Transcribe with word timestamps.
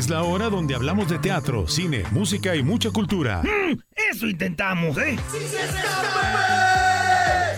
Es 0.00 0.08
la 0.08 0.22
hora 0.22 0.48
donde 0.48 0.74
hablamos 0.74 1.10
de 1.10 1.18
teatro, 1.18 1.68
cine, 1.68 2.04
música 2.10 2.56
y 2.56 2.62
mucha 2.62 2.90
cultura. 2.90 3.42
Mm, 3.42 3.78
eso 4.10 4.26
intentamos, 4.26 4.96
¿eh? 4.96 5.18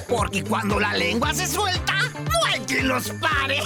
Porque 0.08 0.42
cuando 0.42 0.80
la 0.80 0.92
lengua 0.92 1.32
se 1.32 1.46
suelta, 1.46 1.94
no 2.14 2.44
hay 2.48 2.58
quien 2.62 2.88
los 2.88 3.10
pare. 3.10 3.60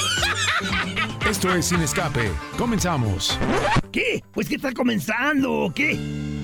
Esto 1.26 1.54
es 1.54 1.64
Sin 1.64 1.80
Escape. 1.80 2.30
Comenzamos. 2.58 3.38
¿Qué? 3.90 4.22
Pues 4.30 4.46
que 4.46 4.56
está 4.56 4.70
comenzando, 4.72 5.54
¿o 5.54 5.72
qué? 5.72 6.35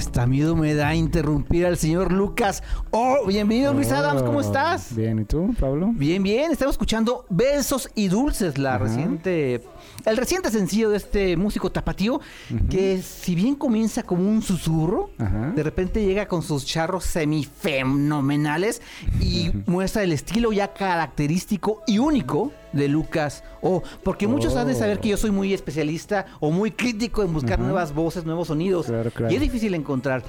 Hasta 0.00 0.26
miedo 0.26 0.56
me 0.56 0.72
da 0.74 0.94
interrumpir 0.94 1.66
al 1.66 1.76
señor 1.76 2.10
Lucas. 2.10 2.62
Oh, 2.90 3.26
bienvenido 3.26 3.74
Luis 3.74 3.92
Adams, 3.92 4.22
¿cómo 4.22 4.40
estás? 4.40 4.96
Bien, 4.96 5.18
¿y 5.18 5.24
tú, 5.26 5.54
Pablo? 5.60 5.90
Bien, 5.92 6.22
bien, 6.22 6.50
estamos 6.52 6.72
escuchando 6.72 7.26
Besos 7.28 7.90
y 7.94 8.08
Dulces, 8.08 8.56
la 8.56 8.76
Ajá. 8.76 8.84
reciente, 8.84 9.62
el 10.06 10.16
reciente 10.16 10.50
sencillo 10.50 10.88
de 10.88 10.96
este 10.96 11.36
músico 11.36 11.70
tapatío, 11.70 12.18
que 12.70 13.02
si 13.02 13.34
bien 13.34 13.54
comienza 13.54 14.02
como 14.02 14.26
un 14.26 14.40
susurro, 14.40 15.10
Ajá. 15.18 15.52
de 15.54 15.62
repente 15.62 16.02
llega 16.02 16.26
con 16.26 16.40
sus 16.40 16.64
charros 16.64 17.04
semifenomenales 17.04 18.80
y 19.20 19.50
muestra 19.66 20.02
el 20.02 20.12
estilo 20.12 20.50
ya 20.50 20.72
característico 20.72 21.82
y 21.86 21.98
único 21.98 22.52
de 22.72 22.88
Lucas. 22.88 23.44
Oh, 23.60 23.82
porque 24.02 24.26
muchos 24.26 24.56
han 24.56 24.68
de 24.68 24.74
saber 24.74 25.00
que 25.00 25.08
yo 25.08 25.16
soy 25.16 25.30
muy 25.30 25.52
especialista 25.52 26.26
o 26.40 26.50
muy 26.50 26.70
crítico 26.70 27.22
en 27.22 27.32
buscar 27.32 27.58
nuevas 27.58 27.94
voces, 27.94 28.24
nuevos 28.24 28.48
sonidos. 28.48 28.86
Claro, 28.86 29.10
claro. 29.10 29.32
Y 29.32 29.36
es 29.36 29.40
difícil 29.40 29.74
encontrar. 29.74 30.22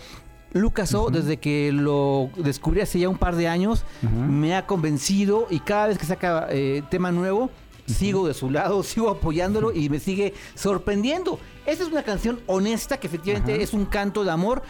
Lucas 0.53 0.93
O, 0.93 1.09
desde 1.09 1.37
que 1.37 1.71
lo 1.71 2.29
descubrí 2.35 2.81
hace 2.81 2.99
ya 2.99 3.07
un 3.07 3.17
par 3.17 3.35
de 3.35 3.47
años, 3.47 3.85
me 4.01 4.55
ha 4.55 4.65
convencido 4.65 5.47
y 5.49 5.59
cada 5.59 5.87
vez 5.87 5.97
que 5.97 6.05
saca 6.05 6.47
eh, 6.49 6.83
tema 6.89 7.11
nuevo, 7.11 7.49
sigo 7.87 8.27
de 8.27 8.33
su 8.33 8.49
lado, 8.49 8.83
sigo 8.83 9.09
apoyándolo 9.09 9.73
y 9.73 9.89
me 9.89 9.99
sigue 9.99 10.33
sorprendiendo. 10.55 11.39
Esta 11.65 11.83
es 11.83 11.89
una 11.91 12.03
canción 12.03 12.39
honesta 12.47 12.99
que 12.99 13.07
efectivamente 13.07 13.53
Ajá. 13.53 13.61
es 13.63 13.73
un 13.73 13.85
canto 13.85 14.23
de 14.23 14.31
amor. 14.31 14.61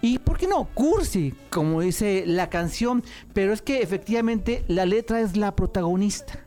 Y, 0.00 0.18
¿por 0.18 0.36
qué 0.36 0.46
no? 0.46 0.68
Cursi, 0.74 1.32
como 1.48 1.80
dice 1.80 2.24
la 2.26 2.50
canción. 2.50 3.02
Pero 3.32 3.54
es 3.54 3.62
que 3.62 3.80
efectivamente 3.80 4.62
la 4.68 4.84
letra 4.84 5.20
es 5.20 5.36
la 5.36 5.56
protagonista. 5.56 6.44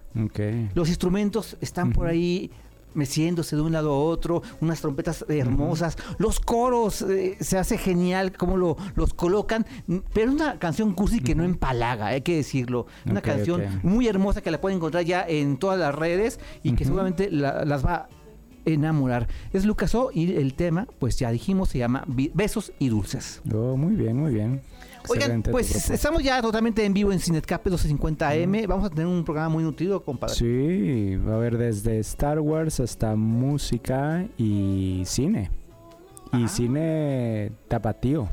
Los 0.75 0.89
instrumentos 0.89 1.57
están 1.61 1.91
por 1.93 2.07
ahí 2.07 2.49
meciéndose 2.93 3.55
de 3.55 3.61
un 3.61 3.73
lado 3.73 3.91
a 3.91 3.99
otro, 3.99 4.41
unas 4.59 4.81
trompetas 4.81 5.23
hermosas, 5.29 5.95
los 6.17 6.39
coros, 6.39 7.03
eh, 7.03 7.37
se 7.39 7.59
hace 7.59 7.77
genial 7.77 8.31
cómo 8.35 8.57
lo, 8.57 8.75
los 8.95 9.13
colocan, 9.13 9.67
pero 10.13 10.31
es 10.31 10.35
una 10.35 10.57
canción 10.57 10.93
cursi 10.93 11.19
que 11.19 11.35
no 11.35 11.43
empalaga, 11.43 12.07
hay 12.07 12.21
que 12.21 12.37
decirlo, 12.37 12.87
una 13.05 13.21
canción 13.35 13.61
muy 13.83 14.07
hermosa 14.07 14.41
que 14.41 14.49
la 14.49 14.59
pueden 14.59 14.77
encontrar 14.77 15.03
ya 15.05 15.23
en 15.27 15.57
todas 15.57 15.77
las 15.77 15.93
redes 15.93 16.39
y 16.63 16.71
que 16.73 16.85
seguramente 16.85 17.29
la- 17.29 17.65
las 17.65 17.85
va 17.85 17.93
a 17.95 18.09
enamorar. 18.65 19.27
Es 19.53 19.63
Lucas 19.65 19.93
O 19.93 20.09
y 20.11 20.33
el 20.35 20.55
tema, 20.55 20.87
pues 20.97 21.17
ya 21.19 21.29
dijimos, 21.31 21.69
se 21.69 21.77
llama 21.77 22.03
Besos 22.33 22.73
y 22.79 22.89
Dulces. 22.89 23.41
Oh, 23.53 23.77
muy 23.77 23.95
bien, 23.95 24.17
muy 24.17 24.33
bien. 24.33 24.61
Oigan, 25.09 25.43
pues 25.43 25.89
estamos 25.89 26.23
ya 26.23 26.41
totalmente 26.41 26.83
en 26.85 26.93
vivo 26.93 27.11
en 27.11 27.19
Cinetcape 27.19 27.69
1250 27.69 28.29
AM. 28.29 28.67
Vamos 28.67 28.85
a 28.85 28.89
tener 28.89 29.05
un 29.07 29.23
programa 29.23 29.49
muy 29.49 29.63
nutrido, 29.63 30.03
compadre. 30.03 30.35
Sí, 30.35 31.15
va 31.17 31.33
a 31.33 31.35
haber 31.35 31.57
desde 31.57 31.99
Star 31.99 32.39
Wars 32.39 32.79
hasta 32.79 33.15
música 33.15 34.25
y 34.37 35.03
cine. 35.05 35.51
Y 36.33 36.43
Ah. 36.43 36.47
cine 36.47 37.51
tapatío. 37.67 38.27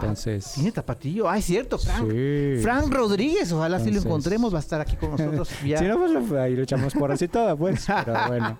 Entonces. 0.00 0.44
Cine 0.44 0.72
tapatillo. 0.72 1.28
Ay, 1.28 1.42
cierto, 1.42 1.78
Frank. 1.78 2.10
Sí. 2.10 2.56
Frank 2.62 2.92
Rodríguez, 2.92 3.52
ojalá 3.52 3.78
sí 3.78 3.84
lo 3.84 3.88
Entonces- 3.90 4.06
encontremos, 4.06 4.52
va 4.52 4.58
a 4.58 4.60
estar 4.60 4.80
aquí 4.80 4.96
con 4.96 5.10
nosotros. 5.12 5.50
Ya. 5.66 5.78
Si 5.78 5.84
no, 5.84 5.98
pues 5.98 6.10
lo- 6.30 6.40
ahí 6.40 6.56
lo 6.56 6.62
echamos 6.62 6.92
por 6.94 7.12
así 7.12 7.28
todo, 7.28 7.56
pues. 7.56 7.86
Pero 8.04 8.18
bueno. 8.28 8.58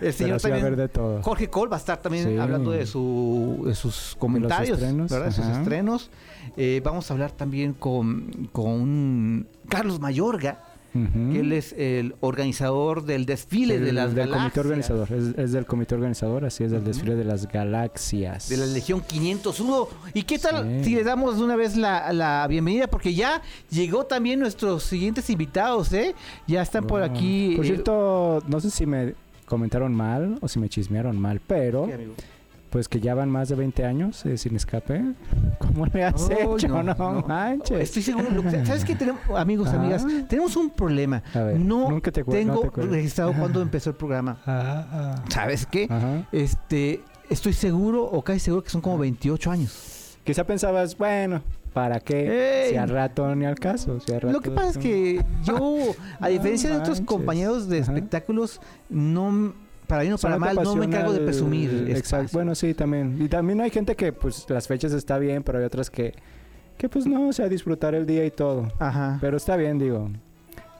el 0.00 0.12
señor 0.12 0.40
sí 0.40 0.48
también, 0.48 0.76
de 0.76 0.88
todo. 0.88 1.22
Jorge 1.22 1.48
Cole 1.48 1.70
va 1.70 1.76
a 1.76 1.80
estar 1.80 2.00
también 2.02 2.28
Sí. 2.28 2.36
hablando 2.38 2.70
de, 2.72 2.86
su, 2.86 3.62
de 3.66 3.74
sus 3.74 4.16
comentarios, 4.18 4.78
estrenos, 4.78 5.10
¿verdad? 5.10 5.26
De 5.26 5.32
sus 5.32 5.46
estrenos. 5.46 6.10
Eh, 6.56 6.80
vamos 6.84 7.10
a 7.10 7.14
hablar 7.14 7.30
también 7.32 7.74
con, 7.74 8.48
con 8.52 9.46
Carlos 9.68 10.00
Mayorga, 10.00 10.64
Que 10.92 11.40
él 11.40 11.52
es 11.52 11.72
el 11.78 12.16
organizador 12.20 13.04
del 13.04 13.24
desfile 13.24 13.78
de 13.78 13.92
las 13.92 14.14
del 14.14 14.28
galaxias. 14.28 14.52
comité 14.52 14.60
organizador. 14.60 15.12
Es, 15.12 15.38
es 15.38 15.52
del 15.52 15.64
comité 15.66 15.94
organizador, 15.94 16.44
así 16.44 16.64
es, 16.64 16.72
del 16.72 16.82
desfile 16.84 17.14
de 17.14 17.24
las 17.24 17.46
galaxias. 17.46 18.48
De 18.48 18.56
la 18.56 18.66
Legión 18.66 19.00
501. 19.06 19.88
¿Y 20.14 20.22
qué 20.24 20.38
tal 20.38 20.78
Sí. 20.80 20.84
si 20.90 20.94
le 20.96 21.04
damos 21.04 21.38
de 21.38 21.44
una 21.44 21.54
vez 21.56 21.76
la, 21.76 22.12
la 22.12 22.46
bienvenida? 22.48 22.88
Porque 22.88 23.14
ya 23.14 23.40
llegó 23.70 24.04
también 24.06 24.40
nuestros 24.40 24.82
siguientes 24.82 25.30
invitados, 25.30 25.92
¿eh? 25.92 26.14
Ya 26.46 26.62
están 26.62 26.86
por 26.86 27.02
aquí. 27.02 27.54
Por 27.56 27.64
eh, 27.64 27.68
cierto, 27.68 28.42
no 28.48 28.60
sé 28.60 28.70
si 28.70 28.84
me 28.86 29.14
comentaron 29.46 29.94
mal 29.94 30.38
o 30.40 30.48
si 30.48 30.58
me 30.58 30.68
chismearon 30.68 31.18
mal, 31.20 31.40
pero. 31.46 31.88
Pues 32.70 32.88
que 32.88 33.00
ya 33.00 33.14
van 33.14 33.28
más 33.28 33.48
de 33.48 33.56
20 33.56 33.84
años 33.84 34.24
eh, 34.26 34.38
sin 34.38 34.54
escape. 34.56 35.02
¿Cómo 35.58 35.86
le 35.86 36.04
has 36.04 36.30
hecho? 36.30 36.68
no, 36.68 36.82
No, 36.82 36.94
no. 37.14 37.22
manches. 37.26 37.80
Estoy 37.80 38.02
seguro. 38.02 38.30
lo 38.30 38.42
que- 38.42 38.64
¿Sabes 38.64 38.84
qué 38.84 38.94
tenemos, 38.94 39.20
amigos, 39.36 39.68
Ah. 39.72 39.76
amigas? 39.76 40.06
Tenemos 40.28 40.56
un 40.56 40.70
problema. 40.70 41.22
A 41.34 41.40
ver, 41.40 41.58
no 41.58 41.90
nunca 41.90 42.10
te 42.12 42.22
tengo 42.24 42.64
no 42.64 42.70
te 42.70 42.82
registrado 42.82 43.32
cuando 43.34 43.60
empezó 43.60 43.90
el 43.90 43.96
programa. 43.96 44.38
Ah, 44.46 45.16
¿Sabes 45.28 45.66
qué? 45.66 45.86
Ajá. 45.90 46.26
Este, 46.32 47.00
estoy 47.28 47.52
seguro 47.52 48.04
o 48.04 48.22
casi 48.22 48.38
seguro 48.40 48.62
que 48.62 48.70
son 48.70 48.80
como 48.80 48.98
28 48.98 49.50
años. 49.50 50.16
Quizá 50.22 50.44
pensabas, 50.44 50.96
bueno, 50.96 51.42
¿para 51.72 51.98
qué? 51.98 52.66
Ey. 52.66 52.70
Si 52.70 52.76
al 52.76 52.88
rato 52.90 53.34
ni 53.34 53.46
al 53.46 53.56
caso. 53.56 53.98
Si 54.00 54.12
al 54.12 54.30
Lo 54.30 54.40
que 54.40 54.50
pasa 54.50 54.70
es 54.70 54.78
que 54.78 55.24
yo, 55.44 55.78
a 56.20 56.20
No 56.20 56.28
diferencia 56.28 56.70
de 56.70 56.76
otros 56.76 57.00
compañeros 57.00 57.68
de 57.68 57.80
Ajá. 57.80 57.92
espectáculos, 57.92 58.60
no, 58.88 59.54
para 59.90 60.02
bien 60.02 60.14
o 60.14 60.18
para 60.18 60.38
mal, 60.38 60.56
no 60.62 60.76
me 60.76 60.86
encargo 60.86 61.12
de 61.12 61.20
presumir. 61.20 61.70
Exacto. 61.88 61.98
espacio. 61.98 62.28
Bueno, 62.32 62.54
sí, 62.54 62.74
también. 62.74 63.16
Y 63.20 63.28
también 63.28 63.60
hay 63.60 63.70
gente 63.70 63.96
que, 63.96 64.12
pues, 64.12 64.46
las 64.48 64.68
fechas 64.68 64.92
está 64.92 65.18
bien, 65.18 65.42
pero 65.42 65.58
hay 65.58 65.64
otras 65.64 65.90
que, 65.90 66.14
que 66.78 66.88
pues 66.88 67.06
no, 67.06 67.28
o 67.28 67.32
sea, 67.32 67.48
disfrutar 67.48 67.94
el 67.94 68.06
día 68.06 68.24
y 68.24 68.30
todo. 68.30 68.68
Ajá. 68.78 69.18
Pero 69.20 69.36
está 69.36 69.56
bien, 69.56 69.78
digo. 69.78 70.10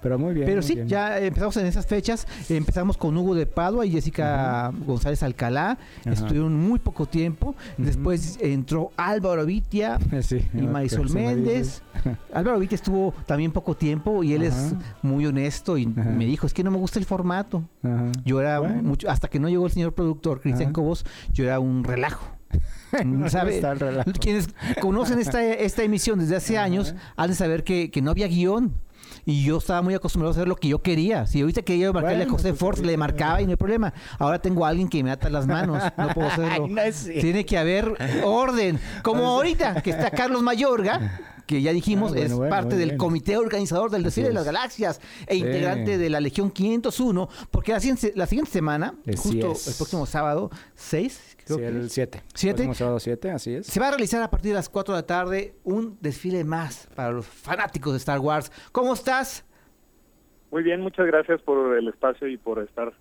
Pero 0.03 0.19
muy 0.19 0.35
bien. 0.35 0.47
Pero 0.47 0.61
muy 0.61 0.67
sí, 0.67 0.75
bien. 0.75 0.89
ya 0.89 1.19
empezamos 1.19 1.57
en 1.59 1.67
esas 1.67 1.87
fechas. 1.87 2.27
Empezamos 2.49 2.97
con 2.97 3.17
Hugo 3.17 3.35
de 3.35 3.47
Padua 3.47 3.85
y 3.85 3.91
Jessica 3.91 4.73
González 4.87 5.23
Alcalá. 5.23 5.79
Ajá. 6.01 6.11
Estuvieron 6.11 6.55
muy 6.55 6.79
poco 6.79 7.07
tiempo. 7.07 7.55
Después 7.77 8.39
entró 8.41 8.93
Álvaro 8.97 9.45
Vitia 9.47 9.99
Sí, 10.23 10.47
y 10.55 10.63
Marisol 10.63 11.11
Méndez. 11.11 11.83
Álvaro 12.33 12.59
Vitia 12.59 12.77
estuvo 12.77 13.13
también 13.27 13.53
poco 13.53 13.77
tiempo 13.77 14.25
y 14.25 14.33
él 14.35 14.43
es 14.43 14.75
muy 15.03 15.27
honesto 15.27 15.77
y 15.77 15.93
Ajá. 15.97 16.11
me 16.11 16.25
dijo, 16.25 16.47
es 16.47 16.55
que 16.55 16.65
no 16.65 16.71
me 16.71 16.79
gusta 16.79 16.99
el 16.99 17.05
formato. 17.05 17.63
Yo 18.25 18.41
era 18.41 18.59
Bueno. 18.61 18.83
mucho, 18.83 19.11
hasta 19.11 19.29
que 19.29 19.39
no 19.39 19.49
llegó 19.49 19.67
el 19.67 19.73
señor 19.73 19.93
productor 19.93 20.41
Cristian. 20.41 20.73
Cobos, 20.73 21.05
yo 21.33 21.45
era 21.45 21.61
un 21.61 21.85
relajo. 21.85 22.27
No 23.05 23.29
¿Sabe? 23.31 23.59
el 23.59 23.79
relajo. 23.81 24.11
Quienes 24.21 24.49
conocen 24.81 25.19
esta, 25.21 25.45
esta 25.45 25.83
emisión 25.83 26.19
desde 26.19 26.37
hace 26.37 26.59
años 26.59 26.95
han 27.17 27.31
de 27.31 27.37
saber 27.37 27.65
que, 27.65 27.91
que 27.91 28.03
no 28.03 28.11
había 28.11 28.27
guion. 28.29 28.73
Y 29.31 29.45
yo 29.45 29.59
estaba 29.59 29.81
muy 29.81 29.95
acostumbrado 29.95 30.33
a 30.33 30.35
hacer 30.35 30.49
lo 30.49 30.57
que 30.57 30.67
yo 30.67 30.83
quería. 30.83 31.25
Si 31.25 31.41
ahorita 31.41 31.63
quería 31.63 31.93
marcarle 31.93 32.17
Bueno, 32.25 32.33
a 32.33 32.37
José 32.37 32.49
pues, 32.49 32.59
Ford, 32.59 32.79
le 32.81 32.97
marcaba 32.97 33.41
y 33.41 33.45
no 33.45 33.51
hay 33.51 33.57
problema. 33.57 33.95
Ahora 34.19 34.41
tengo 34.41 34.67
a 34.67 34.71
alguien 34.71 34.89
que 34.89 35.05
me 35.05 35.13
ata 35.13 35.31
las 35.31 35.47
manos. 35.47 35.81
No 35.97 36.09
puedo 36.09 36.27
hacerlo. 36.33 36.67
No. 36.67 36.81
Tiene 37.21 37.47
que 37.47 37.57
haber 37.57 37.97
orden. 38.25 38.81
Como 39.05 39.25
ahorita, 39.25 39.83
que 39.83 39.91
está 39.91 40.11
Carlos 40.11 40.43
Mayorga, 40.43 41.21
que 41.51 41.61
ya 41.63 41.73
dijimos 41.73 42.13
Ah, 42.13 42.15
bueno, 42.15 42.27
es 42.27 42.33
bueno, 42.35 42.51
parte 42.51 42.77
del 42.77 42.97
comité 42.97 43.37
organizador 43.37 43.91
del 43.91 44.05
Desfile 44.05 44.29
de 44.29 44.35
las. 44.35 44.45
Galaxias 44.45 45.01
e 45.27 45.35
Sí. 45.35 45.41
integrante 45.41 45.99
de 45.99 46.09
la 46.09 46.21
Legión 46.21 46.51
501, 46.53 47.29
porque 47.51 47.73
la 47.73 47.81
siguiente, 47.81 48.13
la 48.15 48.27
siguiente 48.27 48.53
semana, 48.53 48.95
Así 49.05 49.17
justo 49.17 49.53
es. 49.53 49.67
el 49.67 49.75
próximo 49.75 50.07
sábado, 50.07 50.49
6, 50.77 51.37
creo 51.45 51.57
Sí, 51.57 51.63
que 51.63 51.69
el 51.69 51.81
es, 51.87 51.93
7. 51.93 52.23
¿Siete? 52.35 52.75
sábado 52.75 53.01
7, 53.01 53.31
así 53.33 53.55
es. 53.55 53.67
se 53.67 53.81
va 53.81 53.89
a 53.89 53.91
realizar 53.91 54.23
a 54.23 54.31
partir 54.31 54.51
de 54.53 54.55
las 54.55 54.69
4 54.69 54.95
de 54.95 55.01
la 55.01 55.07
tarde 55.07 55.55
un 55.65 55.99
desfile 56.01 56.45
más 56.45 56.87
para 56.95 57.11
los 57.11 57.27
fanáticos 57.27 57.93
de 57.95 57.99
Star 57.99 58.21
Wars. 58.21 58.53
¿Cómo 58.71 58.95
estás? 58.95 59.45
Muy 60.53 60.63
bien, 60.63 60.81
muchas 60.81 61.07
gracias 61.07 61.43
por 61.43 61.77
el 61.77 61.89
espacio 61.89 62.29
y 62.29 62.37
por 62.37 62.61
estar, 62.63 62.93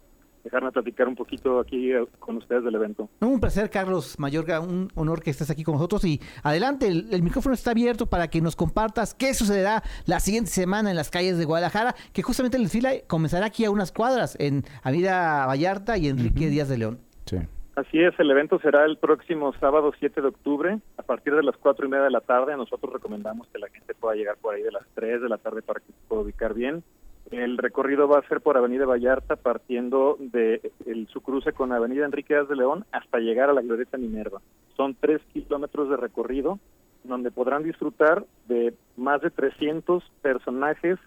dejarme 0.44 0.72
platicar 0.72 1.08
un 1.08 1.16
poquito 1.16 1.60
aquí 1.60 1.92
eh, 1.92 2.06
con 2.20 2.38
ustedes 2.38 2.64
del 2.64 2.76
evento. 2.76 3.10
No, 3.22 3.30
Un 3.30 3.40
placer, 3.40 3.70
Carlos 3.70 4.18
Mayorga, 4.20 4.60
un 4.60 4.90
honor 4.96 5.22
que 5.22 5.30
estés 5.30 5.50
aquí 5.50 5.64
con 5.64 5.76
nosotros 5.76 6.04
y 6.06 6.20
adelante, 6.44 6.88
el, 6.88 7.08
el 7.12 7.22
micrófono 7.24 7.54
está 7.56 7.72
abierto 7.72 8.06
para 8.08 8.28
que 8.30 8.42
nos 8.42 8.56
compartas 8.56 9.14
qué 9.14 9.34
sucederá 9.34 9.84
la 10.06 10.20
siguiente 10.20 10.50
semana 10.52 10.90
en 10.90 10.96
las 10.96 11.10
calles 11.10 11.38
de 11.38 11.46
Guadalajara, 11.46 11.96
que 12.14 12.22
justamente 12.24 12.58
el 12.58 12.64
desfile 12.64 13.04
comenzará 13.08 13.48
aquí 13.48 13.66
a 13.66 13.72
unas 13.72 13.92
cuadras 13.92 14.36
en 14.40 14.64
Avenida 14.84 15.46
Vallarta 15.46 15.98
y 15.98 16.08
Enrique 16.08 16.46
Ujú. 16.46 16.50
Díaz 16.50 16.70
de 16.70 16.78
León. 16.78 17.00
Sí. 17.26 17.38
Así 17.76 17.98
es, 18.02 18.14
el 18.20 18.30
evento 18.30 18.60
será 18.60 18.84
el 18.84 18.98
próximo 18.98 19.54
sábado 19.54 19.94
7 19.98 20.22
de 20.22 20.28
octubre, 20.28 20.80
a 20.98 21.04
partir 21.04 21.34
de 21.34 21.44
las 21.44 21.56
cuatro 21.56 21.86
y 21.86 21.90
media 21.90 22.04
de 22.04 22.12
la 22.12 22.20
tarde. 22.20 22.58
Nosotros 22.58 22.92
recomendamos 22.92 23.48
que 23.54 23.60
la 23.60 23.70
gente 23.70 23.94
pueda 23.96 24.16
llegar 24.16 24.36
por 24.38 24.54
ahí 24.54 24.62
de 24.62 24.72
las 24.72 24.84
3 24.96 25.22
de 25.22 25.30
la 25.30 25.38
tarde 25.38 25.62
para 25.62 25.80
que 25.80 25.86
se 25.88 26.00
pueda 26.10 26.24
ubicar 26.24 26.54
bien. 26.54 26.84
El 27.32 27.58
recorrido 27.58 28.08
va 28.08 28.20
a 28.20 28.28
ser 28.28 28.42
por 28.42 28.58
Avenida 28.58 28.86
Vallarta, 28.86 29.36
partiendo 29.36 30.18
de 30.20 30.72
el, 30.86 31.08
su 31.08 31.22
cruce 31.22 31.54
con 31.54 31.72
Avenida 31.72 32.06
Enrique 32.06 32.34
Díaz 32.34 32.50
de 32.50 32.56
León 32.56 32.86
hasta 32.92 33.20
llegar 33.20 33.50
a 33.50 33.54
la 33.54 33.62
Glorieta 33.62 33.98
Minerva. 33.98 34.42
Son 34.76 34.96
tres 35.00 35.22
kilómetros 35.32 35.90
de 35.90 35.98
recorrido 35.98 36.60
donde 37.04 37.32
podrán 37.32 37.64
disfrutar 37.64 38.26
de 38.48 38.74
más 38.98 39.22
de 39.22 39.30
300 39.30 40.04
personajes 40.22 40.98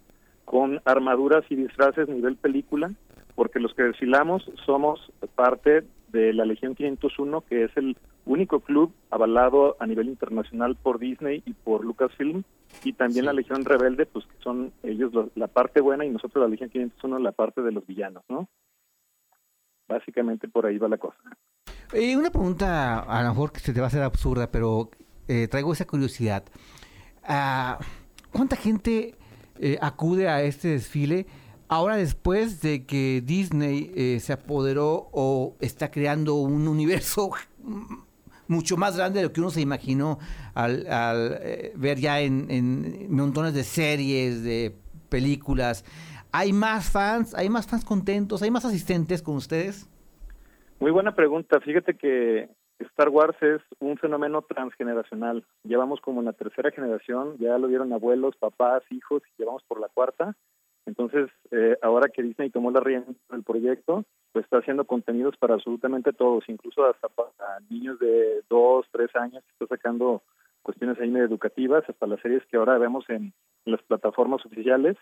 con 0.45 0.81
armaduras 0.85 1.45
y 1.51 1.57
disfraces 1.57 2.09
nivel 2.09 2.37
película, 2.37 2.91
porque 3.35 3.61
los 3.61 3.75
que 3.75 3.83
desfilamos 3.83 4.49
somos 4.65 5.13
parte 5.35 5.85
de 6.09 6.33
la 6.33 6.45
Legión 6.45 6.75
501, 6.75 7.41
que 7.43 7.65
es 7.65 7.77
el 7.77 7.97
único 8.25 8.61
club 8.61 8.93
avalado 9.11 9.77
a 9.81 9.87
nivel 9.87 10.09
internacional 10.09 10.77
por 10.77 10.99
Disney 10.99 11.43
y 11.45 11.53
por 11.55 11.85
Lucasfilm, 11.85 12.45
y 12.85 12.93
también 12.93 13.25
la 13.27 13.33
Legión 13.33 13.65
Rebelde, 13.65 14.07
pues 14.07 14.25
que 14.27 14.43
son 14.43 14.73
ellos 14.83 15.13
lo- 15.13 15.31
la 15.35 15.49
parte 15.49 15.81
buena 15.81 16.05
y 16.07 16.11
nosotros 16.11 16.43
la 16.43 16.49
Legión 16.49 16.71
501 16.71 17.19
la 17.19 17.33
parte 17.33 17.61
de 17.63 17.73
los 17.73 17.87
villanos, 17.87 18.23
¿no? 18.29 18.49
Básicamente 19.89 20.49
por 20.49 20.67
ahí 20.67 20.79
va 20.79 20.89
la 20.89 20.99
cosa. 20.99 21.19
Eh, 21.93 22.17
una 22.17 22.31
pregunta, 22.31 23.01
a 23.01 23.23
lo 23.23 23.29
mejor 23.31 23.53
que 23.53 23.61
se 23.61 23.73
te 23.75 23.81
va 23.81 23.87
a 23.87 23.89
hacer 23.89 24.03
absurda, 24.03 24.51
pero 24.51 24.91
eh, 25.29 25.49
traigo 25.49 25.73
esa 25.73 25.87
curiosidad. 25.87 26.45
Ah, 27.25 27.79
¿Cuánta 28.33 28.57
gente 28.57 29.15
eh, 29.59 29.77
acude 29.83 30.29
a 30.29 30.43
este 30.43 30.69
desfile 30.69 31.27
ahora 31.69 31.97
después 31.97 32.63
de 32.63 32.87
que 32.87 33.23
Disney 33.25 33.93
eh, 33.95 34.21
se 34.21 34.33
apoderó 34.33 35.09
o 35.13 35.55
está 35.61 35.91
creando 35.91 36.37
un 36.37 36.67
universo 36.69 37.31
mucho 38.53 38.77
más 38.77 38.97
grande 38.97 39.21
de 39.21 39.27
lo 39.27 39.33
que 39.33 39.41
uno 39.41 39.51
se 39.51 39.61
imaginó 39.61 40.19
al, 40.55 40.87
al, 40.87 41.39
eh, 41.41 41.73
ver 41.75 41.99
ya 41.99 42.21
en, 42.21 42.51
en 42.51 43.13
montones 43.15 43.55
de 43.55 43.65
series, 43.65 44.45
de 44.45 44.77
películas? 45.09 45.85
¿Hay 46.31 46.53
más 46.53 46.91
fans? 46.91 47.35
¿Hay 47.35 47.49
más 47.49 47.67
fans 47.67 47.85
contentos? 47.85 48.43
¿Hay 48.43 48.51
más 48.51 48.65
asistentes 48.65 49.23
con 49.23 49.37
ustedes? 49.37 49.89
Muy 50.81 50.91
buena 50.91 51.15
pregunta. 51.15 51.61
Fíjate 51.61 51.95
que 51.97 52.49
Star 52.79 53.09
Wars 53.09 53.37
es 53.41 53.61
un 53.79 53.97
fenómeno 53.99 54.43
transgeneracional. 54.43 55.45
Llevamos 55.63 56.01
como 56.01 56.21
en 56.21 56.27
la 56.27 56.33
tercera 56.33 56.71
generación, 56.71 57.37
ya 57.39 57.59
lo 57.59 57.69
vieron 57.69 57.93
abuelos, 57.93 58.37
papás, 58.37 58.83
hijos, 58.91 59.23
y 59.27 59.41
llevamos 59.43 59.63
por 59.65 59.81
la 59.81 59.89
cuarta. 59.89 60.35
Entonces, 60.87 61.31
eh, 61.51 61.77
ahora 61.83 62.09
que 62.09 62.23
Disney 62.23 62.51
tomó 62.51 62.71
la 62.71 62.81
rienda 62.81 63.13
del 63.31 63.45
proyecto, 63.45 64.05
pues 64.33 64.45
está 64.45 64.59
haciendo 64.59 64.85
contenidos 64.85 65.37
para 65.37 65.55
absolutamente 65.55 66.13
todos, 66.13 66.45
incluso 66.49 66.85
hasta 66.85 67.09
para 67.09 67.61
niños 67.71 67.99
de 67.99 68.43
dos, 68.49 68.87
tres 68.91 69.15
años, 69.15 69.45
está 69.53 69.67
sacando 69.67 70.23
cuestiones 70.63 70.99
ahí 71.01 71.15
educativas, 71.17 71.85
hasta 71.89 72.07
las 72.07 72.21
series 72.21 72.45
que 72.47 72.57
ahora 72.57 72.79
vemos 72.79 73.05
en, 73.09 73.33
las 73.65 73.81
plataformas 73.83 74.45
oficiales. 74.45 74.97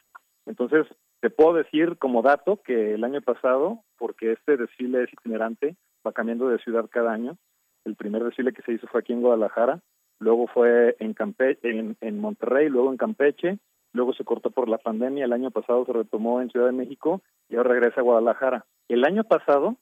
Entonces, 0.44 0.86
te 1.20 1.30
puedo 1.30 1.54
decir 1.54 1.96
como 1.96 2.20
dato 2.20 2.60
que 2.62 2.92
el 2.92 3.04
año 3.04 3.22
pasado, 3.22 3.80
porque 3.96 4.32
este 4.32 4.58
desfile 4.58 5.04
es 5.04 5.12
itinerante, 5.14 5.76
va 6.06 6.12
cambiando 6.12 6.48
de 6.48 6.58
ciudad 6.58 6.86
cada 6.90 7.10
año. 7.10 7.38
El 7.86 7.96
primer 7.96 8.22
desfile 8.22 8.52
que 8.52 8.60
se 8.60 8.72
hizo 8.72 8.86
fue 8.88 9.00
aquí 9.00 9.14
en 9.14 9.22
Guadalajara, 9.22 9.80
luego 10.18 10.46
fue 10.48 10.94
en 10.98 11.14
Campe 11.14 11.58
en 11.62 12.20
Monterrey, 12.20 12.68
luego 12.68 12.90
en 12.90 12.98
Campeche, 12.98 13.58
luego 13.92 14.12
se 14.12 14.25
cortó 14.25 14.50
por 14.50 14.69
la 14.69 14.78
pandemia, 14.78 15.25
el 15.25 15.32
año 15.32 15.50
pasado 15.50 15.84
se 15.84 15.92
retomó 15.92 16.40
en 16.40 16.50
Ciudad 16.50 16.66
de 16.66 16.72
México 16.72 17.22
y 17.48 17.56
ahora 17.56 17.70
regresa 17.70 18.00
a 18.00 18.04
Guadalajara. 18.04 18.66
El 18.88 19.04
año 19.04 19.25
pasado 19.25 19.76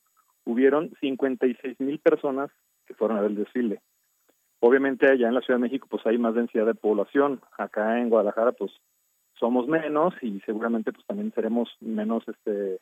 hubieron 0.45 0.93
56 1.01 1.81
mil 1.81 1.99
personas 1.99 2.51
que 2.87 2.95
fueron 2.95 3.19
a 3.19 3.21
ver 3.21 3.31
el 3.31 3.37
desfile. 3.37 3.81
Obviamente 4.61 5.07
allá 5.07 5.29
en 5.29 5.35
la 5.35 5.41
Ciudad 5.41 5.59
de 5.59 5.65
México 5.65 5.87
pues 5.91 6.05
hay 6.07 6.19
más 6.19 6.35
densidad 6.35 6.67
de 6.67 6.75
población, 6.75 7.41
acá 7.57 8.01
en 8.01 8.09
Guadalajara 8.09 8.53
pues 8.53 8.73
somos 9.39 9.69
menos 9.69 10.15
y 10.23 10.41
seguramente 10.41 10.93
pues 10.93 11.07
también 11.07 11.33
seremos 11.33 11.69
menos 11.81 12.25
este 12.27 12.81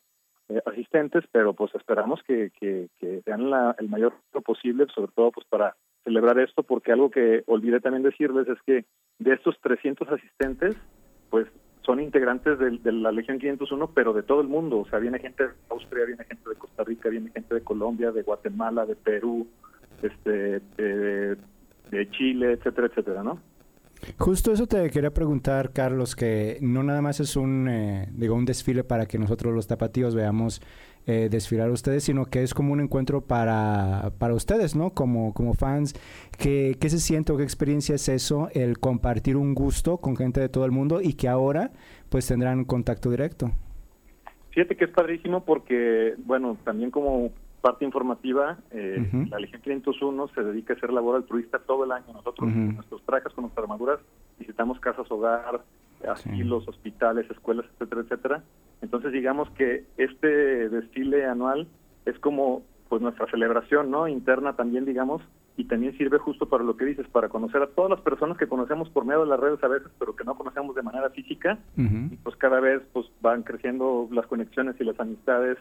eh, 0.49 0.63
asistentes, 0.65 1.25
pero 1.33 1.55
pues 1.55 1.75
esperamos 1.75 2.23
que, 2.23 2.53
que, 2.59 2.89
que 3.01 3.21
sean 3.23 3.51
la, 3.51 3.75
el 3.81 3.89
mayor 3.89 4.15
posible, 4.45 4.87
sobre 4.95 5.11
todo 5.13 5.33
pues 5.33 5.47
para 5.49 5.75
celebrar 6.05 6.39
esto, 6.39 6.63
porque 6.63 6.93
algo 6.93 7.11
que 7.11 7.43
olvidé 7.47 7.81
también 7.81 8.05
decirles 8.05 8.47
es 8.47 8.59
que 8.65 8.85
de 9.19 9.35
estos 9.35 9.59
300 9.61 10.09
asistentes, 10.09 10.77
pues 11.31 11.47
son 11.83 12.01
integrantes 12.01 12.59
de, 12.59 12.79
de, 12.79 12.93
la 12.93 13.13
Legión 13.13 13.39
501, 13.39 13.91
pero 13.95 14.13
de 14.13 14.23
todo 14.23 14.41
el 14.41 14.49
mundo, 14.49 14.81
o 14.81 14.89
sea, 14.89 14.99
viene 14.99 15.19
gente 15.21 15.45
de 15.45 15.51
Austria, 15.71 16.05
viene 16.05 16.25
gente 16.25 16.49
de 16.49 16.57
Costa 16.57 16.83
Rica, 16.85 17.09
viene 17.09 17.31
gente 17.31 17.55
de 17.55 17.61
Colombia, 17.61 18.11
de 18.11 18.23
Guatemala, 18.23 18.85
de 18.87 18.97
Perú, 18.97 19.47
este, 20.03 20.61
de, 20.77 21.37
de 21.91 22.11
Chile, 22.11 22.53
etcétera, 22.53 22.89
etcétera, 22.89 23.23
¿no? 23.23 23.41
Justo 24.19 24.53
eso 24.53 24.67
te 24.67 24.91
quería 24.91 25.13
preguntar, 25.13 25.73
Carlos, 25.73 26.15
que 26.15 26.59
no 26.61 26.83
nada 26.83 27.01
más 27.01 27.21
es 27.21 27.37
un, 27.37 27.69
eh, 27.69 28.09
digo, 28.13 28.35
un 28.35 28.45
desfile 28.45 28.85
para 28.85 29.07
que 29.07 29.19
nosotros 29.19 29.55
los 29.55 29.67
tapatíos 29.67 30.15
veamos 30.15 30.61
eh, 31.07 31.29
desfilar 31.31 31.69
a 31.69 31.73
ustedes, 31.73 32.05
sino 32.05 32.27
que 32.27 32.43
es 32.43 32.53
como 32.53 32.73
un 32.73 32.81
encuentro 32.81 33.21
para, 33.21 34.11
para 34.19 34.35
ustedes, 34.35 34.75
¿no? 34.75 34.91
Como, 34.91 35.33
como 35.35 35.55
fans. 35.55 35.95
¿Qué, 36.39 36.77
¿Qué 36.81 36.91
se 36.91 36.99
siente 36.99 37.33
o 37.33 37.37
qué 37.37 37.45
experiencia 37.45 37.95
es 37.95 38.09
eso, 38.09 38.49
el 38.53 38.79
compartir 38.79 39.37
un 39.37 39.55
gusto 39.55 39.99
con 39.99 40.17
gente 40.17 40.41
de 40.41 40.49
todo 40.49 40.65
el 40.65 40.73
mundo 40.73 41.01
y 41.01 41.13
que 41.15 41.29
ahora 41.29 41.71
pues 42.09 42.27
tendrán 42.27 42.65
contacto 42.65 43.11
directo? 43.11 43.51
Fíjate 44.51 44.77
que 44.77 44.85
es 44.87 44.91
padrísimo 44.91 45.45
porque, 45.45 46.15
bueno, 46.25 46.57
también 46.65 46.91
como 46.91 47.31
parte 47.61 47.85
informativa, 47.85 48.59
eh, 48.71 49.05
Ujú. 49.09 49.27
la 49.29 49.39
Legión 49.39 49.61
501 49.63 50.29
se 50.35 50.43
dedica 50.43 50.73
a 50.73 50.77
hacer 50.77 50.93
labor 50.93 51.17
altruista 51.17 51.59
todo 51.59 51.85
el 51.85 51.93
año. 51.93 52.07
Nosotros, 52.13 52.49
Ujú. 52.49 52.55
con 52.67 52.75
nuestros 52.77 53.03
trajes, 53.05 53.33
con 53.33 53.43
nuestras 53.43 53.65
armaduras, 53.65 53.99
visitamos 54.39 54.79
casas 54.81 55.11
hogar, 55.11 55.63
asilos, 56.09 56.67
hospitales, 56.69 57.31
escuelas, 57.31 57.67
etcétera, 57.75 58.01
etcétera. 58.03 58.43
Entonces, 58.83 59.13
digamos 59.13 59.51
que 59.51 59.85
este 59.97 60.69
desfile 60.69 61.25
anual 61.27 61.67
es 62.05 62.19
como 62.19 62.63
pues 62.89 63.03
nuestra 63.03 63.27
celebración, 63.31 63.91
¿no? 63.91 64.07
Interna 64.07 64.55
también, 64.55 64.85
digamos, 64.85 65.23
y 65.57 65.65
también 65.65 65.97
sirve 65.97 66.19
justo 66.19 66.49
para 66.49 66.63
lo 66.63 66.77
que 66.77 66.85
dices, 66.85 67.09
para 67.09 67.29
conocer 67.29 67.63
a 67.63 67.67
todas 67.69 67.91
las 67.91 68.01
personas 68.01 68.37
que 68.37 68.47
conocemos 68.47 68.89
por 68.91 69.05
medio 69.05 69.23
de 69.23 69.29
las 69.29 69.41
redes 69.41 69.63
a 69.65 69.69
veces, 69.69 69.91
pero 69.99 70.15
que 70.15 70.25
no 70.25 70.37
conocemos 70.37 70.77
de 70.77 70.83
manera 70.83 71.11
física, 71.11 71.59
y 71.77 72.17
pues 72.17 72.37
cada 72.37 72.61
vez 72.61 72.83
pues 72.93 73.07
van 73.23 73.43
creciendo 73.43 74.09
las 74.13 74.27
conexiones 74.27 74.77
y 74.79 74.85
las 74.85 75.01
amistades 75.01 75.57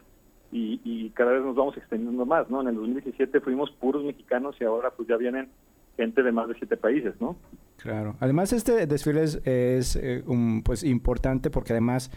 y, 0.51 0.79
y 0.83 1.09
cada 1.11 1.31
vez 1.31 1.43
nos 1.43 1.55
vamos 1.55 1.77
extendiendo 1.77 2.25
más, 2.25 2.49
¿no? 2.49 2.61
En 2.61 2.67
el 2.67 2.75
2017 2.75 3.39
fuimos 3.39 3.71
puros 3.71 4.03
mexicanos 4.03 4.55
y 4.59 4.65
ahora 4.65 4.91
pues 4.91 5.07
ya 5.07 5.17
vienen 5.17 5.49
gente 5.97 6.23
de 6.23 6.31
más 6.31 6.47
de 6.47 6.55
siete 6.55 6.77
países, 6.77 7.13
¿no? 7.19 7.35
Claro. 7.77 8.15
Además, 8.19 8.51
este 8.53 8.87
desfile 8.87 9.23
es, 9.23 9.39
eh, 9.43 10.23
un, 10.25 10.61
pues 10.63 10.83
importante 10.83 11.49
porque 11.49 11.73
además, 11.73 12.09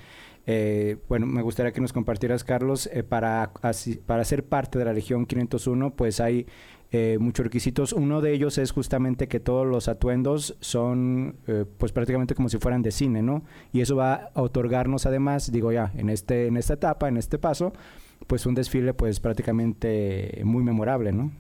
eh, 0.47 0.97
bueno, 1.09 1.27
me 1.27 1.43
gustaría 1.43 1.73
que 1.73 1.81
nos 1.81 1.93
compartieras, 1.93 2.43
Carlos, 2.45 2.89
eh, 2.93 3.03
para, 3.03 3.53
así- 3.63 3.97
para 3.97 4.25
ser 4.25 4.45
parte 4.45 4.79
de 4.79 4.85
la 4.87 4.93
Legión 4.93 5.27
501, 5.27 5.91
pues 5.95 6.21
hay 6.21 6.47
eh, 6.91 7.19
muchos 7.21 7.45
requisitos. 7.45 7.93
Uno 7.93 8.23
de 8.23 8.33
ellos 8.33 8.57
es 8.57 8.71
justamente 8.73 9.29
que 9.29 9.41
todos 9.41 9.67
los 9.67 9.89
atuendos 9.89 10.57
son, 10.61 11.37
eh, 11.47 11.67
pues 11.77 11.93
prácticamente 11.93 12.35
como 12.35 12.49
si 12.49 12.57
fueran 12.57 12.81
de 12.81 12.93
cine, 12.93 13.21
¿no? 13.21 13.43
Y 13.75 13.83
eso 13.83 13.95
va 13.97 14.31
a 14.35 14.41
otorgarnos 14.41 15.05
además, 15.05 15.53
digo 15.53 15.71
ya, 15.71 15.93
en, 15.97 16.09
este, 16.09 16.47
en 16.47 16.57
esta 16.57 16.73
etapa, 16.75 17.09
en 17.09 17.19
este 17.19 17.39
paso, 17.39 17.75
pues 18.27 18.47
un 18.47 18.55
desfile 18.55 18.95
pues 18.95 19.21
prácticamente 19.21 20.41
muy 20.45 20.63
memorable, 20.65 21.13
¿no? 21.13 21.31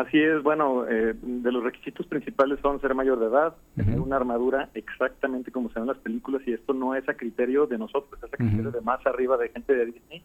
Así 0.00 0.18
es, 0.18 0.42
bueno, 0.42 0.86
eh, 0.88 1.14
de 1.20 1.52
los 1.52 1.62
requisitos 1.62 2.06
principales 2.06 2.58
son 2.62 2.80
ser 2.80 2.94
mayor 2.94 3.20
de 3.20 3.26
edad, 3.26 3.54
tener 3.76 4.00
una 4.00 4.16
armadura 4.16 4.70
exactamente 4.72 5.52
como 5.52 5.68
se 5.68 5.74
ven 5.74 5.82
en 5.82 5.88
las 5.88 5.98
películas 5.98 6.40
y 6.46 6.54
esto 6.54 6.72
no 6.72 6.94
es 6.94 7.06
a 7.06 7.14
criterio 7.14 7.66
de 7.66 7.76
nosotros, 7.76 8.18
es 8.22 8.32
a 8.32 8.36
criterio 8.38 8.70
de 8.70 8.80
más 8.80 9.06
arriba 9.06 9.36
de 9.36 9.50
gente 9.50 9.74
de 9.74 9.84
Disney, 9.84 10.22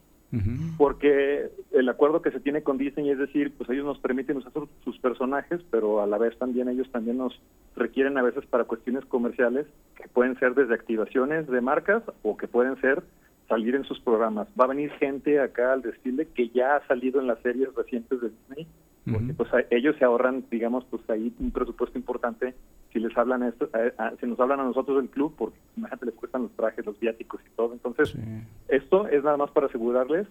porque 0.78 1.50
el 1.72 1.88
acuerdo 1.90 2.22
que 2.22 2.30
se 2.30 2.40
tiene 2.40 2.62
con 2.62 2.78
Disney 2.78 3.10
es 3.10 3.18
decir, 3.18 3.52
pues 3.54 3.68
ellos 3.68 3.84
nos 3.84 3.98
permiten 3.98 4.38
usar 4.38 4.52
sus 4.82 4.98
personajes, 4.98 5.60
pero 5.70 6.00
a 6.00 6.06
la 6.06 6.16
vez 6.16 6.38
también 6.38 6.70
ellos 6.70 6.90
también 6.90 7.18
nos 7.18 7.38
requieren 7.76 8.16
a 8.16 8.22
veces 8.22 8.46
para 8.46 8.64
cuestiones 8.64 9.04
comerciales 9.04 9.66
que 9.94 10.08
pueden 10.08 10.38
ser 10.38 10.54
desde 10.54 10.72
activaciones 10.72 11.48
de 11.48 11.60
marcas 11.60 12.02
o 12.22 12.38
que 12.38 12.48
pueden 12.48 12.80
ser 12.80 13.02
salir 13.46 13.74
en 13.74 13.84
sus 13.84 14.00
programas. 14.00 14.48
Va 14.58 14.64
a 14.64 14.68
venir 14.68 14.90
gente 14.92 15.38
acá 15.38 15.74
al 15.74 15.82
desfile 15.82 16.28
que 16.34 16.48
ya 16.48 16.76
ha 16.76 16.86
salido 16.86 17.20
en 17.20 17.26
las 17.26 17.40
series 17.40 17.74
recientes 17.74 18.22
de 18.22 18.30
Disney, 18.30 18.66
porque 19.12 19.34
pues 19.34 19.52
a- 19.54 19.64
ellos 19.70 19.94
se 19.98 20.04
ahorran, 20.04 20.44
digamos, 20.50 20.84
pues 20.90 21.08
ahí 21.10 21.32
un 21.38 21.50
presupuesto 21.52 21.96
importante 21.98 22.54
si 22.92 22.98
les 22.98 23.16
hablan 23.16 23.42
a 23.42 23.48
esto, 23.48 23.68
a- 23.72 24.02
a- 24.06 24.16
si 24.16 24.26
nos 24.26 24.40
hablan 24.40 24.60
a 24.60 24.64
nosotros 24.64 24.96
del 24.98 25.08
club, 25.10 25.34
porque 25.38 25.58
imagínate 25.76 26.06
les 26.06 26.14
cuestan 26.14 26.42
los 26.42 26.52
trajes, 26.52 26.84
los 26.84 26.98
viáticos 26.98 27.40
y 27.46 27.50
todo. 27.56 27.72
Entonces, 27.72 28.10
Sí. 28.10 28.20
esto 28.68 29.06
es 29.08 29.22
nada 29.22 29.36
más 29.36 29.50
para 29.50 29.66
asegurarles 29.66 30.26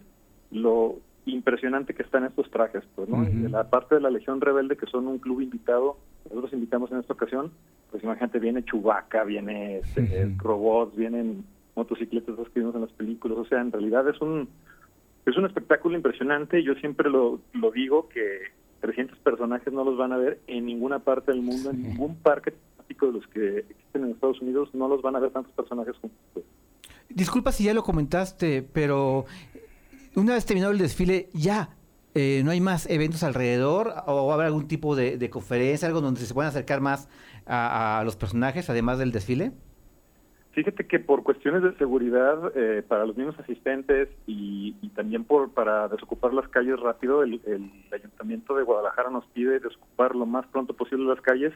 lo 0.50 0.96
impresionante 1.26 1.94
que 1.94 2.02
están 2.02 2.24
estos 2.24 2.50
trajes, 2.50 2.84
pues, 2.94 3.08
¿no? 3.08 3.24
Y 3.24 3.34
de 3.34 3.48
la 3.48 3.68
parte 3.68 3.96
de 3.96 4.00
la 4.00 4.10
Legión 4.10 4.40
Rebelde, 4.40 4.76
que 4.76 4.86
son 4.86 5.06
un 5.08 5.18
club 5.18 5.40
invitado, 5.40 5.96
nosotros 6.28 6.52
invitamos 6.52 6.90
en 6.92 6.98
esta 6.98 7.14
ocasión, 7.14 7.50
pues 7.90 8.02
imagínate, 8.04 8.38
viene 8.38 8.64
Chewbacca, 8.64 9.24
viene 9.24 9.78
este, 9.78 10.30
robots, 10.38 10.94
vienen 10.96 11.44
motocicletas 11.74 12.34
esas 12.34 12.48
que 12.50 12.60
vimos 12.60 12.74
en 12.74 12.82
las 12.82 12.92
películas, 12.92 13.38
o 13.38 13.44
sea, 13.44 13.60
en 13.60 13.72
realidad 13.72 14.08
es 14.08 14.20
un 14.20 14.48
es 15.26 15.36
un 15.36 15.44
espectáculo 15.44 15.96
impresionante, 15.96 16.62
yo 16.62 16.74
siempre 16.76 17.10
lo, 17.10 17.40
lo 17.52 17.72
digo 17.72 18.08
que 18.08 18.42
300 18.86 19.18
personajes 19.18 19.72
no 19.72 19.82
los 19.84 19.96
van 19.96 20.12
a 20.12 20.16
ver 20.16 20.40
en 20.46 20.64
ninguna 20.64 21.00
parte 21.00 21.32
del 21.32 21.42
mundo, 21.42 21.70
en 21.70 21.82
ningún 21.82 22.14
parque 22.16 22.52
temático 22.52 23.06
de 23.06 23.12
los 23.14 23.26
que 23.26 23.58
existen 23.58 24.04
en 24.04 24.10
Estados 24.12 24.40
Unidos, 24.40 24.68
no 24.74 24.86
los 24.86 25.02
van 25.02 25.16
a 25.16 25.18
ver 25.18 25.32
tantos 25.32 25.52
personajes 25.54 25.96
juntos. 25.96 26.18
pues. 26.32 26.46
Disculpa 27.08 27.50
si 27.50 27.64
ya 27.64 27.74
lo 27.74 27.82
comentaste, 27.82 28.62
pero 28.62 29.24
una 30.14 30.34
vez 30.34 30.46
terminado 30.46 30.72
el 30.72 30.78
desfile, 30.78 31.28
ya 31.32 31.70
eh, 32.14 32.42
¿no 32.44 32.52
hay 32.52 32.60
más 32.60 32.88
eventos 32.88 33.24
alrededor? 33.24 33.92
¿O 34.06 34.32
haber 34.32 34.46
algún 34.46 34.68
tipo 34.68 34.94
de, 34.94 35.18
de 35.18 35.30
conferencia, 35.30 35.88
algo 35.88 36.00
donde 36.00 36.20
se 36.20 36.32
puedan 36.32 36.50
acercar 36.50 36.80
más 36.80 37.08
a, 37.44 37.98
a 37.98 38.04
los 38.04 38.14
personajes, 38.14 38.70
además 38.70 38.98
del 38.98 39.10
desfile? 39.10 39.50
Fíjate 40.56 40.86
que 40.86 40.98
por 40.98 41.22
cuestiones 41.22 41.62
de 41.62 41.74
seguridad 41.76 42.50
eh, 42.54 42.82
para 42.88 43.04
los 43.04 43.14
mismos 43.14 43.38
asistentes 43.38 44.08
y, 44.26 44.74
y 44.80 44.88
también 44.88 45.24
por 45.24 45.52
para 45.52 45.86
desocupar 45.88 46.32
las 46.32 46.48
calles 46.48 46.80
rápido, 46.80 47.22
el, 47.22 47.42
el 47.44 47.70
Ayuntamiento 47.92 48.56
de 48.56 48.62
Guadalajara 48.62 49.10
nos 49.10 49.26
pide 49.26 49.60
desocupar 49.60 50.16
lo 50.16 50.24
más 50.24 50.46
pronto 50.46 50.72
posible 50.72 51.04
las 51.04 51.20
calles 51.20 51.52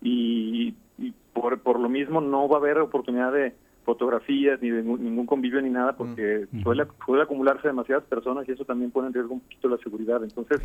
y, 0.00 0.74
y 0.96 1.12
por, 1.34 1.60
por 1.60 1.78
lo 1.78 1.90
mismo 1.90 2.22
no 2.22 2.48
va 2.48 2.56
a 2.56 2.60
haber 2.60 2.78
oportunidad 2.78 3.34
de 3.34 3.52
fotografías 3.84 4.62
ni 4.62 4.70
de 4.70 4.82
ningún, 4.82 5.26
convivio 5.26 5.60
ni 5.60 5.68
nada 5.68 5.94
porque 5.94 6.46
Mm. 6.50 6.62
suele, 6.62 6.86
suele 7.04 7.24
acumularse 7.24 7.68
demasiadas 7.68 8.04
personas 8.04 8.48
y 8.48 8.52
eso 8.52 8.64
también 8.64 8.92
pone 8.92 9.08
en 9.08 9.12
riesgo 9.12 9.34
un 9.34 9.40
poquito 9.40 9.68
la 9.68 9.76
seguridad. 9.76 10.24
Entonces, 10.24 10.62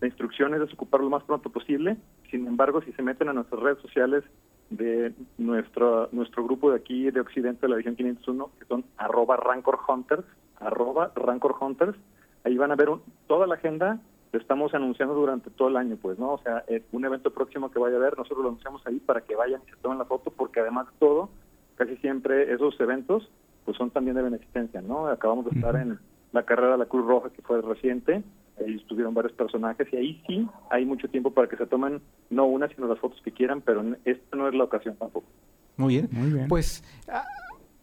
la 0.00 0.06
instrucción 0.06 0.54
es 0.54 0.60
desocupar 0.60 1.02
lo 1.02 1.10
más 1.10 1.24
pronto 1.24 1.50
posible. 1.50 1.98
Sin 2.30 2.46
embargo, 2.46 2.80
si 2.80 2.92
se 2.92 3.02
meten 3.02 3.28
a 3.28 3.34
nuestras 3.34 3.60
redes 3.60 3.78
sociales 3.82 4.24
de 4.70 5.12
nuestro 5.38 6.08
nuestro 6.12 6.44
grupo 6.44 6.70
de 6.70 6.76
aquí 6.76 7.10
de 7.10 7.20
Occidente 7.20 7.62
de 7.62 7.68
la 7.70 7.76
región 7.76 7.96
501, 7.96 8.50
que 8.58 8.64
son 8.66 8.84
arroba 8.96 9.36
Rancor 9.36 9.78
Hunters, 9.88 10.24
arroba 10.60 11.10
Rancor 11.14 11.56
Hunters, 11.60 11.96
ahí 12.44 12.56
van 12.56 12.70
a 12.72 12.76
ver 12.76 12.88
un- 12.90 13.02
toda 13.26 13.46
la 13.46 13.54
agenda, 13.56 13.98
lo 14.32 14.38
estamos 14.38 14.72
anunciando 14.74 15.14
durante 15.14 15.50
todo 15.50 15.68
el 15.68 15.76
año, 15.76 15.96
pues, 16.00 16.18
¿no? 16.18 16.34
O 16.34 16.38
sea, 16.38 16.64
es 16.68 16.82
un 16.92 17.04
evento 17.04 17.32
próximo 17.32 17.70
que 17.70 17.78
vaya 17.80 17.96
a 17.96 17.98
haber, 17.98 18.16
nosotros 18.16 18.42
lo 18.42 18.48
anunciamos 18.50 18.86
ahí 18.86 19.00
para 19.00 19.22
que 19.22 19.34
vayan 19.34 19.60
y 19.66 19.70
se 19.70 19.76
tomen 19.78 19.98
la 19.98 20.04
foto, 20.04 20.30
porque 20.30 20.60
además 20.60 20.86
de 20.86 20.92
todo, 21.00 21.30
casi 21.74 21.96
siempre 21.96 22.52
esos 22.52 22.78
eventos, 22.80 23.28
pues 23.64 23.76
son 23.76 23.90
también 23.90 24.16
de 24.16 24.22
beneficencia, 24.22 24.80
¿no? 24.82 25.06
Acabamos 25.08 25.46
de 25.46 25.50
estar 25.52 25.74
en 25.76 25.98
la 26.32 26.44
carrera 26.44 26.72
de 26.72 26.78
la 26.78 26.86
Cruz 26.86 27.06
Roja, 27.06 27.30
que 27.30 27.42
fue 27.42 27.60
reciente, 27.60 28.22
ahí 28.64 28.76
estuvieron 28.76 29.14
varios 29.14 29.32
personajes 29.32 29.86
y 29.92 29.96
ahí 29.96 30.22
sí 30.26 30.46
hay 30.70 30.84
mucho 30.84 31.08
tiempo 31.08 31.30
para 31.32 31.48
que 31.48 31.56
se 31.56 31.66
tomen 31.66 32.00
no 32.30 32.46
una, 32.46 32.68
sino 32.68 32.86
las 32.86 32.98
fotos 32.98 33.20
que 33.22 33.32
quieran, 33.32 33.60
pero 33.60 33.82
esta 34.04 34.36
no 34.36 34.48
es 34.48 34.54
la 34.54 34.64
ocasión 34.64 34.96
tampoco. 34.96 35.26
Muy 35.76 35.94
bien. 35.94 36.08
Muy 36.12 36.30
bien. 36.32 36.48
Pues 36.48 36.84
ah, 37.08 37.24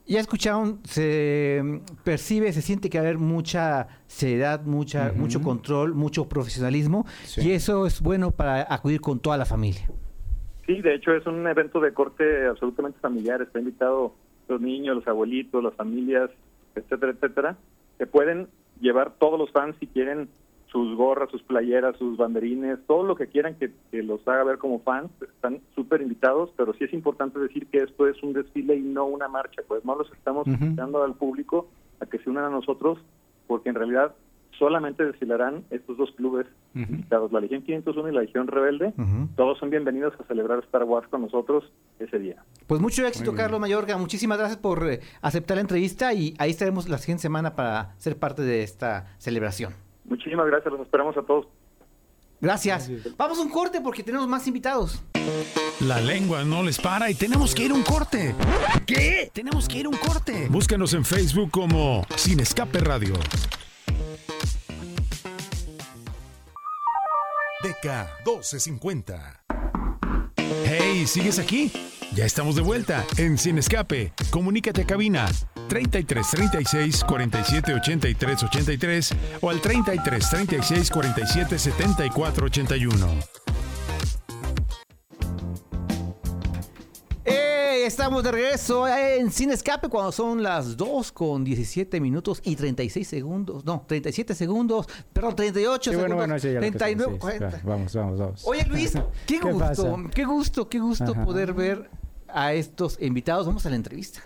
ya 0.05 0.19
escucharon, 0.19 0.79
se 0.83 1.61
mm, 1.63 2.03
percibe, 2.03 2.53
se 2.53 2.61
siente 2.61 2.89
que 2.89 2.97
va 2.97 3.03
a 3.03 3.07
haber 3.07 3.19
mucha 3.19 3.87
seriedad, 4.07 4.63
mucha, 4.63 5.11
mucho 5.13 5.41
control, 5.41 5.93
mucho 5.95 6.29
profesionalismo 6.29 7.05
Sí. 7.23 7.49
y 7.49 7.51
eso 7.51 7.85
es 7.85 8.01
bueno 8.01 8.31
para 8.31 8.73
acudir 8.73 9.01
con 9.01 9.19
toda 9.19 9.37
la 9.37 9.45
familia. 9.45 9.87
Sí, 10.65 10.81
de 10.81 10.95
hecho 10.95 11.13
es 11.13 11.25
un 11.25 11.47
evento 11.47 11.79
de 11.79 11.93
corte 11.93 12.45
absolutamente 12.45 12.99
familiar. 12.99 13.41
Está 13.41 13.59
invitado 13.59 14.13
los 14.47 14.61
niños, 14.61 14.95
los 14.97 15.07
abuelitos, 15.07 15.63
las 15.63 15.73
familias, 15.73 16.29
etcétera, 16.75 17.13
etcétera. 17.13 17.57
Se 17.97 18.05
pueden 18.05 18.47
llevar 18.79 19.13
todos 19.17 19.39
los 19.39 19.49
fans 19.51 19.75
si 19.79 19.87
quieren 19.87 20.29
sus 20.71 20.95
gorras, 20.95 21.29
sus 21.31 21.41
playeras, 21.43 21.97
sus 21.97 22.17
banderines, 22.17 22.79
todo 22.87 23.03
lo 23.03 23.15
que 23.15 23.27
quieran 23.27 23.55
que, 23.55 23.71
que 23.91 24.03
los 24.03 24.25
haga 24.27 24.43
ver 24.43 24.57
como 24.57 24.79
fans. 24.79 25.09
Están 25.21 25.61
súper 25.75 26.01
invitados, 26.01 26.51
pero 26.57 26.73
sí 26.73 26.83
es 26.83 26.93
importante 26.93 27.39
decir 27.39 27.67
que 27.67 27.79
esto 27.79 28.07
es 28.07 28.21
un 28.21 28.33
desfile 28.33 28.75
y 28.75 28.81
no 28.81 29.05
una 29.05 29.27
marcha. 29.27 29.61
Pues 29.67 29.83
no 29.85 29.95
los 29.95 30.11
estamos 30.11 30.45
invitando 30.47 31.03
al 31.03 31.15
público 31.15 31.67
a 31.99 32.05
que 32.05 32.19
se 32.19 32.29
unan 32.29 32.45
a 32.45 32.49
nosotros, 32.49 32.99
porque 33.47 33.69
en 33.69 33.75
realidad 33.75 34.13
solamente 34.57 35.05
desfilarán 35.05 35.63
estos 35.69 35.97
dos 35.97 36.11
clubes 36.11 36.47
invitados, 36.73 37.31
la 37.31 37.39
Legión 37.39 37.63
501 37.63 38.09
y 38.09 38.11
la 38.13 38.21
Legión 38.21 38.47
Rebelde. 38.47 38.93
Todos 39.35 39.57
son 39.57 39.69
bienvenidos 39.69 40.13
a 40.19 40.23
celebrar 40.25 40.59
Star 40.59 40.83
Wars 40.83 41.07
con 41.07 41.21
nosotros 41.21 41.63
ese 41.99 42.19
día. 42.19 42.43
Pues 42.67 42.81
mucho 42.81 43.05
éxito. 43.05 43.33
Carlos 43.33 43.59
Mayorga. 43.59 43.97
Muchísimas 43.97 44.37
gracias 44.37 44.59
por 44.59 44.87
eh, 44.89 44.99
aceptar 45.21 45.57
la 45.57 45.61
entrevista 45.61 46.13
y 46.13 46.35
ahí 46.37 46.51
estaremos 46.51 46.89
la 46.89 46.97
siguiente 46.97 47.21
semana 47.21 47.55
para 47.55 47.95
ser 47.97 48.17
parte 48.17 48.41
de 48.41 48.63
esta 48.63 49.15
celebración. 49.17 49.86
Muchísimas 50.07 50.47
gracias, 50.47 50.71
los 50.71 50.81
esperamos 50.81 51.15
a 51.17 51.21
todos. 51.21 51.47
Gracias. 52.39 52.89
Vamos 53.17 53.39
a 53.39 53.41
un 53.41 53.49
corte 53.49 53.81
porque 53.81 54.03
tenemos 54.03 54.27
más 54.27 54.47
invitados. 54.47 55.03
La 55.81 55.99
lengua 55.99 56.43
no 56.43 56.63
les 56.63 56.79
para 56.79 57.09
y 57.09 57.15
tenemos 57.15 57.53
que 57.53 57.63
ir 57.63 57.71
a 57.71 57.73
un 57.73 57.83
corte. 57.83 58.35
¿Qué? 58.85 59.29
Tenemos 59.33 59.67
que 59.67 59.79
ir 59.79 59.85
a 59.85 59.89
un 59.89 59.97
corte. 59.97 60.47
Búscanos 60.49 60.93
en 60.93 61.03
Facebook 61.03 61.51
como 61.51 62.05
Sin 62.15 62.39
Escape 62.39 62.79
Radio. 62.79 63.13
DK 67.63 67.85
1250. 68.25 69.43
Hey, 70.63 71.05
¿sigues 71.07 71.39
aquí? 71.39 71.71
Ya 72.13 72.25
estamos 72.25 72.55
de 72.55 72.61
vuelta 72.61 73.05
en 73.17 73.37
Sin 73.37 73.57
Escape. 73.57 74.13
Comunícate 74.31 74.83
a 74.83 74.85
cabina 74.85 75.27
33 75.67 76.27
36 76.29 77.03
47 77.03 77.73
83 77.73 78.43
83 78.43 79.15
o 79.41 79.49
al 79.49 79.59
33 79.61 80.29
36 80.29 80.89
47 80.89 81.59
74 81.59 82.45
81. 82.45 83.07
¡Eh! 87.25 87.83
Estamos 87.85 88.23
de 88.23 88.31
regreso 88.31 88.87
en 88.87 89.31
Sin 89.31 89.51
Escape 89.51 89.89
cuando 89.89 90.11
son 90.11 90.41
las 90.43 90.77
2 90.77 91.11
con 91.11 91.43
17 91.43 91.99
minutos 91.99 92.41
y 92.43 92.55
36 92.55 93.07
segundos. 93.07 93.65
No, 93.65 93.83
37 93.87 94.35
segundos. 94.35 94.87
Perdón, 95.11 95.35
38 95.35 95.91
Sí, 95.91 95.95
bueno, 95.97 96.15
segundos. 96.15 96.27
bueno, 96.27 96.39
sí, 96.39 96.47
ya 96.47 96.53
lo 96.55 96.61
que 96.61 96.71
39, 96.71 97.13
sí, 97.13 97.19
40. 97.19 97.45
va, 97.49 97.61
Vamos, 97.63 97.93
vamos, 97.93 98.19
vamos. 98.19 98.41
Oye 98.45 98.65
Luis, 98.65 98.91
qué, 99.25 99.39
¿Qué 99.39 99.51
gusto, 99.51 99.59
pasa? 99.59 99.95
qué 100.13 100.25
gusto, 100.25 100.69
qué 100.69 100.79
gusto 100.79 101.11
Ajá. 101.11 101.25
poder 101.25 101.53
ver 101.53 101.89
a 102.29 102.53
estos 102.53 102.97
invitados. 103.01 103.45
Vamos 103.47 103.65
a 103.65 103.69
la 103.69 103.75
entrevista. 103.75 104.21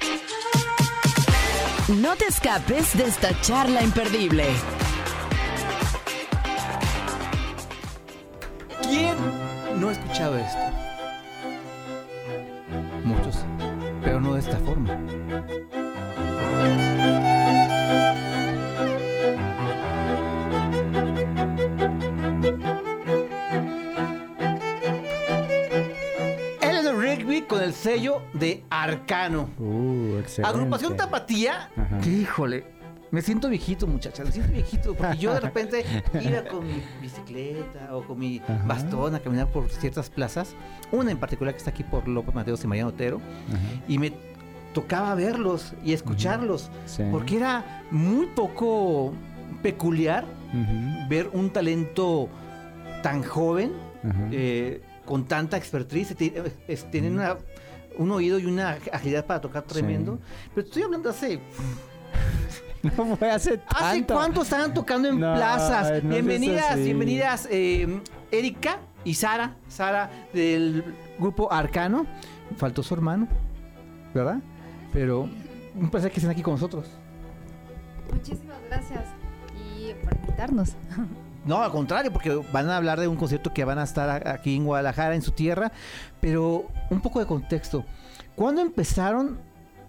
No 1.87 2.15
te 2.15 2.25
escapes 2.25 2.95
de 2.95 3.05
esta 3.05 3.39
charla 3.41 3.81
imperdible. 3.81 4.45
¿Quién 8.83 9.15
no 9.79 9.89
ha 9.89 9.91
escuchado 9.91 10.37
esto? 10.37 10.59
Muchos, 13.03 13.37
pero 14.03 14.21
no 14.21 14.35
de 14.35 14.39
esta 14.39 14.57
forma. 14.59 14.97
El 27.71 27.75
sello 27.77 28.21
de 28.33 28.63
Arcano. 28.69 29.49
Uh, 29.57 30.17
excelente. 30.19 30.43
Agrupación 30.57 30.97
Tapatía. 30.97 31.69
Ajá. 31.77 31.99
que, 31.99 32.09
híjole, 32.09 32.65
me 33.11 33.21
siento 33.21 33.47
viejito, 33.49 33.87
muchacha. 33.87 34.23
Me 34.25 34.31
siento 34.31 34.51
viejito. 34.51 34.93
Porque 34.93 35.17
yo 35.17 35.33
de 35.33 35.39
repente 35.47 35.85
iba 36.21 36.43
con 36.43 36.67
mi 36.67 36.81
bicicleta 37.01 37.95
o 37.95 38.03
con 38.03 38.19
mi 38.19 38.39
Ajá. 38.39 38.61
bastón 38.67 39.15
a 39.15 39.19
caminar 39.19 39.47
por 39.47 39.69
ciertas 39.69 40.09
plazas. 40.09 40.53
Una 40.91 41.11
en 41.11 41.17
particular 41.17 41.53
que 41.53 41.59
está 41.59 41.69
aquí 41.71 41.83
por 41.83 42.07
López 42.07 42.35
Mateos 42.35 42.63
y 42.63 42.67
Mariano 42.67 42.89
Otero. 42.89 43.21
Ajá. 43.49 43.59
Y 43.87 43.97
me 43.97 44.11
tocaba 44.73 45.15
verlos 45.15 45.73
y 45.83 45.93
escucharlos. 45.93 46.69
Sí. 46.85 47.03
Porque 47.11 47.37
era 47.37 47.83
muy 47.91 48.25
poco 48.27 49.13
peculiar 49.63 50.25
ver 51.09 51.29
un 51.33 51.49
talento 51.51 52.27
tan 53.03 53.23
joven 53.23 53.71
eh, 54.31 54.81
con 55.05 55.25
tanta 55.25 55.57
expertise, 55.57 56.15
ti- 56.15 56.33
eh, 56.67 56.77
tienen 56.91 57.13
una- 57.13 57.37
un 57.97 58.11
oído 58.11 58.39
y 58.39 58.45
una 58.45 58.77
agilidad 58.91 59.25
para 59.25 59.41
tocar 59.41 59.63
tremendo. 59.63 60.19
Pero 60.53 60.65
estoy 60.67 60.83
hablando 60.83 61.09
hace... 61.09 61.39
No 62.83 63.15
fue 63.15 63.29
hace 63.29 63.61
¿Hace 63.67 63.97
tanto. 63.99 64.15
cuánto 64.15 64.41
estaban 64.41 64.73
tocando 64.73 65.07
en 65.07 65.19
No, 65.19 65.35
plazas? 65.35 66.03
no 66.03 66.09
bienvenidas, 66.09 66.77
bienvenidas 66.77 67.47
eh, 67.51 68.01
Erika 68.31 68.79
y 69.03 69.13
Sara, 69.13 69.55
Sara 69.67 70.09
del 70.33 70.83
grupo 71.19 71.53
Arcano. 71.53 72.07
Faltó 72.57 72.81
su 72.81 72.95
hermano, 72.95 73.27
¿verdad? 74.15 74.39
Pero 74.91 75.29
un 75.75 75.91
placer 75.91 76.09
que 76.11 76.17
estén 76.17 76.31
aquí 76.31 76.41
con 76.41 76.55
nosotros. 76.55 76.87
Muchísimas 78.11 78.57
gracias 78.67 79.03
y 79.55 79.93
por 80.03 80.15
invitarnos. 80.15 80.69
No, 81.45 81.63
al 81.63 81.71
contrario, 81.71 82.13
porque 82.13 82.39
van 82.51 82.69
a 82.69 82.77
hablar 82.77 82.99
de 82.99 83.07
un 83.07 83.15
concierto 83.15 83.53
que 83.53 83.65
van 83.65 83.79
a 83.79 83.83
estar 83.83 84.27
aquí 84.27 84.55
en 84.55 84.65
Guadalajara, 84.65 85.15
en 85.15 85.21
su 85.21 85.31
tierra. 85.31 85.71
Pero 86.19 86.67
un 86.89 87.01
poco 87.01 87.19
de 87.19 87.25
contexto. 87.25 87.85
¿Cuándo 88.35 88.61
empezaron 88.61 89.39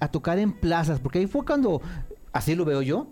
a 0.01 0.09
tocar 0.09 0.39
en 0.39 0.53
plazas? 0.53 0.99
Porque 0.99 1.19
ahí 1.19 1.27
fue 1.27 1.45
cuando, 1.45 1.81
así 2.33 2.55
lo 2.55 2.65
veo 2.65 2.83
yo, 2.83 3.09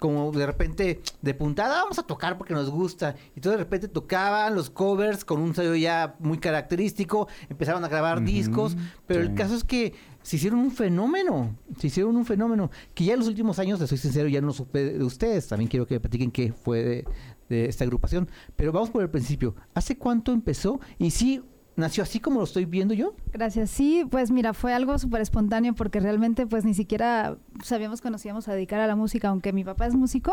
como 0.00 0.32
de 0.32 0.46
repente 0.46 1.02
de 1.20 1.34
puntada, 1.34 1.82
vamos 1.82 1.98
a 1.98 2.02
tocar 2.02 2.38
porque 2.38 2.54
nos 2.54 2.70
gusta. 2.70 3.14
Y 3.36 3.40
todo 3.40 3.52
de 3.52 3.58
repente 3.58 3.86
tocaban 3.86 4.54
los 4.54 4.70
covers 4.70 5.24
con 5.24 5.40
un 5.40 5.54
sello 5.54 5.74
ya 5.76 6.16
muy 6.18 6.38
característico, 6.38 7.28
empezaron 7.48 7.84
a 7.84 7.88
grabar 7.88 8.24
discos. 8.24 8.76
Pero 9.06 9.20
el 9.20 9.34
caso 9.34 9.54
es 9.54 9.62
que 9.62 9.94
se 10.22 10.36
hicieron 10.36 10.58
un 10.58 10.72
fenómeno, 10.72 11.54
se 11.78 11.88
hicieron 11.88 12.16
un 12.16 12.24
fenómeno 12.24 12.70
que 12.94 13.04
ya 13.04 13.12
en 13.12 13.20
los 13.20 13.28
últimos 13.28 13.58
años, 13.58 13.78
les 13.78 13.88
soy 13.90 13.98
sincero, 13.98 14.28
ya 14.28 14.40
no 14.40 14.52
supe 14.52 14.84
de 14.84 15.04
ustedes. 15.04 15.46
También 15.46 15.68
quiero 15.68 15.86
que 15.86 15.94
me 15.94 16.00
platiquen 16.00 16.30
qué 16.30 16.52
fue 16.52 16.82
de, 16.82 17.04
de 17.50 17.66
esta 17.66 17.84
agrupación. 17.84 18.30
Pero 18.56 18.72
vamos 18.72 18.88
por 18.88 19.02
el 19.02 19.10
principio. 19.10 19.54
¿Hace 19.74 19.98
cuánto 19.98 20.32
empezó? 20.32 20.80
Y 20.98 21.10
sí, 21.10 21.42
nació 21.76 22.02
así 22.02 22.20
como 22.20 22.38
lo 22.38 22.44
estoy 22.44 22.64
viendo 22.64 22.94
yo. 22.94 23.14
Gracias. 23.32 23.70
Sí, 23.70 24.06
pues 24.10 24.30
mira, 24.30 24.54
fue 24.54 24.72
algo 24.72 24.98
súper 24.98 25.20
espontáneo 25.20 25.74
porque 25.74 26.00
realmente 26.00 26.46
pues 26.46 26.64
ni 26.64 26.74
siquiera 26.74 27.36
sabíamos 27.62 28.00
que 28.00 28.10
nos 28.10 28.24
íbamos 28.24 28.48
a 28.48 28.54
dedicar 28.54 28.80
a 28.80 28.86
la 28.86 28.96
música, 28.96 29.28
aunque 29.28 29.52
mi 29.52 29.64
papá 29.64 29.86
es 29.86 29.94
músico. 29.94 30.32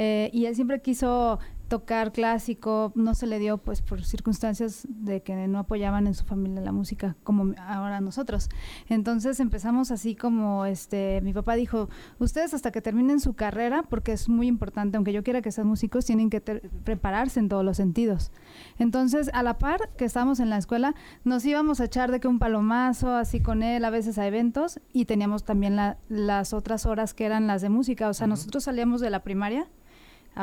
Eh, 0.00 0.30
y 0.32 0.46
él 0.46 0.54
siempre 0.54 0.80
quiso 0.80 1.40
tocar 1.66 2.12
clásico, 2.12 2.92
no 2.94 3.14
se 3.14 3.26
le 3.26 3.38
dio 3.40 3.58
pues 3.58 3.82
por 3.82 4.02
circunstancias 4.04 4.86
de 4.88 5.22
que 5.22 5.34
no 5.48 5.58
apoyaban 5.58 6.06
en 6.06 6.14
su 6.14 6.24
familia 6.24 6.62
la 6.62 6.70
música 6.72 7.16
como 7.24 7.52
ahora 7.58 8.00
nosotros. 8.00 8.48
Entonces 8.88 9.38
empezamos 9.40 9.90
así 9.90 10.14
como 10.14 10.64
este 10.66 11.20
mi 11.22 11.34
papá 11.34 11.56
dijo, 11.56 11.88
"Ustedes 12.20 12.54
hasta 12.54 12.70
que 12.70 12.80
terminen 12.80 13.18
su 13.20 13.34
carrera, 13.34 13.82
porque 13.82 14.12
es 14.12 14.28
muy 14.28 14.46
importante, 14.46 14.96
aunque 14.96 15.12
yo 15.12 15.22
quiera 15.24 15.42
que 15.42 15.50
sean 15.52 15.66
músicos, 15.66 16.06
tienen 16.06 16.30
que 16.30 16.40
prepararse 16.40 17.40
en 17.40 17.48
todos 17.50 17.64
los 17.64 17.76
sentidos." 17.76 18.30
Entonces, 18.78 19.28
a 19.34 19.42
la 19.42 19.58
par 19.58 19.90
que 19.98 20.04
estábamos 20.06 20.40
en 20.40 20.48
la 20.48 20.56
escuela, 20.58 20.94
nos 21.24 21.44
íbamos 21.44 21.80
a 21.80 21.84
echar 21.86 22.10
de 22.12 22.20
que 22.20 22.28
un 22.28 22.38
palomazo 22.38 23.10
así 23.14 23.40
con 23.40 23.62
él 23.62 23.84
a 23.84 23.90
veces 23.90 24.16
a 24.16 24.26
eventos 24.26 24.80
y 24.92 25.04
teníamos 25.04 25.44
también 25.44 25.76
la- 25.76 25.98
las 26.08 26.54
otras 26.54 26.86
horas 26.86 27.12
que 27.12 27.26
eran 27.26 27.46
las 27.46 27.60
de 27.62 27.68
música, 27.68 28.08
o 28.08 28.14
sea, 28.14 28.26
nosotros 28.26 28.64
salíamos 28.64 29.02
de 29.02 29.10
la 29.10 29.22
primaria 29.22 29.66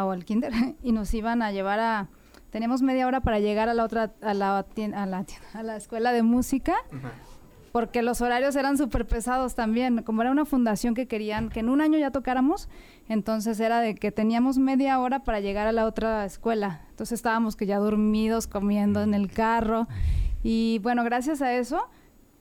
o 0.04 0.12
al 0.12 0.26
kinder 0.26 0.52
y 0.84 0.92
nos 0.92 1.14
iban 1.14 1.42
a 1.42 1.52
llevar 1.52 1.80
a 1.80 2.10
teníamos 2.50 2.82
media 2.82 3.08
hora 3.08 3.22
para 3.22 3.40
llegar 3.40 3.70
a 3.70 3.74
la 3.74 3.84
otra 3.84 4.14
a 4.22 4.34
la 4.34 4.58
a 4.58 5.06
la, 5.06 5.26
a 5.54 5.64
la 5.64 5.76
escuela 5.78 6.12
de 6.12 6.24
música 6.24 6.74
porque 7.72 8.02
los 8.02 8.22
horarios 8.22 8.56
eran 8.56 8.78
súper 8.78 9.06
pesados 9.06 9.54
también 9.56 10.02
como 10.04 10.22
era 10.22 10.32
una 10.32 10.46
fundación 10.46 10.96
que 10.96 11.08
querían 11.08 11.50
que 11.50 11.60
en 11.60 11.70
un 11.70 11.82
año 11.82 11.98
ya 11.98 12.12
tocáramos 12.12 12.70
entonces 13.10 13.60
era 13.60 13.80
de 13.82 13.96
que 13.96 14.12
teníamos 14.12 14.58
media 14.58 15.00
hora 15.00 15.24
para 15.24 15.40
llegar 15.40 15.68
a 15.68 15.72
la 15.72 15.86
otra 15.86 16.26
escuela. 16.26 16.82
Entonces 16.90 17.20
estábamos 17.20 17.56
que 17.56 17.66
ya 17.66 17.78
dormidos 17.78 18.48
comiendo 18.48 19.04
en 19.04 19.14
el 19.14 19.30
carro 19.30 19.88
y 20.44 20.80
bueno 20.84 21.04
gracias 21.04 21.42
a 21.42 21.54
eso 21.54 21.90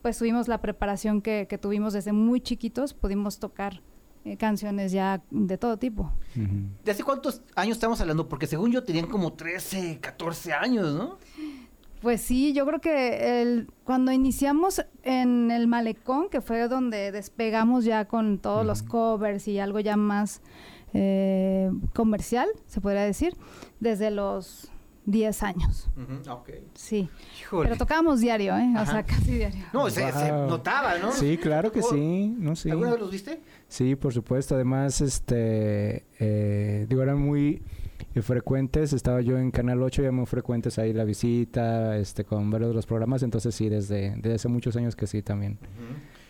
pues 0.01 0.17
tuvimos 0.17 0.47
la 0.47 0.61
preparación 0.61 1.21
que, 1.21 1.47
que 1.49 1.57
tuvimos 1.57 1.93
desde 1.93 2.13
muy 2.13 2.39
chiquitos 2.39 2.93
pudimos 2.93 3.39
tocar 3.39 3.81
eh, 4.25 4.37
canciones 4.37 4.91
ya 4.91 5.21
de 5.29 5.57
todo 5.57 5.77
tipo 5.77 6.11
¿De 6.83 6.91
hace 6.91 7.03
cuántos 7.03 7.41
años 7.55 7.77
estamos 7.77 8.01
hablando? 8.01 8.27
Porque 8.27 8.47
según 8.47 8.71
yo 8.71 8.83
tenían 8.83 9.07
como 9.07 9.33
13, 9.33 9.99
14 10.01 10.53
años, 10.53 10.93
¿no? 10.93 11.17
Pues 12.01 12.21
sí, 12.21 12.53
yo 12.53 12.65
creo 12.65 12.81
que 12.81 13.41
el, 13.41 13.71
cuando 13.83 14.11
iniciamos 14.11 14.85
en 15.03 15.49
el 15.49 15.67
malecón, 15.67 16.29
que 16.29 16.41
fue 16.41 16.67
donde 16.67 17.11
despegamos 17.11 17.85
ya 17.85 18.05
con 18.05 18.37
todos 18.39 18.65
los 18.65 18.83
covers 18.83 19.47
y 19.47 19.59
algo 19.59 19.79
ya 19.79 19.95
más 19.95 20.41
eh, 20.93 21.71
comercial, 21.93 22.49
se 22.67 22.81
podría 22.81 23.03
decir, 23.03 23.37
desde 23.79 24.11
los 24.11 24.69
10 25.05 25.43
años. 25.43 25.89
Sí. 26.73 27.09
Híjole. 27.39 27.69
Pero 27.69 27.77
tocábamos 27.77 28.19
diario, 28.19 28.57
¿eh? 28.57 28.73
O 28.79 28.85
sea, 28.85 29.05
casi 29.05 29.33
diario. 29.33 29.63
No, 29.71 29.89
se, 29.89 30.11
notaba, 30.31 30.97
¿no? 30.97 31.11
Sí, 31.11 31.37
claro 31.37 31.71
que 31.71 31.81
Oh, 31.81 31.89
sí, 31.89 32.33
no 32.37 32.55
sí. 32.55 32.69
¿Alguna 32.71 32.91
vez 32.91 32.99
los 32.99 33.11
viste? 33.11 33.39
Sí, 33.67 33.95
por 33.95 34.13
supuesto. 34.13 34.55
Además, 34.55 35.01
este, 35.01 36.05
eh, 36.19 36.87
digo, 36.89 37.03
eran 37.03 37.19
muy 37.19 37.61
frecuentes. 38.21 38.93
Estaba 38.93 39.21
yo 39.21 39.37
en 39.37 39.51
Canal 39.51 39.81
8, 39.83 40.01
ya 40.01 40.11
muy 40.11 40.25
frecuentes 40.25 40.79
ahí 40.79 40.93
la 40.93 41.03
visita, 41.03 41.97
este, 41.97 42.23
con 42.23 42.49
varios 42.49 42.69
de 42.69 42.75
los 42.75 42.85
programas. 42.85 43.21
Entonces, 43.21 43.53
sí, 43.53 43.69
desde, 43.69 44.15
desde 44.15 44.33
hace 44.33 44.47
muchos 44.47 44.75
años 44.75 44.95
que 44.95 45.05
sí 45.05 45.21
también 45.21 45.59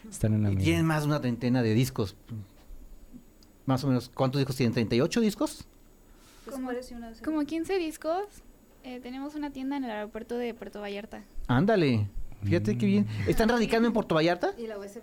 están 0.09 0.33
en 0.33 0.43
la 0.43 0.51
Y 0.51 0.57
tienen 0.57 0.85
más 0.85 1.03
de 1.03 1.07
una 1.07 1.21
treintena 1.21 1.63
de 1.63 1.73
discos. 1.73 2.17
Más 3.65 3.83
o 3.83 3.87
menos, 3.87 4.11
¿cuántos 4.13 4.39
discos 4.39 4.57
tienen? 4.57 4.89
¿38 4.89 5.21
discos? 5.21 5.65
Como, 6.51 6.69
como 7.23 7.43
15 7.43 7.79
discos. 7.79 8.43
Eh, 8.85 8.99
tenemos 8.99 9.33
una 9.33 9.49
tienda 9.49 9.77
en 9.77 9.83
el 9.83 9.89
aeropuerto 9.89 10.37
de 10.37 10.53
Puerto 10.53 10.79
Vallarta. 10.79 11.23
Ándale. 11.47 12.07
Fíjate 12.43 12.77
qué 12.77 12.85
bien. 12.85 13.07
¿Están 13.27 13.49
radicando 13.49 13.87
en 13.87 13.93
Puerto 13.95 14.13
Vallarta? 14.13 14.53
¿Y 14.59 14.67
la 14.67 14.77
USB? 14.77 15.01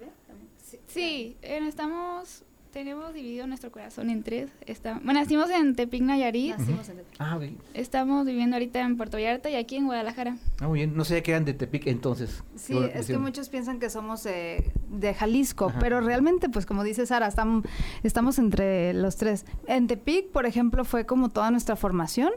Sí, 0.87 1.37
eh, 1.43 1.59
estamos, 1.67 2.45
tenemos 2.73 3.13
dividido 3.13 3.47
nuestro 3.47 3.71
corazón 3.71 4.09
en 4.11 4.23
tres. 4.23 4.51
Está, 4.67 4.95
bueno, 5.05 5.21
nacimos 5.21 5.51
en 5.51 5.75
Tepic, 5.77 6.03
Nayarit. 6.03 6.57
Nacimos 6.57 6.89
en 6.89 6.97
Tepic. 6.97 7.17
Ah, 7.21 7.37
ok. 7.37 7.43
Estamos 7.75 8.25
viviendo 8.27 8.57
ahorita 8.57 8.81
en 8.81 8.97
Puerto 8.97 9.17
Vallarta 9.19 9.51
y 9.51 9.57
aquí 9.57 9.77
en 9.77 9.87
Guadalajara. 9.87 10.37
Ah, 10.61 10.69
muy 10.69 10.81
bien. 10.81 10.97
No 10.97 11.05
sabía 11.05 11.23
que 11.23 11.31
eran 11.33 11.45
de 11.45 11.53
Tepic 11.55 11.87
entonces. 11.87 12.43
Sí, 12.57 12.77
es 12.95 13.07
que 13.07 13.19
muchos 13.19 13.49
piensan 13.51 13.79
que 13.79 13.91
somos 13.91 14.25
eh, 14.27 14.73
de 14.91 15.13
Jalisco, 15.15 15.67
Ajá. 15.69 15.79
pero 15.81 16.01
realmente, 16.01 16.49
pues 16.49 16.65
como 16.67 16.83
dice 16.83 17.05
Sara, 17.07 17.27
estamos, 17.27 17.65
estamos 18.03 18.39
entre 18.39 18.95
los 18.95 19.17
tres. 19.17 19.45
En 19.67 19.87
Tepic, 19.87 20.31
por 20.31 20.47
ejemplo, 20.47 20.85
fue 20.85 21.05
como 21.05 21.29
toda 21.29 21.51
nuestra 21.51 21.77
formación. 21.77 22.31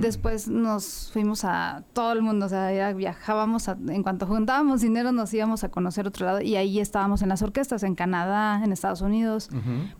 Después 0.00 0.48
nos 0.48 1.10
fuimos 1.12 1.44
a 1.44 1.84
todo 1.92 2.12
el 2.12 2.22
mundo, 2.22 2.46
o 2.46 2.48
sea, 2.48 2.72
ya 2.72 2.92
viajábamos, 2.92 3.68
a- 3.68 3.76
en 3.88 4.02
cuanto 4.02 4.26
juntábamos 4.26 4.80
dinero 4.80 5.12
nos 5.12 5.32
íbamos 5.34 5.64
a 5.64 5.68
conocer 5.70 6.06
otro 6.06 6.26
lado 6.26 6.40
y 6.40 6.56
ahí 6.56 6.80
estábamos 6.80 7.22
en 7.22 7.28
las 7.28 7.42
orquestas, 7.42 7.82
en 7.82 7.94
Canadá, 7.94 8.62
en 8.64 8.72
Estados 8.72 9.00
Unidos, 9.02 9.50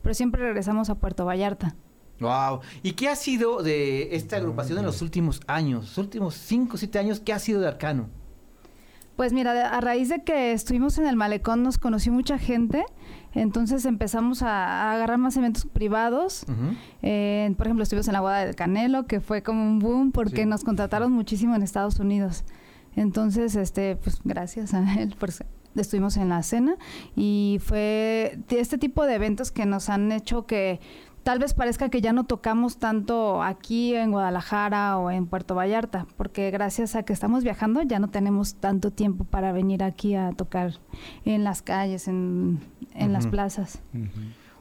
Pero 0.03 0.15
siempre 0.15 0.43
regresamos 0.43 0.91
a 0.91 0.95
Puerto 0.97 1.25
Vallarta. 1.25 1.75
Wow. 2.21 2.61
¿Y 2.83 2.93
qué 2.93 3.09
ha 3.09 3.17
sido 3.17 3.63
de 3.63 4.15
esta 4.15 4.37
agrupación 4.37 4.79
en 4.79 4.85
los 4.85 5.03
últimos 5.03 5.41
años? 5.47 5.87
Los 5.87 5.99
últimos 5.99 6.35
5 6.35 6.75
o 6.75 6.77
7 6.79 6.99
años, 6.99 7.21
¿qué 7.21 7.33
ha 7.33 7.39
sido 7.39 7.61
de 7.61 7.69
Arcano? 7.69 8.09
Pues 9.17 9.33
mira, 9.33 9.69
a 9.77 9.81
raíz 9.81 10.09
de 10.09 10.23
que 10.25 10.53
estuvimos 10.53 10.97
en 10.99 11.07
el 11.07 11.17
malecón 11.17 11.63
nos 11.63 11.77
conoció 11.79 12.13
mucha 12.13 12.39
gente, 12.39 12.83
entonces 13.35 13.85
empezamos 13.85 14.43
a, 14.43 14.49
a 14.49 14.93
agarrar 14.93 15.19
más 15.19 15.37
eventos 15.37 15.67
privados. 15.67 16.47
Eh, 17.03 17.53
por 17.59 17.67
ejemplo, 17.67 17.83
estuvimos 17.83 18.07
en 18.09 18.15
la 18.15 18.21
boda 18.23 18.39
del 18.45 18.55
Canelo, 18.57 19.07
que 19.07 19.21
fue 19.21 19.43
como 19.43 19.63
un 19.65 19.81
boom 19.81 20.13
porque 20.13 20.43
Sí. 20.43 20.47
nos 20.47 20.65
contrataron 20.65 21.13
muchísimo 21.13 21.55
en 21.55 21.63
Estados 21.63 21.99
Unidos. 21.99 22.45
Entonces, 22.97 23.55
este, 23.57 23.97
pues 23.97 24.21
gracias 24.25 24.73
a 24.75 24.95
él, 24.95 25.15
pues 25.19 25.45
estuvimos 25.77 26.17
en 26.17 26.29
la 26.29 26.43
cena 26.43 26.77
y 27.17 27.59
fue 27.63 28.39
este 28.51 28.79
tipo 28.79 29.05
de 29.07 29.15
eventos 29.15 29.51
que 29.51 29.65
nos 29.67 29.89
han 29.89 30.13
hecho 30.13 30.47
que 30.47 30.81
tal 31.23 31.39
vez 31.39 31.55
parezca 31.55 31.89
que 31.89 32.01
ya 32.01 32.13
no 32.13 32.25
tocamos 32.25 32.79
tanto 32.79 33.43
aquí 33.43 33.95
en 33.95 34.11
Guadalajara 34.11 34.99
o 34.99 35.11
en 35.11 35.27
Puerto 35.27 35.55
Vallarta, 35.55 36.07
porque 36.17 36.51
gracias 36.51 36.97
a 36.97 37.05
que 37.05 37.13
estamos 37.13 37.45
viajando 37.45 37.81
ya 37.83 37.99
no 38.01 38.09
tenemos 38.11 38.57
tanto 38.57 38.91
tiempo 38.91 39.25
para 39.25 39.53
venir 39.53 39.85
aquí 39.85 40.15
a 40.17 40.33
tocar 40.33 40.75
en 41.25 41.45
las 41.45 41.63
calles, 41.63 42.09
en, 42.09 42.59
en 42.95 43.13
las 43.13 43.27
plazas. 43.29 43.81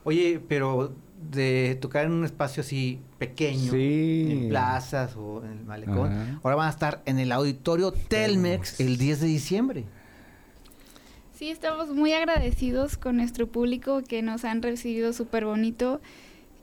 Oye, 0.04 0.40
pero 0.48 0.94
de 1.32 1.78
tocar 1.80 2.06
en 2.06 2.12
un 2.14 2.26
espacio 2.26 2.62
así 2.62 3.00
pequeño, 3.20 3.72
Sí. 3.72 4.28
en 4.44 4.50
plazas 4.50 5.16
o 5.16 5.44
en 5.46 5.52
el 5.52 5.66
malecón, 5.66 6.40
ahora 6.44 6.56
van 6.56 6.68
a 6.68 6.72
estar 6.72 7.02
en 7.06 7.20
el 7.20 7.32
auditorio 7.32 7.92
Telmex 7.92 8.80
el 8.80 8.98
10 8.98 9.22
de 9.22 9.28
diciembre. 9.28 9.86
Sí, 11.42 11.50
estamos 11.50 11.90
muy 11.90 12.14
agradecidos 12.14 12.98
con 12.98 13.18
nuestro 13.18 13.48
público 13.48 14.04
que 14.08 14.22
nos 14.22 14.46
han 14.46 14.62
recibido 14.62 15.12
súper 15.12 15.44
bonito 15.44 16.00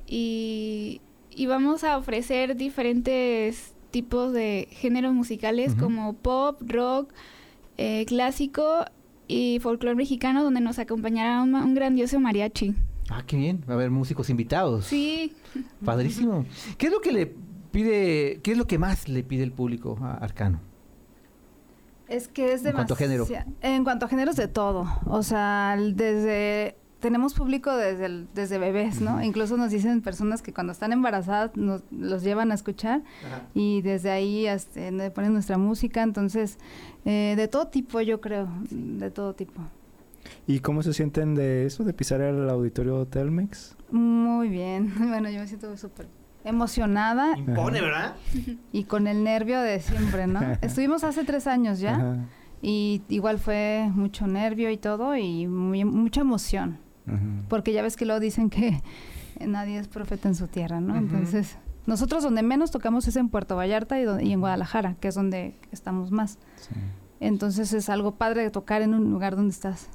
y, 0.06 1.00
y 1.34 1.46
vamos 1.46 1.82
a 1.82 1.96
ofrecer 1.96 2.54
diferentes 2.54 3.74
tipos 3.90 4.32
de 4.32 4.68
géneros 4.70 5.14
musicales 5.14 5.74
como 5.74 6.12
pop, 6.12 6.62
rock, 6.64 7.12
eh, 7.76 8.04
clásico 8.06 8.84
y 9.26 9.58
folclore 9.60 9.96
mexicano 9.96 10.44
donde 10.44 10.60
nos 10.60 10.78
acompañará 10.78 11.42
un 11.42 11.74
grandioso 11.74 12.20
mariachi. 12.20 12.76
Ah, 13.10 13.24
qué 13.26 13.36
bien, 13.36 13.64
va 13.68 13.72
a 13.72 13.76
haber 13.78 13.90
músicos 13.90 14.30
invitados. 14.30 14.84
Sí, 14.84 15.32
Padrísimo. 15.84 16.46
¿Qué 16.76 16.86
es 16.86 16.92
lo 16.92 17.00
que 17.00 17.10
le 17.10 17.34
pide, 17.72 18.38
qué 18.44 18.52
es 18.52 18.56
lo 18.56 18.68
que 18.68 18.78
más 18.78 19.08
le 19.08 19.24
pide 19.24 19.42
el 19.42 19.50
público 19.50 19.98
a 20.00 20.18
Arcano? 20.18 20.67
Es 22.08 22.28
que 22.28 22.52
es 22.52 22.64
En 22.64 22.72
cuanto 22.72 22.94
a 22.94 22.96
género. 22.96 23.24
demasiado- 23.26 23.52
En 23.62 23.84
cuanto 23.84 24.06
a 24.06 24.08
géneros 24.08 24.36
de 24.36 24.48
todo. 24.48 24.86
O 25.06 25.22
sea, 25.22 25.76
desde... 25.78 26.76
Tenemos 27.00 27.32
público 27.34 27.76
desde, 27.76 28.06
el- 28.06 28.26
desde 28.34 28.58
bebés, 28.58 29.00
¿no? 29.00 29.22
Incluso 29.22 29.56
nos 29.56 29.70
dicen 29.70 30.00
personas 30.02 30.42
que 30.42 30.52
cuando 30.52 30.72
están 30.72 30.92
embarazadas 30.92 31.54
nos, 31.54 31.82
los 31.92 32.24
llevan 32.24 32.50
a 32.50 32.54
escuchar 32.56 33.02
y 33.54 33.82
desde 33.82 34.10
ahí 34.10 34.48
este, 34.48 34.90
le 34.90 35.12
ponen 35.12 35.32
nuestra 35.32 35.58
música. 35.58 36.02
Entonces, 36.02 36.58
eh, 37.04 37.34
de 37.36 37.46
todo 37.46 37.68
tipo, 37.68 38.00
yo 38.00 38.20
creo. 38.20 38.48
De 38.70 39.12
todo 39.12 39.32
tipo. 39.34 39.62
¿Y 40.48 40.58
cómo 40.58 40.82
se 40.82 40.92
sienten 40.92 41.36
de 41.36 41.66
eso, 41.66 41.84
de 41.84 41.92
pisar 41.92 42.20
el 42.20 42.50
auditorio 42.50 43.06
Telmex? 43.06 43.76
Muy 43.92 44.48
bien. 44.48 44.92
Bueno, 45.08 45.30
yo 45.30 45.38
me 45.38 45.46
siento 45.46 45.76
súper 45.76 46.08
emocionada 46.48 47.36
Impone, 47.36 47.80
¿verdad? 47.80 48.14
y 48.72 48.84
con 48.84 49.06
el 49.06 49.24
nervio 49.24 49.60
de 49.60 49.80
siempre, 49.80 50.26
¿no? 50.26 50.40
Estuvimos 50.62 51.04
hace 51.04 51.24
tres 51.24 51.46
años 51.46 51.78
ya. 51.80 51.94
Ajá, 51.96 52.16
Y 52.62 53.02
igual 53.08 53.38
fue 53.38 53.90
mucho 53.94 54.26
nervio 54.26 54.70
y 54.70 54.76
todo 54.76 55.16
y 55.16 55.46
muy- 55.46 55.84
mucha 55.84 56.20
emoción. 56.22 56.78
ajá. 57.06 57.18
Porque 57.48 57.72
ya 57.72 57.82
ves 57.82 57.96
que 57.96 58.04
luego 58.06 58.20
dicen 58.20 58.50
que 58.50 58.82
nadie 59.40 59.78
es 59.78 59.88
profeta 59.88 60.28
en 60.28 60.34
su 60.34 60.48
tierra, 60.48 60.80
¿no? 60.80 60.96
Entonces, 60.96 61.56
nosotros 61.86 62.22
donde 62.24 62.42
menos 62.42 62.70
tocamos 62.70 63.06
es 63.08 63.16
en 63.16 63.28
Puerto 63.28 63.56
Vallarta 63.56 64.00
y, 64.00 64.32
en 64.32 64.40
Guadalajara, 64.40 64.96
que 65.00 65.08
es 65.08 65.14
donde 65.14 65.54
estamos 65.72 66.10
más. 66.10 66.38
Sí. 66.56 66.74
Entonces 67.20 67.72
es 67.72 67.88
algo 67.88 68.16
padre 68.16 68.42
de 68.42 68.50
tocar 68.50 68.82
en 68.82 68.94
un 68.94 69.10
lugar 69.10 69.36
donde 69.36 69.50
estás. 69.52 69.88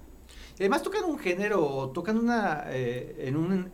Y 0.57 0.63
Además 0.63 0.81
tocan 0.83 1.03
un 1.05 1.17
género, 1.19 1.91
tocan 1.93 2.17
una 2.17 2.63
eh, 2.67 3.15
en 3.27 3.35
un 3.37 3.69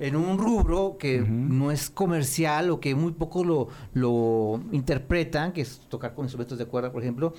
en 0.00 0.16
un 0.16 0.38
rubro 0.38 0.96
que 0.98 1.20
no 1.20 1.70
es 1.70 1.88
comercial 1.90 2.70
o 2.70 2.80
que 2.80 2.94
muy 2.96 3.12
pocos 3.12 3.46
lo, 3.46 3.68
lo 3.94 4.60
interpretan, 4.72 5.52
que 5.52 5.60
es 5.60 5.78
tocar 5.88 6.14
con 6.14 6.24
instrumentos 6.24 6.58
de 6.58 6.66
cuerda, 6.66 6.90
por 6.90 7.02
ejemplo, 7.02 7.34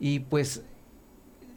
y 0.00 0.18
pues 0.20 0.62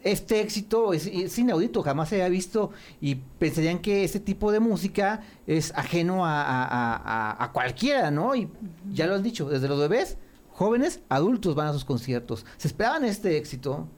este 0.02 0.40
éxito 0.40 0.92
es, 0.94 1.06
es 1.06 1.38
inaudito, 1.38 1.82
jamás 1.82 2.08
se 2.10 2.14
había 2.16 2.28
visto 2.28 2.70
y 3.00 3.16
pensarían 3.16 3.80
que 3.80 4.04
este 4.04 4.20
tipo 4.20 4.52
de 4.52 4.60
música 4.60 5.20
es 5.46 5.72
ajeno 5.74 6.24
a, 6.24 6.40
a- 6.42 6.64
a- 6.64 6.96
a- 7.32 7.44
a 7.44 7.52
cualquiera, 7.52 8.10
¿no? 8.10 8.34
Y 8.34 8.48
ya 8.92 9.06
lo 9.06 9.14
has 9.16 9.22
dicho, 9.22 9.48
desde 9.50 9.68
los 9.68 9.78
bebés, 9.78 10.16
jóvenes, 10.52 11.00
adultos 11.08 11.54
van 11.54 11.66
a 11.68 11.72
sus 11.72 11.84
conciertos. 11.84 12.46
¿Se 12.56 12.68
esperaban 12.68 13.04
este 13.04 13.36
éxito? 13.36 13.88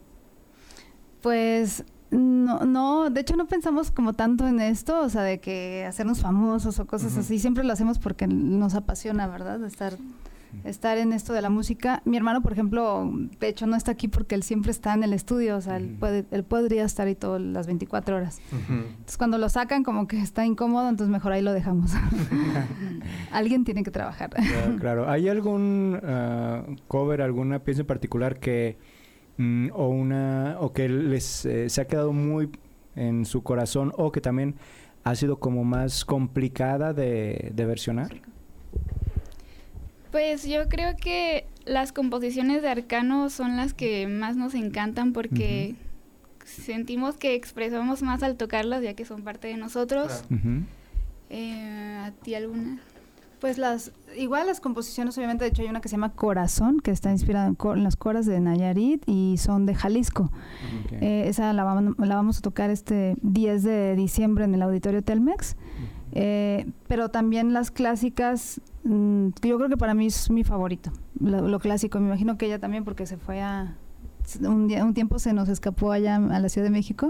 Pues 1.21 1.83
no, 2.13 2.59
no, 2.59 3.09
de 3.09 3.21
hecho 3.21 3.35
no 3.35 3.47
pensamos 3.47 3.91
como 3.91 4.13
tanto 4.13 4.47
en 4.47 4.59
esto, 4.59 5.01
o 5.01 5.09
sea, 5.09 5.23
de 5.23 5.39
que 5.39 5.85
hacernos 5.87 6.21
famosos 6.21 6.79
o 6.79 6.85
cosas 6.85 7.17
así, 7.17 7.39
siempre 7.39 7.63
lo 7.63 7.73
hacemos 7.73 7.99
porque 7.99 8.27
nos 8.27 8.75
apasiona, 8.75 9.27
¿verdad? 9.27 9.63
Estar, 9.63 9.97
estar 10.63 10.97
en 10.97 11.13
esto 11.13 11.33
de 11.33 11.41
la 11.41 11.49
música. 11.49 12.01
Mi 12.05 12.17
hermano, 12.17 12.41
por 12.41 12.51
ejemplo, 12.51 13.11
de 13.39 13.47
hecho 13.47 13.65
no 13.65 13.75
está 13.75 13.91
aquí 13.91 14.07
porque 14.07 14.35
él 14.35 14.43
siempre 14.43 14.71
está 14.71 14.93
en 14.93 15.03
el 15.03 15.13
estudio, 15.13 15.57
o 15.57 15.61
sea, 15.61 15.77
él, 15.77 15.95
puede, 15.99 16.25
él 16.31 16.43
podría 16.43 16.85
estar 16.85 17.07
ahí 17.07 17.15
todas 17.15 17.41
las 17.41 17.65
24 17.67 18.15
horas. 18.15 18.39
Entonces 18.51 19.17
cuando 19.17 19.37
lo 19.37 19.49
sacan 19.49 19.83
como 19.83 20.07
que 20.07 20.19
está 20.19 20.45
incómodo, 20.45 20.89
entonces 20.89 21.11
mejor 21.11 21.31
ahí 21.31 21.41
lo 21.41 21.53
dejamos. 21.53 21.91
Alguien 23.31 23.63
tiene 23.63 23.83
que 23.83 23.91
trabajar. 23.91 24.29
Claro, 24.29 24.77
claro. 24.79 25.09
¿Hay 25.09 25.27
algún 25.29 25.99
ah, 26.03 26.63
cover, 26.87 27.21
alguna 27.21 27.59
pieza 27.59 27.81
en 27.81 27.87
particular 27.87 28.39
que 28.39 28.77
mm, 29.37 29.69
o 29.73 29.87
una 29.89 30.57
o 30.59 30.73
que 30.73 30.89
les 30.89 31.45
eh, 31.45 31.69
se 31.69 31.81
ha 31.81 31.87
quedado 31.87 32.13
muy 32.13 32.49
en 32.95 33.25
su 33.25 33.43
corazón 33.43 33.91
o 33.97 34.11
que 34.11 34.21
también 34.21 34.55
ha 35.03 35.15
sido 35.15 35.37
como 35.37 35.63
más 35.63 36.05
complicada 36.05 36.93
de, 36.93 37.51
de 37.53 37.65
versionar? 37.65 38.21
Pues 40.11 40.45
yo 40.45 40.69
creo 40.69 40.95
que 40.95 41.47
las 41.65 41.91
composiciones 41.91 42.61
de 42.61 42.69
Arcano 42.69 43.29
son 43.29 43.57
las 43.57 43.73
que 43.73 44.07
más 44.07 44.35
nos 44.35 44.53
encantan 44.53 45.11
porque 45.13 45.75
sentimos 46.45 47.15
que 47.15 47.35
expresamos 47.35 48.01
más 48.01 48.23
al 48.23 48.35
tocarlas 48.35 48.83
ya 48.83 48.93
que 48.93 49.05
son 49.05 49.23
parte 49.23 49.47
de 49.47 49.57
nosotros. 49.57 50.23
Eh, 51.29 51.97
¿A 51.99 52.11
ti 52.21 52.35
alguna? 52.35 52.79
Pues 53.43 53.57
las, 53.57 53.91
igual 54.17 54.47
las 54.47 54.61
composiciones, 54.61 55.17
obviamente, 55.17 55.43
de 55.43 55.49
hecho 55.49 55.63
hay 55.63 55.67
una 55.67 55.81
que 55.81 55.89
se 55.89 55.95
llama 55.97 56.13
Corazón, 56.13 56.79
que 56.79 56.91
está 56.91 57.11
inspirada 57.11 57.45
en, 57.47 57.55
co- 57.55 57.73
en 57.73 57.83
las 57.83 57.97
coras 57.97 58.25
de 58.25 58.39
Nayarit 58.39 59.03
y 59.05 59.35
son 59.37 59.65
de 59.65 59.75
Jalisco. 59.75 60.31
Eh, 61.01 61.25
esa 61.27 61.51
la, 61.51 61.65
la 61.65 62.15
vamos 62.15 62.37
a 62.37 62.41
tocar 62.41 62.69
este 62.69 63.17
10 63.21 63.63
de 63.63 63.95
diciembre 63.97 64.45
en 64.45 64.55
el 64.55 64.61
Auditorio 64.61 65.03
Telmex. 65.03 65.57
Eh, 66.13 66.67
pero 66.87 67.09
también 67.09 67.51
las 67.51 67.69
clásicas, 67.69 68.61
mm, 68.85 69.27
yo 69.41 69.57
creo 69.57 69.67
que 69.67 69.75
para 69.75 69.93
mí 69.93 70.05
es 70.05 70.29
mi 70.29 70.45
favorito, 70.45 70.93
lo, 71.19 71.45
lo 71.49 71.59
clásico. 71.59 71.99
Me 71.99 72.07
imagino 72.07 72.37
que 72.37 72.45
ella 72.45 72.59
también, 72.59 72.85
porque 72.85 73.05
se 73.05 73.17
fue 73.17 73.41
a. 73.41 73.75
Un, 74.39 74.69
día, 74.69 74.85
un 74.85 74.93
tiempo 74.93 75.19
se 75.19 75.33
nos 75.33 75.49
escapó 75.49 75.91
allá 75.91 76.15
a 76.15 76.39
la 76.39 76.47
Ciudad 76.47 76.65
de 76.67 76.71
México, 76.71 77.09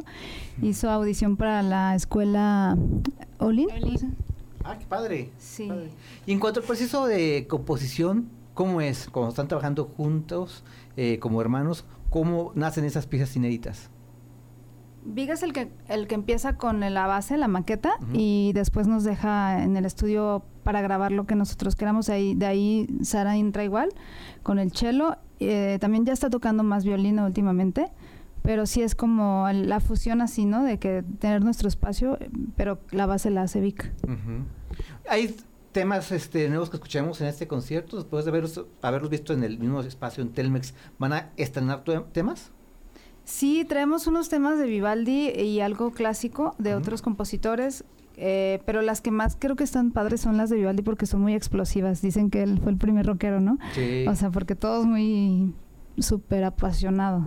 hizo 0.63 0.89
audición 0.89 1.37
para 1.37 1.61
la 1.61 1.93
escuela 1.93 2.75
Olin. 3.37 3.67
Olin. 3.71 4.15
Ah, 4.63 4.77
qué 4.79 4.85
padre. 4.85 5.31
Sí. 5.37 5.67
Padre. 5.67 5.89
Y 6.25 6.31
en 6.31 6.39
cuanto 6.39 6.59
al 6.59 6.65
proceso 6.65 7.05
de 7.05 7.45
composición, 7.47 8.29
¿cómo 8.53 8.81
es? 8.81 9.09
Cuando 9.09 9.29
están 9.29 9.47
trabajando 9.47 9.85
juntos, 9.85 10.63
eh, 10.97 11.19
como 11.19 11.41
hermanos, 11.41 11.85
¿cómo 12.09 12.51
nacen 12.55 12.85
esas 12.85 13.07
piezas 13.07 13.35
inéditas? 13.35 13.89
Viga 15.05 15.33
es 15.33 15.43
el 15.43 15.51
que, 15.51 15.69
el 15.89 16.07
que 16.07 16.15
empieza 16.15 16.55
con 16.55 16.79
la 16.79 17.07
base, 17.07 17.37
la 17.37 17.49
maqueta, 17.49 17.97
y 18.13 18.51
después 18.53 18.87
nos 18.87 19.03
deja 19.03 19.61
en 19.61 19.75
el 19.75 19.85
estudio 19.85 20.45
para 20.63 20.81
grabar 20.81 21.11
lo 21.11 21.25
que 21.25 21.35
nosotros 21.35 21.75
queramos. 21.75 22.07
Ahí, 22.07 22.35
de 22.35 22.45
ahí 22.45 22.87
Sara 23.01 23.35
entra 23.35 23.65
igual 23.65 23.89
con 24.43 24.59
el 24.59 24.71
cello. 24.71 25.17
Eh, 25.41 25.77
también 25.81 26.05
ya 26.05 26.13
está 26.13 26.29
tocando 26.29 26.63
más 26.63 26.85
violín 26.85 27.19
últimamente, 27.19 27.91
pero 28.43 28.65
sí 28.65 28.83
es 28.83 28.93
como 28.93 29.47
la 29.51 29.79
fusión 29.79 30.21
así, 30.21 30.45
¿no? 30.45 30.63
De 30.63 30.77
que 30.77 31.03
tener 31.19 31.43
nuestro 31.43 31.67
espacio, 31.67 32.19
pero 32.55 32.79
la 32.91 33.05
base 33.07 33.31
la 33.31 33.43
hace 33.43 33.61
Vic. 33.61 33.91
Hay 35.09 35.35
temas 35.71 36.11
este, 36.11 36.49
nuevos 36.49 36.69
que 36.69 36.75
escuchamos 36.75 37.19
en 37.21 37.27
este 37.27 37.47
concierto, 37.47 37.97
después 37.97 38.25
de 38.25 38.31
haberlos, 38.31 38.65
haberlos 38.81 39.09
visto 39.09 39.33
en 39.33 39.43
el 39.43 39.57
mismo 39.57 39.81
espacio 39.81 40.21
en 40.21 40.31
Telmex, 40.31 40.75
¿van 40.99 41.13
a 41.13 41.31
estrenar 41.37 41.83
temas? 42.11 42.51
Sí, 43.23 43.65
traemos 43.67 44.05
unos 44.07 44.27
temas 44.27 44.59
de 44.59 44.67
Vivaldi 44.67 45.29
y 45.29 45.61
algo 45.61 45.91
clásico 45.91 46.53
de 46.57 46.75
otros 46.75 47.01
compositores, 47.01 47.85
eh, 48.17 48.61
pero 48.65 48.81
las 48.81 48.99
que 48.99 49.11
más 49.11 49.37
creo 49.39 49.55
que 49.55 49.63
están 49.63 49.91
padres 49.91 50.19
son 50.19 50.35
las 50.35 50.49
de 50.49 50.57
Vivaldi 50.57 50.83
porque 50.83 51.05
son 51.05 51.21
muy 51.21 51.33
explosivas. 51.33 52.01
Dicen 52.01 52.29
que 52.29 52.43
él 52.43 52.59
fue 52.61 52.73
el 52.73 52.77
primer 52.77 53.05
rockero, 53.05 53.39
¿no? 53.39 53.57
Sí. 53.73 54.05
O 54.07 54.15
sea, 54.15 54.29
porque 54.29 54.55
todo 54.55 54.81
es 54.81 54.87
muy 54.87 55.53
súper 55.99 56.43
apasionado. 56.43 57.25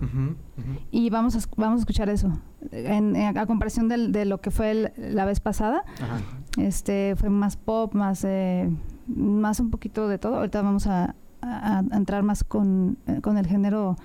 Y 0.91 1.11
vamos 1.11 1.37
a, 1.37 1.41
vamos 1.57 1.79
a 1.79 1.81
escuchar 1.81 2.09
eso. 2.09 2.31
En, 2.73 3.15
en- 3.17 3.39
a 3.39 3.47
comparación 3.47 3.89
del- 3.89 4.13
de 4.13 4.25
lo 4.25 4.41
que 4.41 4.51
fue 4.51 4.71
el- 4.73 4.93
la 5.15 5.25
vez 5.25 5.41
pasada, 5.41 5.85
Ajá. 6.03 6.21
este 6.59 7.15
fue 7.17 7.29
más 7.31 7.57
pop, 7.57 7.95
más, 7.95 8.25
eh, 8.25 8.69
más 9.07 9.61
un 9.61 9.71
poquito 9.71 10.09
de 10.09 10.19
todo. 10.19 10.37
Ahorita 10.37 10.63
vamos 10.63 10.87
a, 10.87 11.15
a- 11.43 11.79
a 11.79 11.97
entrar 11.97 12.23
más 12.23 12.43
con, 12.45 12.99
eh, 13.07 13.21
con 13.21 13.39
el 13.39 13.47
género 13.47 13.97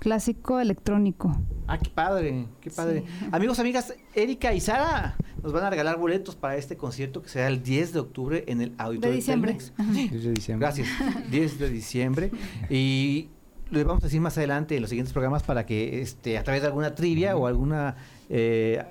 clásico 0.00 0.58
electrónico. 0.60 1.36
Ah, 1.68 1.78
qué 1.78 1.90
padre, 1.90 2.46
qué 2.60 2.70
padre. 2.70 3.04
Sí. 3.06 3.26
Amigos, 3.32 3.58
amigas, 3.60 3.94
Erika 4.14 4.52
y 4.54 4.60
Sara 4.60 5.14
nos 5.42 5.52
van 5.52 5.64
a 5.64 5.70
regalar 5.70 5.98
boletos 5.98 6.34
para 6.36 6.56
este 6.56 6.76
concierto 6.76 7.22
que 7.22 7.28
será 7.28 7.48
el 7.48 7.62
10 7.62 7.92
de 7.92 8.00
octubre 8.00 8.44
en 8.48 8.60
el 8.62 8.72
Auditorio 8.78 9.10
De 9.10 9.16
diciembre. 9.16 9.52
Telmex. 9.54 9.72
Ajá. 9.78 9.92
10 9.92 10.24
de 10.24 10.30
diciembre. 10.32 10.66
Gracias. 10.66 10.88
10 11.30 11.58
de 11.58 11.70
diciembre. 11.70 12.30
Y 12.70 13.28
les 13.70 13.84
vamos 13.84 14.02
a 14.02 14.06
decir 14.06 14.20
más 14.20 14.36
adelante 14.38 14.74
en 14.76 14.80
los 14.82 14.90
siguientes 14.90 15.12
programas 15.12 15.42
para 15.42 15.64
que 15.66 16.00
este, 16.02 16.38
a 16.38 16.42
través 16.44 16.62
de 16.62 16.68
alguna 16.68 16.94
trivia 16.94 17.36
o 17.36 17.46
alguna 17.46 17.96
eh, 18.28 18.82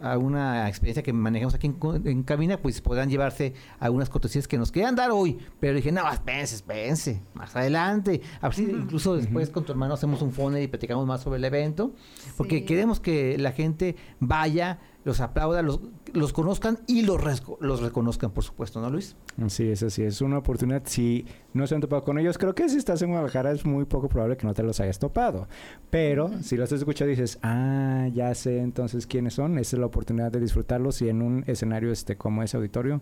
alguna 0.00 0.68
experiencia 0.68 1.00
que 1.02 1.12
manejamos 1.12 1.54
aquí 1.54 1.68
en, 1.68 1.76
en 2.06 2.22
cabina, 2.24 2.56
pues 2.56 2.80
podrán 2.80 3.08
llevarse 3.08 3.54
algunas 3.78 4.08
cortesías 4.08 4.48
que 4.48 4.58
nos 4.58 4.72
quedan 4.72 4.96
dar 4.96 5.12
hoy. 5.12 5.38
Pero 5.60 5.76
dije, 5.76 5.92
no, 5.92 6.10
espérense, 6.10 6.56
espérense, 6.56 7.22
más 7.34 7.54
adelante. 7.54 8.20
A 8.40 8.48
ver 8.48 8.54
si 8.56 8.64
incluso 8.64 9.14
después 9.14 9.50
con 9.50 9.64
tu 9.64 9.70
hermano 9.70 9.94
hacemos 9.94 10.20
un 10.22 10.32
phone 10.32 10.60
y 10.60 10.66
platicamos 10.66 11.06
más 11.06 11.20
sobre 11.22 11.38
el 11.38 11.44
evento. 11.44 11.92
Porque 12.36 12.58
Sí. 12.58 12.64
queremos 12.64 12.98
que 12.98 13.38
la 13.38 13.52
gente 13.52 13.94
vaya, 14.18 14.80
los 15.04 15.20
aplauda, 15.20 15.62
los, 15.62 15.80
los 16.12 16.32
conozcan 16.32 16.78
y 16.86 17.02
los, 17.02 17.20
resco- 17.20 17.56
los 17.60 17.80
reconozcan, 17.82 18.30
por 18.30 18.44
supuesto, 18.44 18.80
¿no, 18.80 18.88
Luis? 18.90 19.16
Sí, 19.48 19.68
es 19.70 19.82
así. 19.82 20.02
Es 20.02 20.20
una 20.20 20.38
oportunidad. 20.38 20.82
Si 20.86 21.26
no 21.54 21.66
se 21.66 21.74
han 21.74 21.80
topado 21.80 22.04
con 22.04 22.18
ellos, 22.18 22.38
creo 22.38 22.54
que 22.54 22.68
si 22.68 22.76
estás 22.76 23.02
en 23.02 23.10
Guadalajara 23.10 23.50
es 23.52 23.64
muy 23.66 23.84
poco 23.84 24.08
probable 24.08 24.36
que 24.36 24.46
no 24.46 24.54
te 24.54 24.62
los 24.62 24.78
hayas 24.80 24.98
topado. 24.98 25.48
Pero 25.90 26.30
si 26.42 26.56
los 26.56 26.72
has 26.72 26.78
escuchado 26.80 27.10
y 27.10 27.14
dices, 27.14 27.38
ah, 27.42 28.08
ya 28.14 28.34
sé 28.34 28.58
entonces 28.60 29.06
quiénes 29.06 29.34
son, 29.34 29.58
esa 29.58 29.76
es 29.76 29.80
la 29.80 29.86
oportunidad 29.86 30.30
de 30.30 30.40
disfrutarlos 30.40 31.02
y 31.02 31.08
en 31.08 31.22
un 31.22 31.44
escenario 31.46 31.90
este 31.90 32.16
como 32.16 32.42
ese 32.42 32.56
auditorio, 32.56 33.00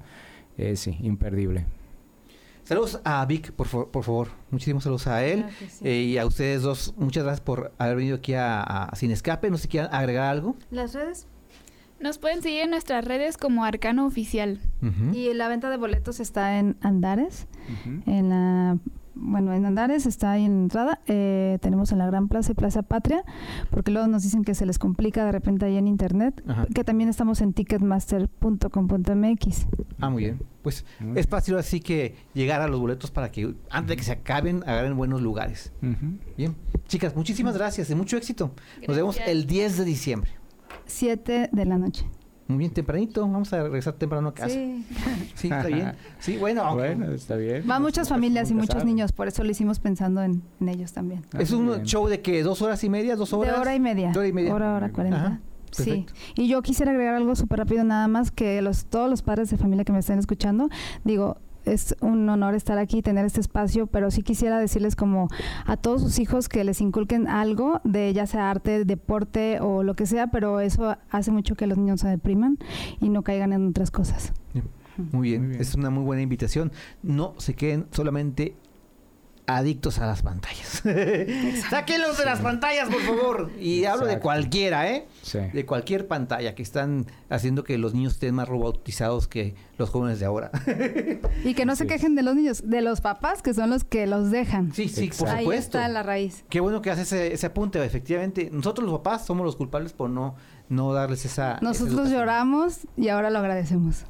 eh, 0.56 0.76
sí, 0.76 0.96
imperdible. 1.00 1.66
Saludos 2.64 3.00
a 3.04 3.24
Vic, 3.26 3.52
por, 3.52 3.66
fa- 3.66 3.86
por 3.86 4.04
favor. 4.04 4.28
Muchísimos 4.50 4.84
saludos 4.84 5.06
a 5.08 5.24
él. 5.24 5.40
Claro 5.40 5.54
que 5.58 5.68
sí. 5.68 5.88
eh, 5.88 6.02
y 6.02 6.18
a 6.18 6.26
ustedes 6.26 6.62
dos, 6.62 6.94
muchas 6.96 7.24
gracias 7.24 7.40
por 7.40 7.72
haber 7.78 7.96
venido 7.96 8.16
aquí 8.16 8.34
a, 8.34 8.62
a 8.62 8.94
Sin 8.96 9.10
Escape. 9.10 9.50
No 9.50 9.56
sé 9.56 9.62
si 9.64 9.68
quieran 9.68 9.92
agregar 9.92 10.30
algo. 10.30 10.54
Las 10.70 10.94
redes. 10.94 11.26
Nos 12.00 12.18
pueden 12.18 12.42
seguir 12.42 12.62
en 12.62 12.70
nuestras 12.70 13.04
redes 13.04 13.36
como 13.36 13.64
Arcano 13.64 14.06
Oficial. 14.06 14.60
Y 15.12 15.32
la 15.34 15.48
venta 15.48 15.68
de 15.70 15.76
boletos 15.76 16.18
está 16.20 16.58
en 16.58 16.76
Andares. 16.80 17.46
En 18.06 18.30
la, 18.30 18.78
bueno, 19.14 19.52
en 19.52 19.66
Andares 19.66 20.06
está 20.06 20.30
ahí 20.32 20.46
en 20.46 20.52
la 20.56 20.62
entrada. 20.62 21.00
Eh, 21.06 21.58
tenemos 21.60 21.92
en 21.92 21.98
la 21.98 22.06
Gran 22.06 22.28
Plaza 22.28 22.52
y 22.52 22.54
Plaza 22.54 22.80
Patria, 22.82 23.22
porque 23.70 23.90
luego 23.90 24.06
nos 24.08 24.22
dicen 24.22 24.44
que 24.44 24.54
se 24.54 24.64
les 24.64 24.78
complica 24.78 25.24
de 25.26 25.32
repente 25.32 25.66
ahí 25.66 25.76
en 25.76 25.86
internet. 25.86 26.42
Ajá. 26.48 26.66
Que 26.74 26.84
también 26.84 27.10
estamos 27.10 27.42
en 27.42 27.52
ticketmaster.com.mx. 27.52 29.66
Ah, 30.00 30.08
muy 30.08 30.24
bien. 30.24 30.40
Pues 30.62 30.84
Muy 31.00 31.18
es 31.18 31.26
fácil 31.26 31.56
así 31.58 31.80
que 31.80 32.14
llegar 32.34 32.60
a 32.62 32.68
los 32.68 32.80
boletos 32.80 33.10
para 33.10 33.30
que 33.30 33.54
antes 33.70 33.88
de 33.90 33.96
que 33.96 34.02
se 34.02 34.12
acaben, 34.12 34.62
agarren 34.66 34.96
buenos 34.96 35.20
lugares. 35.22 35.72
Ujú. 35.82 36.18
Bien. 36.36 36.54
Chicas, 36.86 37.14
muchísimas 37.14 37.56
gracias 37.56 37.90
y 37.90 37.94
mucho 37.94 38.16
éxito. 38.16 38.52
Nos 38.86 38.96
vemos 38.96 39.16
Gracias. 39.16 39.36
el 39.36 39.46
10 39.46 39.78
de 39.78 39.84
diciembre. 39.84 40.30
7 40.86 41.50
de 41.52 41.64
la 41.66 41.78
noche. 41.78 42.04
Muy 42.48 42.58
bien, 42.58 42.72
tempranito. 42.72 43.20
Vamos 43.20 43.52
a 43.52 43.62
regresar 43.62 43.92
temprano 43.94 44.28
a 44.30 44.34
casa. 44.34 44.48
Sí, 44.54 44.84
Sí. 45.36 45.46
está 45.48 45.66
bien. 45.68 45.92
Sí, 46.18 46.36
bueno. 46.36 46.74
Bueno, 46.74 47.12
está 47.12 47.36
bien. 47.36 47.62
Va 47.70 47.78
muchas 47.78 48.08
familias 48.08 48.50
y 48.50 48.54
muchos 48.54 48.72
sabe. 48.74 48.86
niños, 48.86 49.12
por 49.12 49.28
eso 49.28 49.44
lo 49.44 49.50
hicimos 49.50 49.78
pensando 49.78 50.20
en, 50.22 50.42
en 50.60 50.68
ellos 50.68 50.92
también. 50.92 51.22
Ah, 51.32 51.38
Es 51.42 51.52
un 51.52 51.66
bien. 51.66 51.82
show 51.84 52.08
de 52.08 52.20
que 52.22 52.42
dos 52.42 52.60
horas 52.60 52.82
y 52.82 52.90
media, 52.90 53.14
dos 53.14 53.32
horas. 53.32 53.54
De 53.54 53.60
hora 53.60 53.74
y 53.76 53.80
media. 53.80 54.10
De 54.10 54.18
hora 54.18 54.26
y 54.28 54.32
media. 54.32 54.52
Hora, 54.52 54.74
hora, 54.74 54.90
cuarenta. 54.90 55.40
Sí. 55.70 56.06
Y 56.34 56.48
yo 56.48 56.60
quisiera 56.62 56.90
agregar 56.90 57.14
algo 57.14 57.36
súper 57.36 57.60
rápido 57.60 57.84
nada 57.84 58.08
más 58.08 58.32
que 58.32 58.60
los 58.62 58.86
todos 58.86 59.08
los 59.08 59.22
padres 59.22 59.48
de 59.50 59.56
familia 59.56 59.84
que 59.84 59.92
me 59.92 60.00
estén 60.00 60.18
escuchando, 60.18 60.68
digo, 61.04 61.38
es 61.72 61.96
un 62.00 62.28
honor 62.28 62.54
estar 62.54 62.78
aquí 62.78 62.98
y 62.98 63.02
tener 63.02 63.24
este 63.24 63.40
espacio, 63.40 63.86
pero 63.86 64.10
sí 64.10 64.22
quisiera 64.22 64.58
decirles 64.58 64.96
como 64.96 65.28
a 65.66 65.76
todos 65.76 66.02
sus 66.02 66.18
hijos 66.18 66.48
que 66.48 66.64
les 66.64 66.80
inculquen 66.80 67.28
algo 67.28 67.80
de 67.84 68.12
ya 68.12 68.26
sea 68.26 68.50
arte, 68.50 68.84
deporte 68.84 69.60
o 69.60 69.82
lo 69.82 69.94
que 69.94 70.06
sea, 70.06 70.28
pero 70.28 70.60
eso 70.60 70.96
hace 71.10 71.30
mucho 71.30 71.54
que 71.54 71.66
los 71.66 71.78
niños 71.78 72.00
se 72.00 72.08
depriman 72.08 72.58
y 73.00 73.08
no 73.08 73.22
caigan 73.22 73.52
en 73.52 73.68
otras 73.68 73.90
cosas. 73.90 74.32
Muy 75.12 75.30
bien. 75.30 75.42
Muy 75.42 75.50
bien. 75.50 75.60
es 75.60 75.74
una 75.74 75.90
muy 75.90 76.04
buena 76.04 76.22
invitación. 76.22 76.72
No 77.02 77.34
se 77.38 77.54
queden 77.54 77.86
solamente 77.90 78.54
adictos 79.56 79.98
a 79.98 80.06
las 80.06 80.22
pantallas. 80.22 80.82
Sáquenlos 81.70 82.18
de 82.18 82.24
las 82.24 82.40
pantallas, 82.40 82.88
por 82.88 83.00
favor. 83.02 83.50
Y 83.58 83.84
hablo 83.84 84.06
de 84.06 84.18
cualquiera, 84.18 84.90
¿eh? 84.90 85.06
Sí. 85.22 85.38
De 85.52 85.66
cualquier 85.66 86.06
pantalla 86.06 86.54
que 86.54 86.62
están 86.62 87.06
haciendo 87.28 87.64
que 87.64 87.78
los 87.78 87.94
niños 87.94 88.14
estén 88.14 88.34
más 88.34 88.48
robotizados 88.48 89.28
que 89.28 89.54
los 89.78 89.90
jóvenes 89.90 90.20
de 90.20 90.26
ahora. 90.26 90.50
Y 91.44 91.54
que 91.54 91.64
no 91.64 91.74
se 91.76 91.86
quejen 91.86 92.14
de 92.14 92.22
los 92.22 92.34
niños, 92.34 92.62
de 92.68 92.80
los 92.82 93.00
papás 93.00 93.42
que 93.42 93.54
son 93.54 93.70
los 93.70 93.84
que 93.84 94.06
los 94.06 94.30
dejan. 94.30 94.72
Sí, 94.74 94.88
sí, 94.88 95.10
por 95.18 95.28
Ahí 95.28 95.44
supuesto. 95.44 95.78
está 95.78 95.88
la 95.88 96.02
raíz. 96.02 96.44
Qué 96.48 96.60
bueno 96.60 96.82
que 96.82 96.90
hace 96.90 97.02
ese, 97.02 97.32
ese 97.32 97.46
apunte. 97.46 97.82
Efectivamente, 97.84 98.50
nosotros 98.52 98.88
los 98.88 98.98
papás 99.00 99.24
somos 99.26 99.44
los 99.44 99.56
culpables 99.56 99.92
por 99.92 100.10
no, 100.10 100.34
no 100.68 100.92
darles 100.92 101.24
esa. 101.24 101.58
Nosotros 101.62 102.10
lloramos 102.10 102.86
y 102.96 103.08
ahora 103.08 103.30
lo 103.30 103.38
agradecemos. 103.38 104.04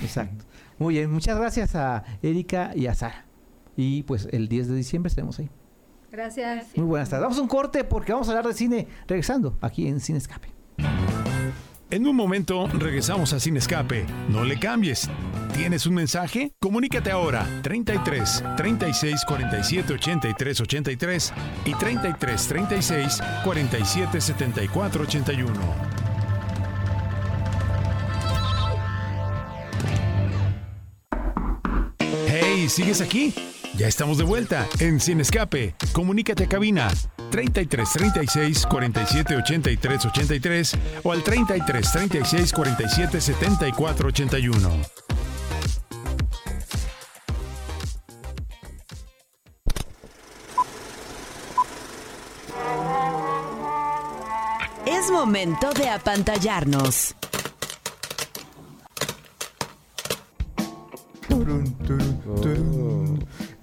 Exacto. 0.00 0.44
Muy 0.78 0.94
bien, 0.94 1.12
muchas 1.12 1.38
gracias 1.38 1.74
a 1.76 2.04
Erika 2.22 2.72
y 2.74 2.86
a 2.86 2.94
Sara. 2.94 3.24
Y 3.76 4.02
pues 4.02 4.28
el 4.32 4.48
10 4.48 4.68
de 4.68 4.76
diciembre 4.76 5.08
estaremos 5.08 5.38
ahí. 5.38 5.50
Gracias. 6.10 6.66
Muy 6.76 6.86
buenas 6.86 7.08
tardes. 7.08 7.22
Vamos 7.22 7.38
a 7.38 7.42
un 7.42 7.48
corte 7.48 7.84
porque 7.84 8.12
vamos 8.12 8.28
a 8.28 8.32
hablar 8.32 8.46
de 8.46 8.52
cine 8.52 8.86
regresando 9.08 9.56
aquí 9.62 9.86
en 9.86 9.98
Cine 9.98 10.18
Escape. 10.18 10.48
En 11.92 12.06
un 12.06 12.16
momento 12.16 12.68
regresamos 12.68 13.34
a 13.34 13.40
Sin 13.40 13.56
Escape. 13.58 14.06
No 14.30 14.44
le 14.44 14.58
cambies. 14.58 15.10
¿Tienes 15.54 15.86
un 15.86 15.94
mensaje? 15.94 16.54
Comunícate 16.58 17.10
ahora 17.10 17.46
33 17.62 18.42
36 18.56 19.24
47 19.26 19.92
83 19.92 20.60
83 20.62 21.32
y 21.66 21.74
33 21.74 22.48
36 22.48 23.22
47 23.44 24.20
74 24.20 25.02
81. 25.02 25.52
Hey, 32.26 32.68
¿sigues 32.70 33.02
aquí? 33.02 33.34
Ya 33.76 33.88
estamos 33.88 34.18
de 34.18 34.24
vuelta 34.24 34.68
en 34.80 35.00
Sin 35.00 35.20
Escape. 35.20 35.74
Comunícate 35.92 36.44
a 36.44 36.48
cabina 36.48 36.90
33 37.30 37.88
36 37.90 38.66
47 38.66 39.36
83 39.36 40.06
83 40.06 40.78
o 41.02 41.12
al 41.12 41.22
33 41.22 41.92
36 41.92 42.52
47 42.52 43.20
74 43.20 44.08
81. 44.08 44.70
Es 54.84 55.10
momento 55.10 55.72
de 55.72 55.88
apantallarnos. 55.88 57.16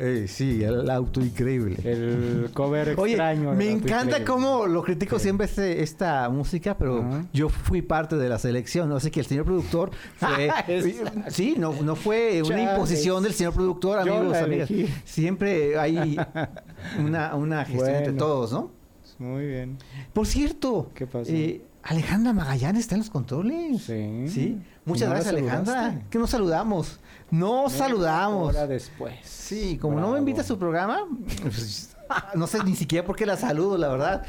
Eh, 0.02 0.28
sí, 0.30 0.64
el 0.64 0.90
auto 0.90 1.20
increíble. 1.20 1.76
El 1.84 2.52
cover 2.54 2.94
Oye, 2.98 3.14
extraño. 3.14 3.52
me 3.54 3.70
encanta 3.70 4.24
cómo 4.24 4.66
lo 4.66 4.82
critico 4.82 5.20
siempre 5.20 5.46
este- 5.46 5.84
esta 5.84 6.30
música, 6.30 6.78
pero 6.78 7.04
yo 7.34 7.50
fui 7.50 7.82
parte 7.82 8.16
de 8.16 8.30
la 8.30 8.40
selección, 8.40 8.88
¿no? 8.88 8.96
Así 8.96 9.12
que 9.12 9.20
el 9.20 9.26
señor 9.26 9.44
productor 9.46 9.92
fue... 10.16 10.50
Sí, 11.30 11.56
no, 11.58 11.74
no 11.82 11.96
fue 11.98 12.42
una 12.42 12.50
Chales. 12.56 12.72
imposición 12.72 13.24
del 13.24 13.34
señor 13.34 13.54
productor, 13.54 14.06
Yo 14.06 14.16
amigos, 14.16 14.38
la 14.38 14.44
amigas. 14.46 14.72
elegí. 14.72 14.94
Siempre 15.04 15.78
hay 15.78 16.18
una, 17.00 17.36
una 17.36 17.66
gestión 17.66 17.90
entre 17.96 18.14
todos, 18.14 18.54
¿no? 18.54 18.72
Muy 19.18 19.46
bien. 19.48 19.78
Por 20.14 20.26
cierto, 20.26 20.92
¿Qué 20.96 21.06
pasó? 21.08 21.30
eh, 21.30 21.62
Alejandra 21.84 22.34
Magallanes 22.34 22.82
está 22.82 22.96
en 22.96 23.00
los 23.00 23.10
controles. 23.10 23.84
Sí. 23.84 24.58
Muchas 24.86 25.08
¿No 25.08 25.14
la 25.14 25.22
gracias, 25.22 25.34
Alejandra. 25.36 26.02
Que 26.10 26.20
nos 26.20 26.30
saludamos. 26.30 27.00
No 27.32 27.70
saludamos. 27.70 28.50
Hora 28.50 28.68
después. 28.68 29.16
Sí, 29.24 29.78
como 29.82 30.00
no 30.00 30.12
me 30.12 30.20
invita 30.20 30.42
a 30.42 30.44
su 30.44 30.58
programa, 30.60 31.00
pues, 31.42 31.96
no 32.36 32.48
sé 32.48 32.64
ni 32.64 32.76
siquiera 32.76 33.06
por 33.06 33.16
qué 33.16 33.26
la 33.26 33.38
saludo, 33.38 33.78
la 33.78 33.88
verdad. 33.88 34.24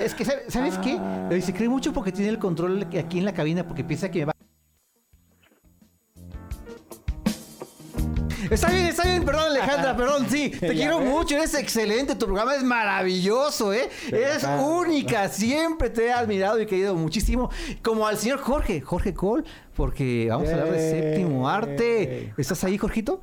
Es 0.00 0.14
que, 0.14 0.24
¿sabe- 0.24 0.44
¿sabes 0.48 0.78
qué? 0.78 0.98
Ah. 1.00 1.28
Se 1.40 1.52
cree 1.54 1.68
mucho 1.68 1.92
porque 1.92 2.12
tiene 2.12 2.28
el 2.28 2.38
control 2.38 2.86
aquí 2.98 3.18
en 3.18 3.24
la 3.24 3.32
cabina, 3.32 3.66
porque 3.66 3.82
piensa 3.84 4.10
que 4.10 4.20
me 4.20 4.24
va... 4.26 4.32
Está 8.50 8.68
bien, 8.68 8.86
está 8.86 9.04
bien, 9.04 9.24
perdón 9.24 9.44
Alejandra, 9.50 9.96
perdón, 9.96 10.26
sí, 10.28 10.50
te 10.60 10.72
quiero 10.72 10.98
ves. 10.98 11.08
mucho, 11.08 11.36
eres 11.36 11.54
excelente, 11.54 12.16
tu 12.16 12.26
programa 12.26 12.56
es 12.56 12.64
maravilloso, 12.64 13.72
¿eh? 13.72 13.88
Eres 14.08 14.44
única, 14.60 15.28
siempre 15.28 15.88
te 15.88 16.06
he 16.06 16.12
admirado 16.12 16.60
y 16.60 16.66
querido 16.66 16.96
muchísimo, 16.96 17.48
como 17.80 18.08
al 18.08 18.16
señor 18.16 18.40
Jorge, 18.40 18.80
Jorge 18.80 19.14
Cole, 19.14 19.44
porque 19.76 20.26
vamos 20.28 20.48
a 20.48 20.52
hablar 20.52 20.72
de 20.72 20.90
séptimo 20.90 21.48
arte. 21.48 22.34
¿Estás 22.36 22.64
ahí, 22.64 22.76
Jorgito? 22.76 23.22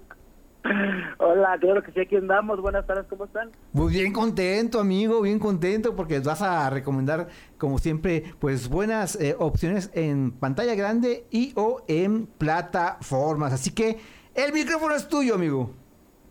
Hola, 1.19 1.57
claro 1.59 1.83
que 1.83 1.91
sí, 1.91 1.99
aquí 1.99 2.15
andamos. 2.15 2.61
Buenas 2.61 2.85
tardes, 2.85 3.05
¿cómo 3.09 3.25
están? 3.25 3.51
Muy 3.73 3.91
bien 3.91 4.13
contento, 4.13 4.79
amigo, 4.79 5.21
bien 5.21 5.39
contento 5.39 5.95
porque 5.95 6.19
vas 6.19 6.41
a 6.41 6.69
recomendar, 6.69 7.27
como 7.57 7.79
siempre, 7.79 8.23
pues 8.39 8.69
buenas 8.69 9.15
eh, 9.19 9.35
opciones 9.37 9.91
en 9.93 10.31
pantalla 10.31 10.75
grande 10.75 11.25
y 11.31 11.51
o 11.55 11.83
en 11.87 12.27
plataformas. 12.27 13.53
Así 13.53 13.71
que 13.71 13.97
el 14.37 14.53
micrófono 14.53 14.95
es 14.95 15.07
tuyo, 15.07 15.35
amigo. 15.35 15.71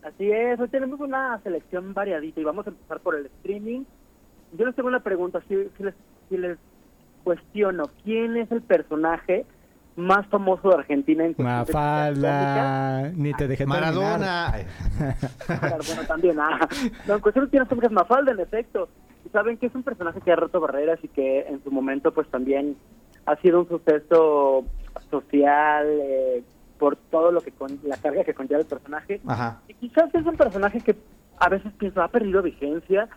Así 0.02 0.30
es, 0.30 0.58
hoy 0.60 0.68
tenemos 0.68 1.00
una 1.00 1.38
selección 1.42 1.92
variadita 1.92 2.40
y 2.40 2.44
vamos 2.44 2.66
a 2.66 2.70
empezar 2.70 3.00
por 3.00 3.16
el 3.16 3.26
streaming. 3.26 3.84
Yo 4.52 4.64
les 4.64 4.74
tengo 4.74 4.88
una 4.88 5.00
pregunta, 5.00 5.42
si, 5.48 5.56
si 5.76 5.82
les, 5.82 5.94
si 6.28 6.36
les 6.36 6.56
cuestiono, 7.24 7.90
¿quién 8.04 8.36
es 8.36 8.50
el 8.52 8.62
personaje 8.62 9.44
más 9.96 10.26
famoso 10.26 10.68
de 10.68 10.74
Argentina 10.76 11.24
en 11.24 11.34
cuestión 11.34 11.64
de 11.64 11.72
Mafalda. 11.72 13.10
Ni 13.14 13.32
te 13.32 13.48
dejé. 13.48 13.66
Maradona. 13.66 14.54
Bueno, 15.48 16.02
también, 16.06 16.38
ah. 16.38 16.68
No, 17.06 17.14
en 17.14 17.20
cuestión 17.20 17.46
de 17.46 17.50
quién 17.50 17.82
es 17.82 17.90
Mafalda, 17.90 18.32
en 18.32 18.40
efecto. 18.40 18.88
Y 19.24 19.30
saben 19.30 19.56
que 19.56 19.66
es 19.66 19.74
un 19.74 19.82
personaje 19.82 20.20
que 20.20 20.30
ha 20.30 20.36
roto 20.36 20.60
barreras 20.60 21.00
y 21.02 21.08
que 21.08 21.40
en 21.40 21.64
su 21.64 21.70
momento, 21.70 22.12
pues 22.12 22.28
también 22.28 22.76
ha 23.24 23.36
sido 23.36 23.60
un 23.60 23.68
suceso 23.68 24.64
social 25.10 25.86
eh, 25.88 26.44
por 26.78 26.96
todo 26.96 27.32
lo 27.32 27.40
que 27.40 27.52
con 27.52 27.78
la 27.84 27.96
carga 27.96 28.24
que 28.24 28.34
conlleva 28.34 28.60
el 28.60 28.66
personaje. 28.66 29.20
Ajá. 29.26 29.60
Y 29.68 29.74
quizás 29.74 30.14
es 30.14 30.24
un 30.26 30.36
personaje 30.36 30.80
que 30.80 30.96
a 31.38 31.48
veces 31.48 31.72
pienso 31.78 32.02
ha 32.02 32.08
perdido 32.08 32.42
vigencia, 32.42 33.08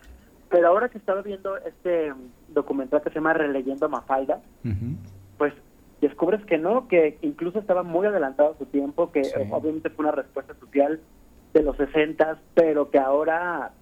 pero 0.48 0.68
ahora 0.68 0.88
que 0.88 0.98
estaba 0.98 1.22
viendo 1.22 1.56
este 1.58 2.12
documental 2.48 3.02
que 3.02 3.10
se 3.10 3.16
llama 3.16 3.34
Releyendo 3.34 3.86
a 3.86 3.88
Mafalda, 3.88 4.40
pues 5.38 5.54
descubres 6.00 6.44
que 6.46 6.58
no, 6.58 6.88
que 6.88 7.18
incluso 7.22 7.58
estaba 7.58 7.82
muy 7.82 8.06
adelantado 8.06 8.52
a 8.52 8.58
su 8.58 8.66
tiempo, 8.66 9.12
que 9.12 9.24
Sí. 9.24 9.32
obviamente 9.50 9.90
fue 9.90 10.04
una 10.06 10.12
respuesta 10.12 10.54
social 10.54 11.00
de 11.52 11.62
los 11.62 11.76
60, 11.76 12.38
pero 12.54 12.90
que 12.90 12.98
ahora 12.98 13.72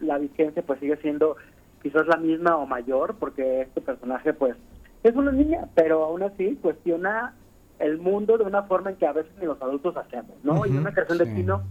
la 0.00 0.18
vigencia 0.18 0.62
pues 0.62 0.80
sigue 0.80 0.96
siendo 0.98 1.36
quizás 1.82 2.06
la 2.06 2.16
misma 2.16 2.56
o 2.56 2.66
mayor, 2.66 3.16
porque 3.18 3.62
este 3.62 3.80
personaje 3.80 4.32
pues 4.32 4.56
es 5.02 5.14
una 5.14 5.32
niña, 5.32 5.68
pero 5.74 6.02
aún 6.04 6.22
así 6.22 6.56
cuestiona 6.62 7.34
el 7.78 7.98
mundo 7.98 8.38
de 8.38 8.44
una 8.44 8.62
forma 8.64 8.90
en 8.90 8.96
que 8.96 9.06
a 9.06 9.12
veces 9.12 9.32
ni 9.38 9.46
los 9.46 9.60
adultos 9.60 9.96
hacemos, 9.96 10.36
¿no? 10.42 10.64
Y 10.66 10.76
una 10.76 10.92
creación 10.92 11.18
de. 11.18 11.26
Pino. 11.26 11.62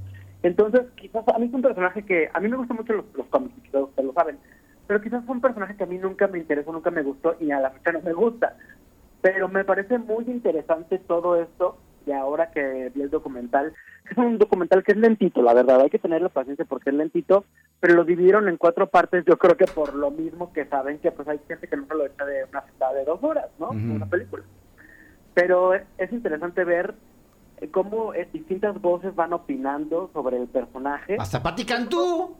Entonces, 0.44 0.82
quizás 0.96 1.24
a 1.28 1.40
mí 1.40 1.46
es 1.46 1.54
un 1.54 1.62
personaje 1.62 2.04
que 2.04 2.30
a 2.34 2.40
mí 2.40 2.50
me 2.50 2.58
gustan 2.58 2.78
mucho 2.78 2.94
los, 2.94 3.06
los 3.16 3.28
cómics, 3.28 3.56
ustedes 3.64 4.06
lo 4.06 4.14
saben, 4.14 4.38
pero 4.88 5.02
quizás 5.02 5.24
fue 5.26 5.36
un 5.36 5.42
personaje 5.42 5.76
que 5.76 5.84
a 5.84 5.88
mí 5.88 5.98
nunca 5.98 6.28
me 6.28 6.40
interesó, 6.40 6.72
nunca 6.74 6.92
me 6.92 7.02
gustó 7.02 7.36
y 7.40 7.52
a 7.52 7.60
la 7.60 7.72
fecha 7.72 7.94
no 7.94 8.02
me 8.02 8.14
gusta. 8.14 8.58
Pero 9.22 9.48
me 9.48 9.64
parece 9.64 9.98
muy 9.98 10.26
interesante 10.26 11.00
todo 11.00 11.42
esto 11.42 11.78
y 12.06 12.12
ahora 12.12 12.52
que 12.52 12.92
vi 12.94 13.02
el 13.02 13.10
documental, 13.10 13.74
es 14.10 14.18
un 14.18 14.38
documental 14.38 14.84
que 14.84 14.92
es 14.92 14.98
lentito, 14.98 15.42
la 15.42 15.54
verdad, 15.54 15.80
hay 15.80 15.90
que 15.90 16.00
tenerle 16.00 16.28
paciencia 16.28 16.66
porque 16.66 16.90
es 16.90 16.96
lentito, 16.96 17.46
pero 17.80 17.94
lo 17.94 18.04
dividieron 18.04 18.50
en 18.50 18.58
cuatro 18.58 18.88
partes, 18.88 19.24
yo 19.26 19.38
creo 19.38 19.56
que 19.56 19.66
por 19.66 19.96
lo 19.96 20.12
mismo 20.12 20.52
que 20.52 20.66
saben 20.66 21.00
que 21.00 21.12
pues 21.12 21.28
hay 21.30 21.40
gente 21.48 21.68
que 21.68 21.78
no 21.78 21.86
se 21.88 21.96
lo 21.96 22.06
echa 22.06 22.26
de 22.26 22.44
una 22.52 22.66
sentada 22.66 22.94
de 22.94 23.06
dos 23.06 23.24
horas, 23.24 23.48
¿no? 23.60 23.68
Ujú. 23.68 23.96
Una 23.96 24.06
película. 24.06 24.44
Pero 25.34 25.74
es- 25.74 25.84
es 25.98 26.12
interesante 26.12 26.64
ver 26.64 26.94
eh, 27.62 27.70
cómo 27.70 28.14
eh, 28.14 28.28
distintas 28.34 28.80
voces 28.82 29.16
van 29.16 29.34
opinando 29.34 30.10
sobre 30.14 30.38
el 30.38 30.48
personaje. 30.48 31.16
Hasta 31.20 31.42
Pati 31.42 31.66
Cantú. 31.66 32.36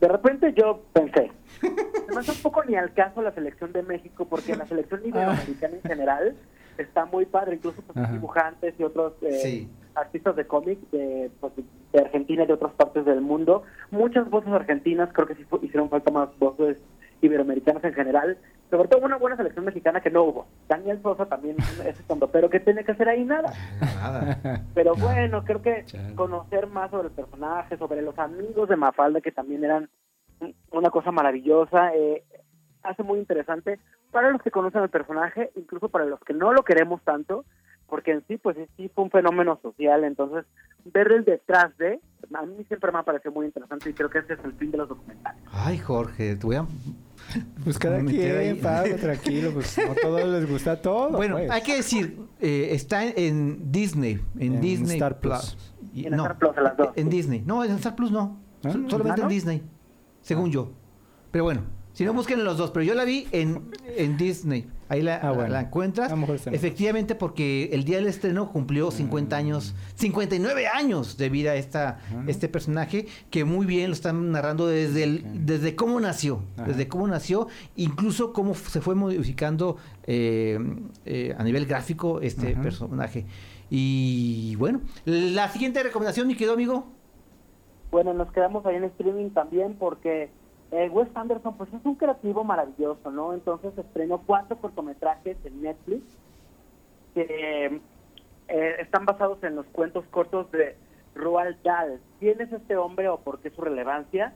De 0.00 0.08
repente 0.08 0.52
yo 0.56 0.82
pensé, 0.92 1.30
un 1.62 2.42
poco 2.42 2.64
ni 2.64 2.74
al 2.74 2.92
caso 2.92 3.22
la 3.22 3.30
selección 3.32 3.72
de 3.72 3.82
México, 3.84 4.24
porque 4.28 4.56
la 4.56 4.66
selección 4.66 5.00
iberoamericana 5.04 5.74
en 5.76 5.82
general 5.82 6.36
está 6.76 7.04
muy 7.04 7.24
padre, 7.26 7.56
incluso 7.56 7.82
pues, 7.82 8.10
dibujantes 8.10 8.74
y 8.78 8.82
otros 8.82 9.12
eh, 9.22 9.32
Sí. 9.42 9.70
artistas 9.94 10.34
de 10.34 10.44
cómic 10.46 10.78
de, 10.90 11.30
pues, 11.40 11.52
de 11.92 12.00
Argentina 12.00 12.42
y 12.42 12.46
de 12.48 12.52
otras 12.52 12.72
partes 12.72 13.04
del 13.04 13.20
mundo. 13.20 13.62
Muchas 13.92 14.28
voces 14.28 14.52
argentinas, 14.52 15.10
creo 15.12 15.28
que 15.28 15.36
sí 15.36 15.44
hicieron 15.62 15.88
falta 15.88 16.10
más 16.10 16.36
voces 16.38 16.78
iberoamericanas 17.20 17.84
en 17.84 17.94
general, 17.94 18.38
sobre 18.76 18.88
todo 18.88 19.04
una 19.04 19.18
buena 19.18 19.36
selección 19.36 19.66
mexicana 19.66 20.00
que 20.00 20.10
no 20.10 20.22
hubo. 20.22 20.46
Daniel 20.66 20.98
Sosa 21.02 21.26
también 21.26 21.56
es 21.84 22.00
cuando, 22.06 22.28
pero 22.28 22.48
¿qué 22.48 22.58
tiene 22.58 22.84
que 22.84 22.92
hacer 22.92 23.06
ahí? 23.06 23.22
Nada. 23.22 23.52
Nada. 23.80 24.62
Pero 24.72 24.94
bueno, 24.94 25.44
creo 25.44 25.60
que 25.60 25.84
conocer 26.16 26.66
más 26.68 26.90
sobre 26.90 27.08
el 27.08 27.14
personaje, 27.14 27.76
sobre 27.76 28.00
los 28.00 28.18
amigos 28.18 28.70
de 28.70 28.76
Mafalda, 28.76 29.20
que 29.20 29.30
también 29.30 29.62
eran 29.62 29.90
una 30.70 30.88
cosa 30.88 31.12
maravillosa, 31.12 31.94
eh, 31.94 32.24
hace 32.82 33.02
muy 33.02 33.18
interesante 33.18 33.78
para 34.10 34.30
los 34.30 34.40
que 34.40 34.50
conocen 34.50 34.82
el 34.82 34.88
personaje, 34.88 35.50
incluso 35.54 35.90
para 35.90 36.06
los 36.06 36.18
que 36.20 36.32
no 36.32 36.54
lo 36.54 36.64
queremos 36.64 37.02
tanto, 37.02 37.44
porque 37.88 38.12
en 38.12 38.26
sí, 38.26 38.38
pues 38.38 38.56
sí 38.78 38.90
fue 38.94 39.04
un 39.04 39.10
fenómeno 39.10 39.58
social, 39.60 40.02
entonces 40.04 40.46
ver 40.86 41.12
el 41.12 41.24
detrás 41.26 41.76
de 41.76 42.00
a 42.32 42.42
mí 42.46 42.64
siempre 42.64 42.90
me 42.90 43.00
ha 43.00 43.02
parecido 43.02 43.32
muy 43.32 43.44
interesante 43.44 43.90
y 43.90 43.92
creo 43.92 44.08
que 44.08 44.20
ese 44.20 44.32
es 44.32 44.44
el 44.44 44.54
fin 44.54 44.70
de 44.70 44.78
los 44.78 44.88
documentales. 44.88 45.42
Ay, 45.52 45.76
Jorge, 45.76 46.36
te 46.36 46.46
voy 46.46 46.56
a... 46.56 46.66
Pues 47.64 47.78
cada 47.78 47.98
ahí. 47.98 48.04
quien, 48.06 48.60
Pablo, 48.60 48.96
tranquilo, 48.96 49.52
pues 49.52 49.76
no 49.78 49.92
a 49.92 49.94
todos 49.94 50.28
les 50.28 50.50
gusta 50.50 50.80
todo. 50.82 51.10
Bueno, 51.10 51.36
pues. 51.36 51.50
hay 51.50 51.62
que 51.62 51.76
decir, 51.76 52.18
eh, 52.40 52.68
está 52.72 53.04
en 53.06 53.70
Disney, 53.72 54.20
en, 54.38 54.54
En 54.54 54.60
Disney 54.60 54.96
Star 54.96 55.18
Plus. 55.20 55.54
Plus. 55.54 55.72
Y- 55.94 56.06
En 56.06 56.16
no, 56.16 56.22
Star 56.24 56.38
Plus, 56.38 56.56
en 56.56 56.64
las 56.64 56.76
dos. 56.76 56.88
en 56.96 57.08
Disney. 57.08 57.42
No, 57.46 57.64
en 57.64 57.70
Star 57.72 57.94
Plus 57.96 58.10
no. 58.10 58.38
¿Ah? 58.64 58.72
Sol- 58.72 58.86
Solamente 58.88 59.20
¿Ah, 59.22 59.24
no? 59.24 59.30
en 59.30 59.34
Disney, 59.34 59.62
según 60.20 60.50
yo. 60.50 60.72
Pero 61.30 61.44
bueno, 61.44 61.62
si 61.92 62.04
no 62.04 62.12
busquen 62.12 62.44
los 62.44 62.58
dos, 62.58 62.70
pero 62.70 62.84
yo 62.84 62.94
la 62.94 63.04
vi 63.04 63.26
en, 63.32 63.70
en 63.96 64.16
Disney. 64.16 64.66
Ahí 64.92 65.00
la, 65.00 65.16
Ah, 65.16 65.32
bueno. 65.32 65.48
la 65.48 65.60
encuentras. 65.62 66.08
A 66.12 66.14
lo 66.14 66.20
mejor 66.20 66.36
está 66.36 66.50
en- 66.50 66.56
Efectivamente, 66.56 67.14
porque 67.14 67.70
el 67.72 67.84
día 67.84 67.96
del 67.96 68.08
estreno 68.08 68.52
cumplió 68.52 68.90
50 68.90 69.36
años, 69.36 69.74
59 69.94 70.66
años 70.68 71.16
de 71.16 71.30
vida 71.30 71.54
esta, 71.54 71.98
este 72.26 72.46
personaje, 72.50 73.06
que 73.30 73.44
muy 73.46 73.64
bien 73.64 73.86
lo 73.88 73.94
están 73.94 74.30
narrando 74.32 74.66
desde 74.66 75.04
el, 75.04 75.46
desde 75.46 75.74
cómo 75.74 75.98
nació, 75.98 76.42
Ajá. 76.58 76.66
desde 76.68 76.88
cómo 76.88 77.08
nació, 77.08 77.48
incluso 77.74 78.34
cómo 78.34 78.54
se 78.54 78.82
fue 78.82 78.94
modificando 78.94 79.78
eh, 80.06 80.58
eh, 81.06 81.34
a 81.38 81.42
nivel 81.42 81.64
gráfico 81.64 82.20
este 82.20 82.52
Ajá. 82.52 82.60
personaje. 82.62 83.24
Y 83.70 84.54
bueno, 84.56 84.82
la 85.06 85.48
siguiente 85.48 85.82
recomendación, 85.82 86.26
mi 86.28 86.34
querido 86.34 86.52
amigo. 86.52 86.84
Bueno, 87.90 88.12
nos 88.12 88.30
quedamos 88.32 88.66
ahí 88.66 88.76
en 88.76 88.84
streaming 88.84 89.30
también 89.30 89.74
porque 89.78 90.28
eh, 90.72 90.88
Wes 90.88 91.08
Anderson 91.14 91.54
pues 91.56 91.72
es 91.72 91.84
un 91.84 91.96
creativo 91.96 92.44
maravilloso, 92.44 93.10
¿no? 93.10 93.34
Entonces 93.34 93.76
estrenó 93.76 94.22
cuatro 94.24 94.56
cortometrajes 94.56 95.36
en 95.44 95.62
Netflix 95.62 96.02
que 97.14 97.80
eh, 98.48 98.76
están 98.80 99.04
basados 99.04 99.42
en 99.44 99.54
los 99.54 99.66
cuentos 99.66 100.04
cortos 100.10 100.50
de 100.50 100.74
Roald 101.14 101.62
Dahl. 101.62 102.00
¿Quién 102.18 102.40
es 102.40 102.50
este 102.52 102.76
hombre 102.78 103.10
o 103.10 103.18
por 103.18 103.40
qué 103.40 103.50
su 103.50 103.60
relevancia? 103.60 104.32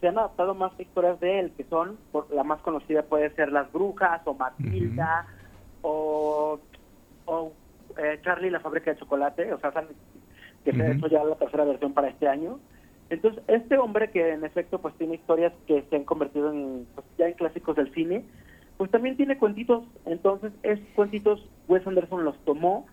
Se 0.00 0.08
han 0.08 0.18
adaptado 0.18 0.54
más 0.54 0.78
historias 0.78 1.18
de 1.18 1.40
él, 1.40 1.52
que 1.56 1.64
son, 1.64 1.98
por, 2.12 2.30
la 2.30 2.44
más 2.44 2.60
conocida 2.60 3.02
puede 3.02 3.30
ser 3.34 3.50
Las 3.50 3.72
Brujas 3.72 4.20
o 4.26 4.34
Matilda 4.34 5.26
o, 5.80 6.60
o 7.24 7.52
eh, 7.96 8.20
Charlie 8.22 8.50
la 8.50 8.60
fábrica 8.60 8.92
de 8.92 8.98
chocolate, 8.98 9.52
o 9.52 9.58
sea, 9.60 9.72
que 10.64 10.72
se 10.72 10.82
ha 10.82 10.92
hecho 10.92 11.06
ya 11.06 11.24
la 11.24 11.36
tercera 11.36 11.64
versión 11.64 11.94
para 11.94 12.08
este 12.08 12.28
año. 12.28 12.60
Entonces, 13.10 13.42
este 13.48 13.76
hombre 13.76 14.10
que 14.10 14.32
en 14.32 14.44
efecto 14.44 14.80
pues 14.80 14.94
tiene 14.94 15.16
historias 15.16 15.52
que 15.66 15.82
se 15.90 15.96
han 15.96 16.04
convertido 16.04 16.52
en 16.52 16.86
pues, 16.94 17.06
ya 17.18 17.26
en 17.26 17.34
clásicos 17.34 17.76
del 17.76 17.92
cine, 17.92 18.24
pues 18.76 18.90
también 18.90 19.16
tiene 19.16 19.36
cuentitos. 19.36 19.84
Entonces, 20.06 20.52
esos 20.62 20.86
cuentitos 20.94 21.46
Wes 21.68 21.86
Anderson 21.86 22.24
los 22.24 22.38
tomó, 22.44 22.86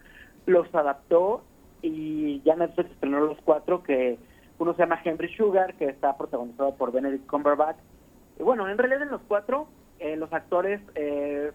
los 0.47 0.73
adaptó 0.73 1.43
y 1.83 2.41
ya 2.41 2.55
Netflix 2.55 2.89
estrenó 2.91 3.21
los 3.21 3.37
cuatro 3.45 3.83
que 3.83 4.17
uno 4.57 4.73
se 4.73 4.79
llama 4.79 4.99
Henry 5.03 5.31
Sugar, 5.35 5.75
que 5.75 5.85
está 5.85 6.17
protagonizado 6.17 6.75
por 6.75 6.91
Benedict 6.91 7.27
Cumberbatch. 7.27 7.77
Y 8.39 8.43
bueno, 8.43 8.67
en 8.67 8.77
realidad 8.77 9.03
en 9.03 9.11
los 9.11 9.21
cuatro 9.27 9.67
eh, 9.99 10.15
los 10.15 10.33
actores 10.33 10.81
eh, 10.95 11.51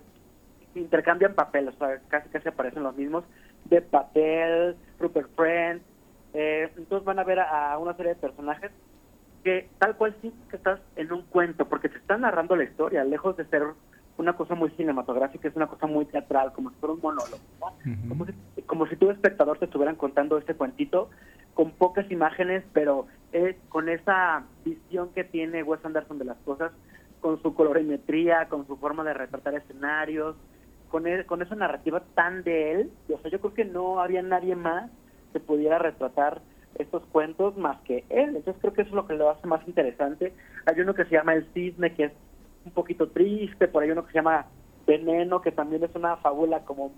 intercambian 0.77 1.35
papeles, 1.35 1.75
o 1.75 1.79
sea, 1.79 2.01
casi 2.09 2.29
casi 2.29 2.49
aparecen 2.49 2.85
los 2.85 2.97
mismos, 2.97 3.25
de 3.65 3.83
Patel, 3.83 4.77
Rupert 5.01 5.31
Friend, 5.35 5.83
eh, 6.33 6.73
entonces 6.77 7.05
van 7.05 7.19
a 7.19 7.25
ver 7.25 7.41
a, 7.41 7.73
a 7.73 7.79
una 7.79 7.95
serie 7.95 8.15
de 8.15 8.21
personajes 8.21 8.73
que 9.43 9.73
tal 9.79 9.97
cual 9.97 10.17
sí 10.23 10.33
que 10.49 10.57
estás 10.57 10.81
en 10.97 11.13
un 11.13 11.23
cuento, 11.27 11.69
porque 11.69 11.89
te 11.89 11.99
están 11.99 12.21
narrando 12.23 12.55
la 12.57 12.65
historia, 12.65 13.05
lejos 13.05 13.37
de 13.37 13.45
ser 13.47 13.65
una 14.17 14.35
cosa 14.37 14.55
muy 14.55 14.71
cinematográfica, 14.71 15.49
es 15.49 15.57
una 15.57 15.67
cosa 15.67 15.87
muy 15.87 16.05
teatral, 16.07 16.53
como 16.53 16.71
si 16.71 16.77
fuera 16.77 16.93
un 16.95 17.01
monólogo, 17.01 17.43
¿no? 17.61 17.67
como, 18.09 18.27
si, 18.27 18.63
como 18.67 18.87
si 18.87 18.97
tú, 18.97 19.11
espectador, 19.11 19.59
te 19.59 19.65
estuvieran 19.65 19.97
contando 19.97 20.39
este 20.39 20.55
cuentito 20.55 21.11
con 21.55 21.73
pocas 21.73 22.09
imágenes, 22.11 22.63
pero 22.73 23.09
eh, 23.33 23.59
con 23.69 23.89
esa 23.89 24.47
visión 24.65 25.13
que 25.13 25.25
tiene 25.25 25.63
Wes 25.63 25.85
Anderson 25.85 26.19
de 26.19 26.25
las 26.27 26.39
cosas, 26.39 26.73
con 27.21 27.41
su 27.43 27.55
colorimetría, 27.55 28.49
con 28.49 28.67
su 28.67 28.77
forma 28.77 29.03
de 29.05 29.15
retratar 29.15 29.55
escenarios, 29.55 30.37
con, 30.89 31.07
él- 31.07 31.27
con 31.27 31.43
esa 31.43 31.55
narrativa 31.57 32.05
tan 32.15 32.43
de 32.45 32.73
él, 32.73 32.93
o 33.13 33.19
sea, 33.19 33.31
yo 33.31 33.41
creo 33.41 33.55
que 33.55 33.65
no 33.65 34.01
había 34.01 34.23
nadie 34.23 34.55
más 34.55 34.91
que 35.33 35.41
pudiera 35.41 35.79
retratar 35.79 36.41
estos 36.79 37.03
cuentos 37.07 37.57
más 37.57 37.81
que 37.83 38.05
él. 38.09 38.37
Entonces 38.37 38.57
creo 38.61 38.73
que 38.73 38.83
eso 38.83 38.91
es 38.91 38.95
lo 38.95 39.07
que 39.07 39.15
lo 39.15 39.31
hace 39.31 39.47
más 39.47 39.67
interesante. 39.67 40.33
Hay 40.67 40.81
uno 40.81 40.95
que 40.95 41.05
se 41.05 41.11
llama 41.11 41.35
El 41.35 41.47
Cisne, 41.53 41.95
que 41.95 42.05
es 42.05 42.13
un 42.65 42.73
poquito 42.73 43.09
triste, 43.09 43.69
por 43.69 43.83
ahí 43.83 43.91
uno 43.91 44.05
que 44.05 44.13
se 44.13 44.19
llama 44.19 44.47
Veneno, 44.87 45.43
que 45.43 45.53
también 45.53 45.83
es 45.85 45.95
una 45.95 46.17
fábula 46.17 46.61
como 46.61 46.93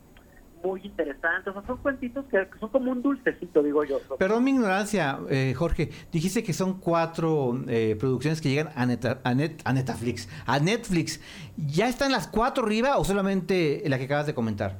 muy 0.62 0.81
interesante. 0.85 1.51
O 1.51 1.53
sea, 1.53 1.62
son 1.66 1.77
cuentitos 1.79 2.25
que 2.27 2.47
son 2.61 2.70
como 2.70 2.90
un 2.92 3.03
dulcecito, 3.03 3.62
digo 3.62 3.85
yo. 3.85 3.99
Perdón 4.18 4.44
mi 4.44 4.53
ignorancia, 4.53 5.18
eh, 5.29 5.53
Jorge. 5.55 5.90
Dijiste 6.12 6.42
que 6.42 6.53
son 6.55 6.81
cuatro 6.81 7.53
eh, 7.68 7.97
producciones 7.99 8.40
que 8.40 8.49
llegan 8.51 8.68
a, 8.75 8.87
Neta- 8.87 9.20
a, 9.25 9.35
Net- 9.35 9.61
a 9.64 9.73
Netflix. 9.73 10.29
A 10.47 10.59
Netflix. 10.61 11.20
¿Ya 11.57 11.88
están 11.88 12.12
las 12.12 12.29
cuatro 12.29 12.64
arriba 12.64 12.97
o 12.97 13.05
solamente 13.05 13.83
la 13.87 13.99
que 13.99 14.05
acabas 14.05 14.27
de 14.27 14.35
comentar? 14.35 14.79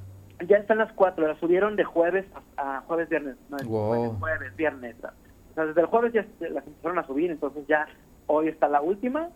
Ya 0.49 0.57
están 0.57 0.79
las 0.79 0.92
cuatro, 0.92 1.27
las 1.27 1.38
subieron 1.38 1.77
de 1.77 1.85
jueves 1.85 2.27
a, 2.57 2.79
a 2.79 2.81
jueves, 2.83 3.09
viernes. 3.09 3.37
No, 3.49 3.57
Wow. 3.66 4.18
jueves, 4.18 4.55
viernes. 4.57 4.97
O 5.03 5.55
sea, 5.55 5.66
desde 5.66 5.81
el 5.81 5.87
jueves 5.87 6.12
ya 6.12 6.27
las 6.51 6.66
empezaron 6.66 6.99
a 6.99 7.07
subir, 7.07 7.31
entonces 7.31 7.64
ya 7.68 7.87
hoy 8.27 8.49
está 8.49 8.68
la 8.68 8.81
última, 8.81 9.29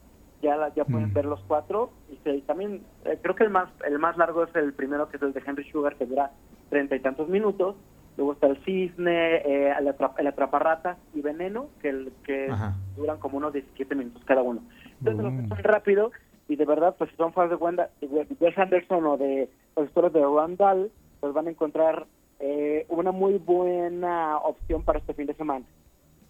ya 0.42 0.56
la, 0.56 0.74
ya 0.74 0.84
pueden 0.84 1.10
Mm. 1.10 1.14
ver 1.14 1.24
los 1.26 1.40
cuatro. 1.44 1.92
Y 2.10 2.16
se- 2.24 2.40
también 2.42 2.82
eh, 3.04 3.18
creo 3.22 3.34
que 3.36 3.44
el 3.44 3.50
más 3.50 3.70
el 3.86 3.98
más 3.98 4.16
largo 4.16 4.42
es 4.44 4.54
el 4.56 4.72
primero, 4.72 5.08
que 5.08 5.16
es 5.18 5.22
el 5.22 5.32
de 5.32 5.42
Henry 5.46 5.70
Sugar, 5.70 5.94
que 5.96 6.06
dura 6.06 6.32
treinta 6.68 6.96
y 6.96 7.00
tantos 7.00 7.28
minutos. 7.28 7.76
Luego 8.16 8.32
está 8.32 8.48
el 8.48 8.56
Cisne, 8.64 9.36
eh, 9.36 9.72
el, 9.78 9.86
atrap- 9.86 10.14
el 10.18 10.26
Atraparratas 10.26 10.98
y 11.14 11.20
Veneno, 11.22 11.68
que, 11.80 11.90
el, 11.90 12.12
que 12.24 12.50
Ajá. 12.50 12.74
duran 12.96 13.18
como 13.18 13.36
unos 13.38 13.52
17 13.52 13.94
minutos 13.94 14.24
cada 14.24 14.42
uno. 14.42 14.62
Entonces 14.98 15.22
los 15.24 15.32
Mm. 15.32 15.42
que 15.42 15.48
son 15.48 15.58
rápido 15.62 16.10
y 16.48 16.56
de 16.56 16.64
verdad, 16.64 16.96
pues 16.98 17.10
si 17.10 17.16
son 17.16 17.32
fans 17.32 17.50
de 17.50 17.56
Wanda, 17.56 17.90
de 18.00 18.26
Wes 18.40 18.58
Anderson 18.58 19.06
o 19.06 19.16
de 19.16 19.48
los 19.76 19.86
historias 19.86 20.12
de 20.12 20.22
Randall, 20.22 20.90
pues 21.20 21.32
van 21.34 21.46
a 21.46 21.50
encontrar 21.50 22.06
eh, 22.40 22.86
una 22.88 23.12
muy 23.12 23.38
buena 23.38 24.38
opción 24.38 24.82
para 24.82 24.98
este 24.98 25.12
fin 25.14 25.26
de 25.26 25.34
semana. 25.34 25.64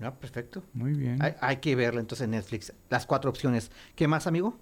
Ah, 0.00 0.12
perfecto. 0.12 0.62
Muy 0.74 0.92
bien. 0.92 1.22
Hay, 1.22 1.34
hay 1.40 1.56
que 1.56 1.74
verla 1.76 2.00
entonces 2.00 2.24
en 2.24 2.32
Netflix. 2.32 2.74
Las 2.90 3.06
cuatro 3.06 3.30
opciones. 3.30 3.70
¿Qué 3.94 4.08
más, 4.08 4.26
amigo? 4.26 4.54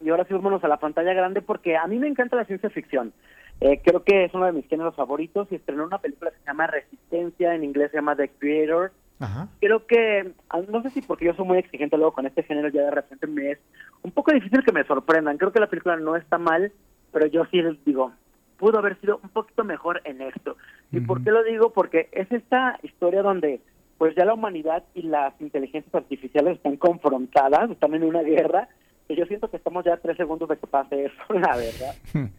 Y 0.00 0.10
ahora 0.10 0.24
sí, 0.24 0.34
vámonos 0.34 0.62
a 0.64 0.68
la 0.68 0.78
pantalla 0.78 1.12
grande 1.12 1.42
porque 1.42 1.76
a 1.76 1.86
mí 1.86 1.98
me 1.98 2.08
encanta 2.08 2.36
la 2.36 2.44
ciencia 2.44 2.70
ficción. 2.70 3.12
Eh, 3.60 3.80
creo 3.84 4.02
que 4.02 4.24
es 4.24 4.34
uno 4.34 4.46
de 4.46 4.52
mis 4.52 4.66
géneros 4.66 4.96
favoritos 4.96 5.46
y 5.50 5.54
estrenó 5.54 5.84
una 5.84 5.98
película 5.98 6.30
que 6.32 6.38
se 6.38 6.46
llama 6.46 6.66
Resistencia, 6.66 7.54
en 7.54 7.62
inglés 7.62 7.90
se 7.92 7.98
llama 7.98 8.16
The 8.16 8.28
Creator. 8.28 8.92
Ajá. 9.22 9.48
Creo 9.60 9.86
que, 9.86 10.32
ah, 10.50 10.60
no 10.68 10.82
sé 10.82 10.90
si 10.90 11.02
porque 11.02 11.26
yo 11.26 11.34
soy 11.34 11.46
muy 11.46 11.58
exigente 11.58 11.96
luego 11.96 12.12
con 12.12 12.26
este 12.26 12.42
género, 12.42 12.68
ya 12.68 12.82
de 12.82 12.90
repente 12.90 13.26
me 13.26 13.52
es 13.52 13.58
un 14.02 14.10
poco 14.10 14.32
difícil 14.32 14.64
que 14.64 14.72
me 14.72 14.84
sorprendan. 14.84 15.38
Creo 15.38 15.52
que 15.52 15.60
la 15.60 15.68
película 15.68 15.96
no 15.96 16.16
está 16.16 16.38
mal, 16.38 16.72
pero 17.12 17.26
yo 17.26 17.44
sí 17.50 17.62
les 17.62 17.82
digo, 17.84 18.12
pudo 18.58 18.78
haber 18.78 19.00
sido 19.00 19.20
un 19.22 19.28
poquito 19.30 19.64
mejor 19.64 20.00
en 20.04 20.22
esto. 20.22 20.56
¿Y 20.90 21.00
por 21.00 21.22
qué 21.22 21.30
lo 21.30 21.42
digo? 21.44 21.72
Porque 21.72 22.08
es 22.12 22.30
esta 22.30 22.78
historia 22.82 23.22
donde 23.22 23.60
pues 23.98 24.16
ya 24.16 24.24
la 24.24 24.34
humanidad 24.34 24.82
y 24.94 25.02
las 25.02 25.32
inteligencias 25.40 25.94
artificiales 25.94 26.56
están 26.56 26.76
confrontadas, 26.76 27.70
están 27.70 27.94
en 27.94 28.02
una 28.02 28.22
guerra, 28.22 28.68
que 29.06 29.14
yo 29.14 29.26
siento 29.26 29.48
que 29.48 29.56
estamos 29.56 29.84
ya 29.84 29.94
a 29.94 29.98
tres 29.98 30.16
segundos 30.16 30.48
de 30.48 30.56
que 30.56 30.66
pase 30.66 31.04
eso, 31.04 31.22
la 31.34 31.56
verdad. 31.56 31.94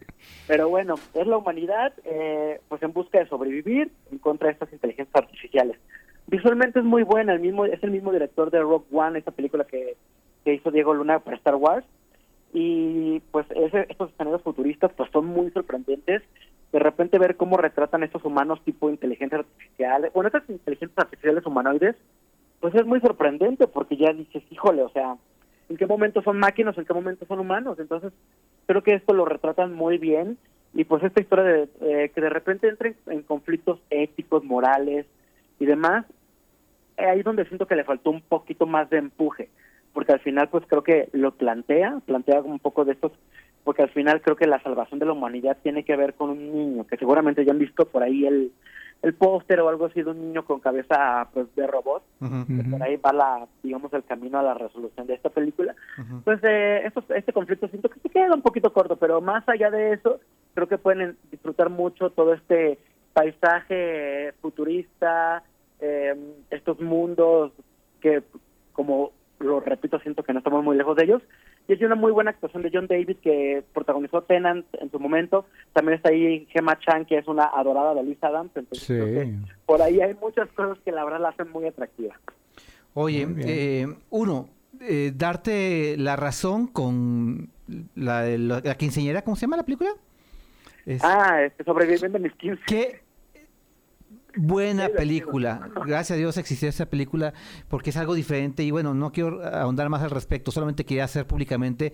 Pero 0.46 0.68
bueno, 0.68 0.96
es 1.14 1.26
la 1.26 1.38
humanidad 1.38 1.92
eh, 2.04 2.60
pues 2.68 2.82
en 2.82 2.92
busca 2.92 3.18
de 3.18 3.28
sobrevivir 3.28 3.90
en 4.12 4.18
contra 4.18 4.48
de 4.48 4.52
estas 4.52 4.72
inteligencias 4.72 5.14
artificiales. 5.14 5.78
Visualmente 6.26 6.78
es 6.78 6.84
muy 6.84 7.02
buena, 7.02 7.34
el 7.34 7.40
mismo 7.40 7.66
es 7.66 7.82
el 7.82 7.90
mismo 7.90 8.12
director 8.12 8.50
de 8.50 8.60
Rock 8.60 8.86
One, 8.92 9.18
esa 9.18 9.30
película 9.30 9.64
que, 9.64 9.96
que 10.44 10.54
hizo 10.54 10.70
Diego 10.70 10.94
Luna 10.94 11.18
para 11.18 11.36
Star 11.36 11.56
Wars. 11.56 11.84
Y 12.52 13.20
pues 13.30 13.46
ese, 13.50 13.86
estos 13.88 14.10
escenarios 14.10 14.42
futuristas 14.42 14.92
pues 14.96 15.10
son 15.10 15.26
muy 15.26 15.50
sorprendentes. 15.50 16.22
De 16.72 16.78
repente 16.78 17.18
ver 17.18 17.36
cómo 17.36 17.56
retratan 17.56 18.02
estos 18.02 18.24
humanos 18.24 18.60
tipo 18.64 18.90
inteligencia 18.90 19.38
artificial, 19.38 20.10
bueno, 20.14 20.28
estas 20.28 20.48
inteligencias 20.48 20.98
artificiales 20.98 21.46
humanoides, 21.46 21.96
pues 22.60 22.74
es 22.74 22.86
muy 22.86 23.00
sorprendente 23.00 23.66
porque 23.66 23.96
ya 23.96 24.12
dices, 24.12 24.42
híjole, 24.50 24.82
o 24.82 24.88
sea, 24.88 25.16
¿en 25.68 25.76
qué 25.76 25.86
momento 25.86 26.22
son 26.22 26.38
máquinas, 26.38 26.76
en 26.78 26.84
qué 26.84 26.94
momento 26.94 27.26
son 27.26 27.38
humanos? 27.38 27.78
Entonces, 27.78 28.12
creo 28.66 28.82
que 28.82 28.94
esto 28.94 29.14
lo 29.14 29.24
retratan 29.24 29.72
muy 29.72 29.98
bien 29.98 30.38
y 30.72 30.84
pues 30.84 31.02
esta 31.04 31.20
historia 31.20 31.44
de 31.44 31.68
eh, 31.82 32.10
que 32.12 32.20
de 32.20 32.30
repente 32.30 32.68
entren 32.68 32.96
en 33.06 33.22
conflictos 33.22 33.78
éticos, 33.90 34.42
morales 34.42 35.06
y 35.58 35.66
demás, 35.66 36.04
eh, 36.96 37.06
ahí 37.06 37.18
es 37.20 37.24
donde 37.24 37.44
siento 37.46 37.66
que 37.66 37.76
le 37.76 37.84
faltó 37.84 38.10
un 38.10 38.20
poquito 38.22 38.66
más 38.66 38.88
de 38.90 38.98
empuje, 38.98 39.50
porque 39.92 40.12
al 40.12 40.20
final 40.20 40.48
pues 40.48 40.64
creo 40.66 40.82
que 40.82 41.08
lo 41.12 41.32
plantea, 41.32 42.00
plantea 42.06 42.40
un 42.42 42.58
poco 42.58 42.84
de 42.84 42.92
estos, 42.92 43.12
porque 43.64 43.82
al 43.82 43.90
final 43.90 44.20
creo 44.20 44.36
que 44.36 44.46
la 44.46 44.62
salvación 44.62 44.98
de 45.00 45.06
la 45.06 45.12
humanidad 45.12 45.56
tiene 45.62 45.84
que 45.84 45.96
ver 45.96 46.14
con 46.14 46.30
un 46.30 46.52
niño, 46.52 46.86
que 46.86 46.96
seguramente 46.96 47.44
ya 47.44 47.52
han 47.52 47.58
visto 47.58 47.86
por 47.86 48.02
ahí 48.02 48.26
el, 48.26 48.52
el 49.02 49.14
póster 49.14 49.60
o 49.60 49.68
algo 49.68 49.86
así 49.86 50.02
de 50.02 50.10
un 50.10 50.20
niño 50.20 50.44
con 50.44 50.60
cabeza 50.60 51.28
pues 51.32 51.46
de 51.56 51.66
robot, 51.66 52.02
que 52.46 52.64
por 52.70 52.82
ahí 52.82 52.96
va 52.96 53.12
la, 53.12 53.46
digamos, 53.62 53.92
el 53.92 54.04
camino 54.04 54.38
a 54.38 54.42
la 54.42 54.54
resolución 54.54 55.06
de 55.06 55.14
esta 55.14 55.30
película. 55.30 55.74
Pues 56.24 56.40
eh, 56.42 56.82
estos- 56.86 57.10
este 57.10 57.32
conflicto 57.32 57.68
siento 57.68 57.88
que 57.88 58.00
se 58.00 58.08
queda 58.08 58.34
un 58.34 58.42
poquito 58.42 58.72
corto, 58.72 58.96
pero 58.96 59.20
más 59.20 59.48
allá 59.48 59.70
de 59.70 59.92
eso, 59.94 60.20
creo 60.54 60.68
que 60.68 60.78
pueden 60.78 61.16
disfrutar 61.30 61.68
mucho 61.70 62.10
todo 62.10 62.32
este 62.34 62.78
paisaje 63.14 64.32
futurista, 64.42 65.42
eh, 65.80 66.14
estos 66.50 66.80
mundos 66.80 67.52
que, 68.00 68.22
como 68.72 69.12
lo 69.40 69.60
repito, 69.60 69.98
siento 70.00 70.22
que 70.22 70.32
no 70.32 70.38
estamos 70.40 70.62
muy 70.62 70.76
lejos 70.76 70.96
de 70.96 71.04
ellos. 71.04 71.22
Y 71.66 71.72
es 71.72 71.80
una 71.80 71.94
muy 71.94 72.12
buena 72.12 72.30
actuación 72.30 72.62
de 72.62 72.70
John 72.72 72.86
David 72.86 73.16
que 73.22 73.64
protagonizó 73.72 74.22
Tenant 74.22 74.66
en 74.74 74.90
su 74.90 75.00
momento. 75.00 75.46
También 75.72 75.96
está 75.96 76.10
ahí 76.10 76.46
Gemma 76.50 76.78
Chan, 76.78 77.06
que 77.06 77.16
es 77.16 77.26
una 77.26 77.44
adorada 77.44 77.94
de 77.94 78.02
Liz 78.02 78.22
Adams. 78.22 78.50
Entonces, 78.54 78.86
creo 78.86 79.06
que 79.06 79.32
por 79.64 79.80
ahí 79.80 80.00
hay 80.02 80.14
muchas 80.14 80.48
cosas 80.52 80.76
que 80.84 80.92
la 80.92 81.04
verdad 81.04 81.20
la 81.20 81.30
hacen 81.30 81.50
muy 81.50 81.66
atractiva. 81.66 82.20
Oye, 82.92 83.26
eh, 83.40 83.86
uno, 84.10 84.48
eh, 84.80 85.12
darte 85.16 85.96
la 85.96 86.16
razón 86.16 86.66
con 86.66 87.48
la, 87.94 88.26
la, 88.36 88.60
la 88.62 88.74
quinceañera, 88.76 89.22
¿cómo 89.22 89.36
se 89.36 89.42
llama 89.46 89.56
la 89.56 89.62
película? 89.64 89.90
Es- 90.84 91.02
Ah, 91.02 91.42
este, 91.42 91.64
sobreviviendo 91.64 92.18
en 92.18 92.24
mis 92.24 92.34
15. 92.34 92.62
Qué 92.66 93.00
buena 94.36 94.88
película. 94.88 95.68
Gracias 95.86 96.12
a 96.12 96.16
Dios 96.16 96.36
existió 96.36 96.68
esa 96.68 96.86
película 96.86 97.32
porque 97.68 97.90
es 97.90 97.96
algo 97.96 98.14
diferente 98.14 98.62
y 98.62 98.70
bueno, 98.70 98.94
no 98.94 99.12
quiero 99.12 99.44
ahondar 99.46 99.88
más 99.88 100.02
al 100.02 100.10
respecto, 100.10 100.50
solamente 100.50 100.84
quería 100.84 101.04
hacer 101.04 101.26
públicamente 101.26 101.92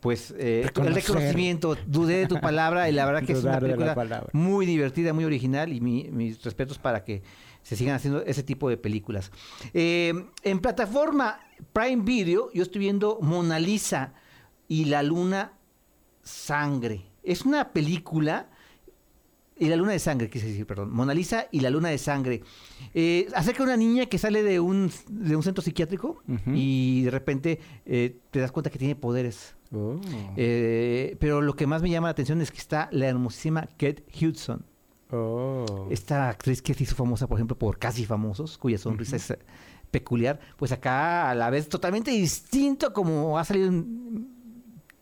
pues 0.00 0.32
eh, 0.38 0.70
el 0.76 0.94
reconocimiento, 0.94 1.76
dudé 1.86 2.18
de 2.18 2.26
tu 2.28 2.40
palabra 2.40 2.88
y 2.88 2.92
la 2.92 3.04
verdad 3.04 3.24
que 3.24 3.32
es 3.32 3.42
una 3.42 3.58
película 3.60 3.94
muy 4.32 4.64
divertida, 4.64 5.12
muy 5.12 5.24
original 5.24 5.72
y 5.72 5.80
mi- 5.80 6.08
mis 6.12 6.40
respetos 6.44 6.78
para 6.78 7.02
que 7.04 7.22
se 7.62 7.74
sigan 7.74 7.96
haciendo 7.96 8.22
ese 8.22 8.44
tipo 8.44 8.70
de 8.70 8.76
películas. 8.76 9.32
Eh, 9.74 10.14
en 10.44 10.60
plataforma 10.60 11.40
Prime 11.72 12.04
Video 12.04 12.48
yo 12.54 12.62
estoy 12.62 12.78
viendo 12.78 13.18
Mona 13.20 13.58
Lisa 13.58 14.14
y 14.68 14.84
la 14.84 15.02
luna 15.02 15.52
sangre. 16.22 17.02
Es 17.24 17.42
una 17.44 17.72
película 17.72 18.48
y 19.58 19.68
la 19.68 19.76
luna 19.76 19.92
de 19.92 19.98
sangre, 19.98 20.30
quise 20.30 20.46
decir, 20.46 20.66
perdón. 20.66 20.92
Mona 20.92 21.14
Lisa 21.14 21.48
y 21.50 21.60
la 21.60 21.70
luna 21.70 21.88
de 21.88 21.98
sangre. 21.98 22.42
Eh, 22.94 23.26
acerca 23.34 23.58
de 23.58 23.64
una 23.64 23.76
niña 23.76 24.06
que 24.06 24.18
sale 24.18 24.42
de 24.42 24.60
un, 24.60 24.90
de 25.08 25.36
un 25.36 25.42
centro 25.42 25.62
psiquiátrico 25.62 26.22
y 26.46 27.02
de 27.02 27.10
repente 27.10 27.60
eh, 27.84 28.20
te 28.30 28.40
das 28.40 28.52
cuenta 28.52 28.70
que 28.70 28.78
tiene 28.78 28.94
poderes. 28.94 29.56
Oh. 29.72 30.00
Eh, 30.36 31.16
pero 31.20 31.40
lo 31.40 31.54
que 31.54 31.66
más 31.66 31.82
me 31.82 31.90
llama 31.90 32.08
la 32.08 32.12
atención 32.12 32.40
es 32.40 32.50
que 32.50 32.58
está 32.58 32.88
la 32.92 33.06
hermosísima 33.06 33.66
Kate 33.76 34.04
Hudson. 34.20 34.64
Oh. 35.10 35.88
Esta 35.90 36.28
actriz 36.28 36.62
que 36.62 36.74
se 36.74 36.84
hizo 36.84 36.94
famosa, 36.94 37.26
por 37.26 37.38
ejemplo, 37.38 37.58
por 37.58 37.78
Casi 37.78 38.04
Famosos, 38.04 38.58
cuya 38.58 38.78
sonrisa 38.78 39.16
es 39.16 39.30
eh, 39.30 39.38
peculiar, 39.90 40.38
pues 40.56 40.70
acá 40.70 41.30
a 41.30 41.34
la 41.34 41.50
vez 41.50 41.68
totalmente 41.68 42.10
distinto 42.10 42.92
como 42.92 43.38
ha 43.38 43.44
salido 43.44 43.68
en 43.68 44.37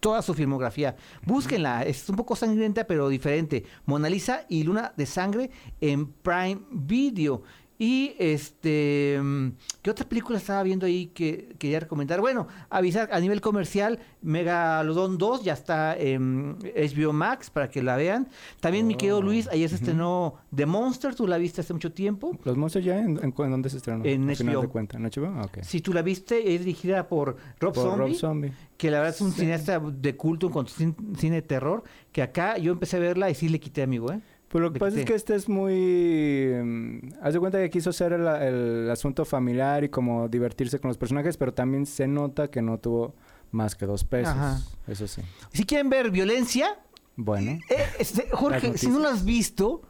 toda 0.01 0.22
su 0.22 0.34
filmografía. 0.34 0.97
Búsquenla, 1.24 1.82
es 1.82 2.09
un 2.09 2.16
poco 2.16 2.36
sangrienta 2.36 2.86
pero 2.86 3.09
diferente. 3.09 3.64
Mona 3.84 4.09
Lisa 4.09 4.47
y 4.49 4.62
Luna 4.62 4.92
de 4.97 5.07
Sangre 5.07 5.51
en 5.80 6.07
Prime 6.07 6.61
Video. 6.70 7.42
Y 7.78 8.14
este, 8.18 9.18
mm, 9.22 9.48
¿qué 9.82 9.90
otra 9.90 10.08
película 10.08 10.38
estaba 10.38 10.62
viendo 10.62 10.86
ahí 10.86 11.08
que 11.08 11.54
quería 11.58 11.80
recomendar? 11.80 12.20
Bueno, 12.22 12.48
avisar 12.70 13.10
a 13.12 13.20
nivel 13.20 13.40
comercial, 13.42 13.98
Megalodon 14.22 15.18
2 15.18 15.44
ya 15.44 15.52
está 15.52 15.96
en 15.96 16.56
HBO 16.74 17.12
Max 17.12 17.50
para 17.50 17.68
que 17.68 17.82
la 17.82 17.96
vean. 17.96 18.28
También 18.60 18.86
mi 18.86 18.94
querido 18.94 19.20
Luis, 19.20 19.46
ayer 19.48 19.68
se 19.68 19.74
estrenó 19.76 20.36
The 20.54 20.64
Monster, 20.66 21.14
tú 21.14 21.26
la 21.26 21.36
viste 21.38 21.60
hace 21.60 21.72
mucho 21.74 21.92
tiempo. 21.92 22.38
¿Los 22.44 22.56
monstruos 22.56 22.84
ya? 22.86 22.98
¿En, 22.98 23.18
en, 23.22 23.34
dónde 23.36 23.68
se 23.68 23.76
estrenó? 23.76 24.04
En 24.04 24.28
Al 24.30 24.36
HBO. 24.36 24.62
de 24.62 24.68
cuenta. 24.68 24.96
¿En 24.96 25.04
HBO? 25.04 25.26
Ah. 25.36 25.46
Si 25.62 25.80
tú 25.80 25.92
la 25.92 26.02
viste, 26.02 26.54
es 26.54 26.60
dirigida 26.60 27.08
por 27.08 27.36
Rob 27.60 27.74
Por 27.74 27.84
Zombie. 27.84 27.98
Rob 28.08 28.14
Zombie. 28.14 28.52
Que 28.76 28.90
la 28.90 28.98
verdad 29.00 29.14
es 29.14 29.20
un 29.20 29.32
cineasta 29.32 29.78
de 29.80 30.16
culto 30.16 30.46
en 30.46 30.52
cuanto 30.52 30.72
a 30.72 30.76
cin- 30.78 31.16
cine 31.16 31.36
de 31.36 31.42
terror. 31.42 31.82
Que 32.12 32.22
acá 32.22 32.58
yo 32.58 32.72
empecé 32.72 32.96
a 32.96 33.00
verla 33.00 33.30
y 33.30 33.34
sí 33.34 33.48
le 33.48 33.60
quité, 33.60 33.82
amigo, 33.82 34.12
¿eh? 34.12 34.20
Pues 34.49 34.62
lo 34.62 34.72
que 34.72 34.78
pasa 34.78 34.99
es 35.01 35.05
que 35.05 35.14
este 35.14 35.34
es 35.34 35.49
muy... 35.49 36.53
mm, 36.62 36.99
haz 37.20 37.34
de 37.34 37.40
cuenta 37.40 37.59
que 37.59 37.68
quiso 37.70 37.90
hacer 37.90 38.12
el, 38.12 38.26
el 38.26 38.90
asunto 38.90 39.24
familiar 39.24 39.82
y 39.84 39.88
como 39.88 40.28
divertirse 40.28 40.78
con 40.78 40.88
los 40.88 40.97
personajes, 40.99 41.36
pero 41.36 41.53
también 41.53 41.84
se 41.86 42.07
nota 42.07 42.49
que 42.49 42.62
no 42.62 42.78
tuvo 42.78 43.14
más 43.51 43.74
que 43.74 43.86
dos 43.86 44.05
pesos. 44.05 44.34
Ajá. 44.34 44.61
Eso 44.86 45.07
sí. 45.09 45.22
Si 45.53 45.64
quieren 45.64 45.90
ver 45.90 46.11
violencia, 46.11 46.78
Bueno. 47.16 47.53
eh, 47.68 47.86
este, 47.99 48.28
Jorge, 48.32 48.78
si 48.78 48.88
no 48.88 48.99
la 49.01 49.11
has 49.11 49.24
visto, 49.24 49.82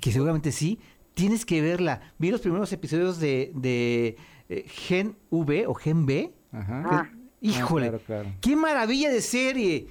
que 0.00 0.10
seguramente 0.12 0.50
sí, 0.52 0.80
tienes 1.14 1.46
que 1.46 1.60
verla. 1.62 2.12
Vi 2.18 2.30
los 2.30 2.40
primeros 2.40 2.72
episodios 2.72 3.18
de, 3.20 3.52
de 3.54 4.16
eh, 4.48 4.64
Gen 4.68 5.16
V 5.30 5.66
o 5.68 5.74
Gen 5.74 6.06
B. 6.06 6.32
Ajá. 6.52 6.82
Ah. 6.90 7.10
Híjole, 7.40 7.88
claro, 7.88 8.02
claro. 8.04 8.28
qué 8.40 8.56
maravilla 8.56 9.10
de 9.10 9.20
serie. 9.20 9.86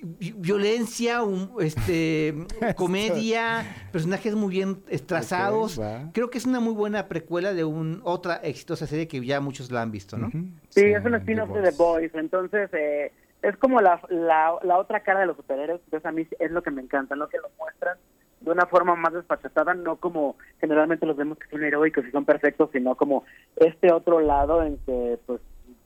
Vi- 0.00 0.32
Violencia, 0.36 1.22
un- 1.22 1.52
este, 1.60 2.34
comedia, 2.76 3.64
personajes 3.92 4.34
muy 4.34 4.50
bien 4.50 4.82
trazados. 5.06 5.78
Creo 6.12 6.30
que 6.30 6.38
es 6.38 6.46
una 6.46 6.60
muy 6.60 6.72
buena 6.74 7.08
precuela 7.08 7.52
de 7.54 7.64
un, 7.64 8.00
otra 8.04 8.36
exitosa 8.36 8.86
serie 8.86 9.08
que 9.08 9.24
ya 9.24 9.40
muchos 9.40 9.70
la 9.70 9.82
han 9.82 9.90
visto, 9.90 10.16
¿no? 10.16 10.30
Sí, 10.68 10.82
es 10.84 11.04
un 11.04 11.14
spin-off 11.14 11.48
de 11.50 11.62
The 11.62 11.76
Boys, 11.76 12.14
entonces 12.14 12.70
eh, 12.72 13.12
es 13.42 13.56
como 13.56 13.80
la, 13.80 14.00
la, 14.08 14.54
la 14.62 14.78
otra 14.78 15.00
cara 15.00 15.20
de 15.20 15.26
los 15.26 15.36
superhéroes, 15.36 15.80
entonces 15.84 16.06
a 16.06 16.12
mí 16.12 16.26
es 16.38 16.50
lo 16.50 16.62
que 16.62 16.70
me 16.70 16.82
encanta, 16.82 17.14
¿no? 17.16 17.28
Que 17.28 17.38
lo 17.38 17.50
muestran 17.58 17.96
de 18.40 18.50
una 18.52 18.66
forma 18.66 18.94
más 18.94 19.12
despachatada, 19.12 19.74
no 19.74 19.96
como 19.96 20.36
generalmente 20.60 21.06
los 21.06 21.16
vemos 21.16 21.38
que 21.38 21.48
son 21.50 21.64
heroicos 21.64 22.04
y 22.06 22.12
son 22.12 22.24
perfectos, 22.24 22.70
sino 22.72 22.94
como 22.94 23.24
este 23.56 23.92
otro 23.92 24.20
lado 24.20 24.62
en 24.62 24.76
que 24.86 25.18
pues, 25.26 25.40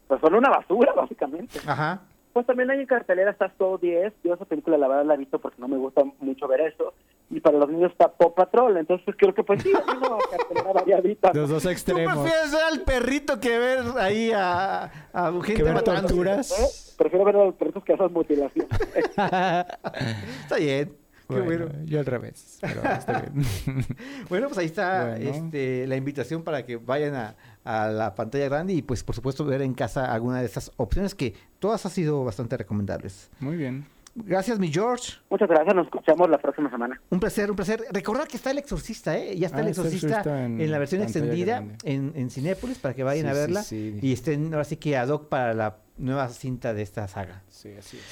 pues 0.07 0.21
son 0.21 0.35
una 0.35 0.51
basura 0.51 0.93
básicamente. 0.97 1.59
Ajá. 1.67 2.03
Pues 2.33 2.47
también 2.47 2.71
hay 2.71 2.81
en 2.81 2.87
cartelera 2.87 3.31
está 3.31 3.53
Soul 3.59 3.79
10, 3.81 4.13
yo 4.25 4.35
esa 4.35 4.45
película 4.45 4.79
la 4.79 4.89
verdad 4.89 5.05
la 5.05 5.15
he 5.15 5.19
visto 5.19 5.39
porque 5.39 5.61
no 5.61 5.69
me 5.69 5.77
gusta 5.77 6.03
mucho 6.21 6.49
ver 6.49 6.63
eso, 6.63 6.95
y 7.31 7.41
para 7.41 7.59
los 7.59 7.69
niños 7.69 7.93
está 7.93 8.09
Pop 8.09 8.35
Patrol, 8.35 8.77
entonces 8.77 9.05
pues, 9.05 9.17
creo 9.19 9.35
que 9.35 9.45
pues 9.45 9.63
sí, 9.63 9.71
hay 9.75 9.97
una 9.97 10.17
cartelera 10.31 10.73
variadita. 10.73 11.33
Los 11.35 11.51
dos 11.51 11.63
¿Tú 11.63 11.69
extremos. 11.69 12.19
prefieres 12.19 12.53
ver 12.53 12.63
al 12.63 12.81
perrito 12.81 13.41
que 13.41 13.59
ver 13.59 13.81
ahí 13.99 14.33
a, 14.35 14.85
a 15.13 15.33
gente 15.33 15.55
Que 15.55 15.63
ver 15.63 15.83
torturas. 15.83 16.51
¿Eh? 16.51 16.95
Prefiero 16.97 17.25
ver 17.25 17.37
a 17.37 17.45
los 17.47 17.55
perritos 17.55 17.85
que 17.85 17.93
hacen 17.93 18.13
mutilación. 18.13 18.67
Está 19.07 20.57
bien. 20.59 21.02
Qué 21.35 21.41
Bueno, 21.41 21.67
bueno. 21.67 21.85
yo 21.85 21.99
al 22.01 22.07
revés. 22.07 22.59
Pero 22.61 22.83
está 22.85 23.21
bien. 23.23 23.45
Bueno, 24.29 24.47
pues 24.49 24.59
ahí 24.59 24.67
está 24.67 25.11
Bueno. 25.17 25.31
este, 25.31 25.87
la 25.87 25.97
invitación 25.97 26.43
para 26.43 26.65
que 26.65 26.77
vayan 26.77 27.15
a, 27.15 27.37
a 27.65 27.89
la 27.89 28.15
pantalla 28.15 28.47
grande 28.49 28.73
y 28.75 28.83
pues 28.83 29.03
por 29.05 29.15
supuesto 29.15 29.45
ver 29.45 29.63
en 29.63 29.75
casa 29.75 30.13
alguna 30.13 30.41
de 30.41 30.47
estas 30.47 30.73
opciones 30.77 31.15
que 31.15 31.35
todas 31.59 31.85
han 31.87 31.93
sido 31.93 32.25
bastante 32.25 32.57
recomendables. 32.57 33.31
Muy 33.41 33.57
bien. 33.57 33.85
Gracias, 34.15 34.59
mi 34.59 34.71
George. 34.71 35.15
Muchas 35.31 35.49
gracias, 35.49 35.75
nos 35.75 35.87
escuchamos 35.87 36.29
la 36.29 36.37
próxima 36.37 36.71
semana. 36.71 37.01
Un 37.09 37.19
placer, 37.19 37.49
un 37.49 37.57
placer. 37.57 37.83
Recordar 37.93 38.29
que 38.29 38.37
está 38.37 38.51
El 38.51 38.59
Exorcista, 38.59 39.17
¿eh? 39.17 39.39
Ya 39.39 39.47
está 39.47 39.59
Ah, 39.59 39.63
El 39.63 39.69
Exorcista 39.69 40.07
Exorcista 40.09 40.45
en, 40.45 40.61
en 40.61 40.71
la 40.71 40.79
versión 40.79 41.01
extendida 41.03 41.65
en, 41.85 42.13
en 42.15 42.31
Cinépolis 42.31 42.77
para 42.79 42.93
que 42.93 43.05
vayan 43.05 43.25
Sí, 43.25 43.31
a 43.31 43.35
sí, 43.35 43.41
verla 43.41 43.63
sí. 43.63 43.99
y 44.03 44.13
estén 44.13 44.53
ahora 44.53 44.65
sí 44.65 44.77
que 44.77 44.99
ad 44.99 45.09
hoc 45.09 45.29
para 45.31 45.55
la 45.55 45.79
nueva 45.97 46.29
cinta 46.29 46.75
de 46.75 46.83
esta 46.83 47.09
saga. 47.09 47.43
Sí, 47.49 47.71
así 47.79 47.97
es. 47.97 48.03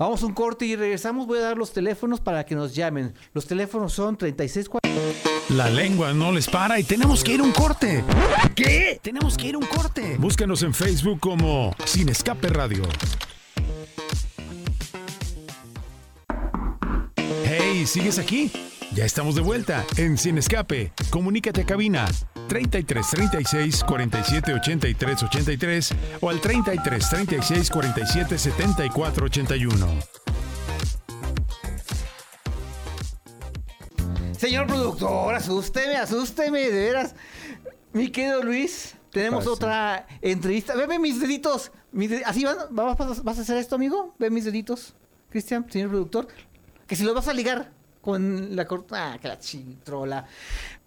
Vamos 0.00 0.22
a 0.22 0.26
un 0.26 0.32
corte 0.32 0.64
y 0.64 0.76
regresamos. 0.76 1.26
Voy 1.26 1.40
a 1.40 1.42
dar 1.42 1.58
los 1.58 1.74
teléfonos 1.74 2.22
para 2.22 2.46
que 2.46 2.54
nos 2.54 2.74
llamen. 2.74 3.12
Los 3.34 3.46
teléfonos 3.46 3.92
son 3.92 4.16
36 4.16 4.70
La 5.50 5.68
lengua 5.68 6.14
no 6.14 6.32
les 6.32 6.48
para 6.48 6.80
y 6.80 6.84
tenemos 6.84 7.22
que 7.22 7.34
ir 7.34 7.40
a 7.40 7.42
un 7.42 7.52
corte. 7.52 8.02
¿Qué? 8.56 8.98
Tenemos 9.02 9.36
que 9.36 9.48
ir 9.48 9.56
a 9.56 9.58
un 9.58 9.66
corte. 9.66 10.16
Búscanos 10.18 10.62
en 10.62 10.72
Facebook 10.72 11.20
como 11.20 11.76
Sin 11.84 12.08
Escape 12.08 12.48
Radio. 12.48 12.82
Hey, 17.44 17.84
¿sigues 17.86 18.18
aquí? 18.18 18.50
Ya 18.94 19.04
estamos 19.04 19.34
de 19.36 19.40
vuelta 19.40 19.84
en 19.96 20.18
Sin 20.18 20.36
Escape. 20.38 20.92
Comunícate 21.10 21.62
a 21.62 21.66
cabina 21.66 22.06
33 22.48 23.06
36 23.10 23.84
47 23.84 24.54
83 24.54 25.22
83 25.22 25.90
o 26.20 26.28
al 26.30 26.40
33 26.40 27.08
36 27.10 27.70
47 27.70 28.38
74 28.38 29.26
81. 29.26 29.86
Señor 34.36 34.66
productor, 34.66 35.34
asústeme, 35.34 35.96
asústeme, 35.96 36.60
de 36.60 36.70
veras. 36.86 37.14
Mi 37.92 38.10
querido 38.10 38.42
Luis, 38.42 38.94
tenemos 39.12 39.44
Pasa. 39.44 39.50
otra 39.54 40.06
entrevista. 40.22 40.74
Ve, 40.74 40.86
ve 40.86 40.98
mis 40.98 41.20
deditos. 41.20 41.70
mis 41.92 42.10
¿Así 42.24 42.44
van? 42.44 42.56
¿Vas, 42.70 42.96
vas- 42.96 43.22
vas 43.22 43.38
a 43.38 43.42
hacer 43.42 43.58
esto, 43.58 43.76
amigo? 43.76 44.14
Ve 44.18 44.30
mis 44.30 44.44
deditos, 44.46 44.94
Cristian, 45.28 45.66
señor 45.70 45.90
productor. 45.90 46.26
Que 46.86 46.96
si 46.96 47.04
los 47.04 47.14
vas 47.14 47.28
a 47.28 47.34
ligar 47.34 47.70
con 48.00 48.54
la 48.56 48.64
corta... 48.66 49.12
Ah, 49.12 49.18
que 49.18 49.28
la 49.28 49.38
chitrola. 49.38 50.26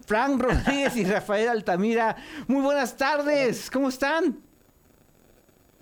Frank 0.05 0.41
Rodríguez 0.41 0.95
y 0.97 1.05
Rafael 1.05 1.49
Altamira. 1.49 2.16
Muy 2.47 2.61
buenas 2.61 2.97
tardes. 2.97 3.70
¿Cómo 3.72 3.89
están? 3.89 4.41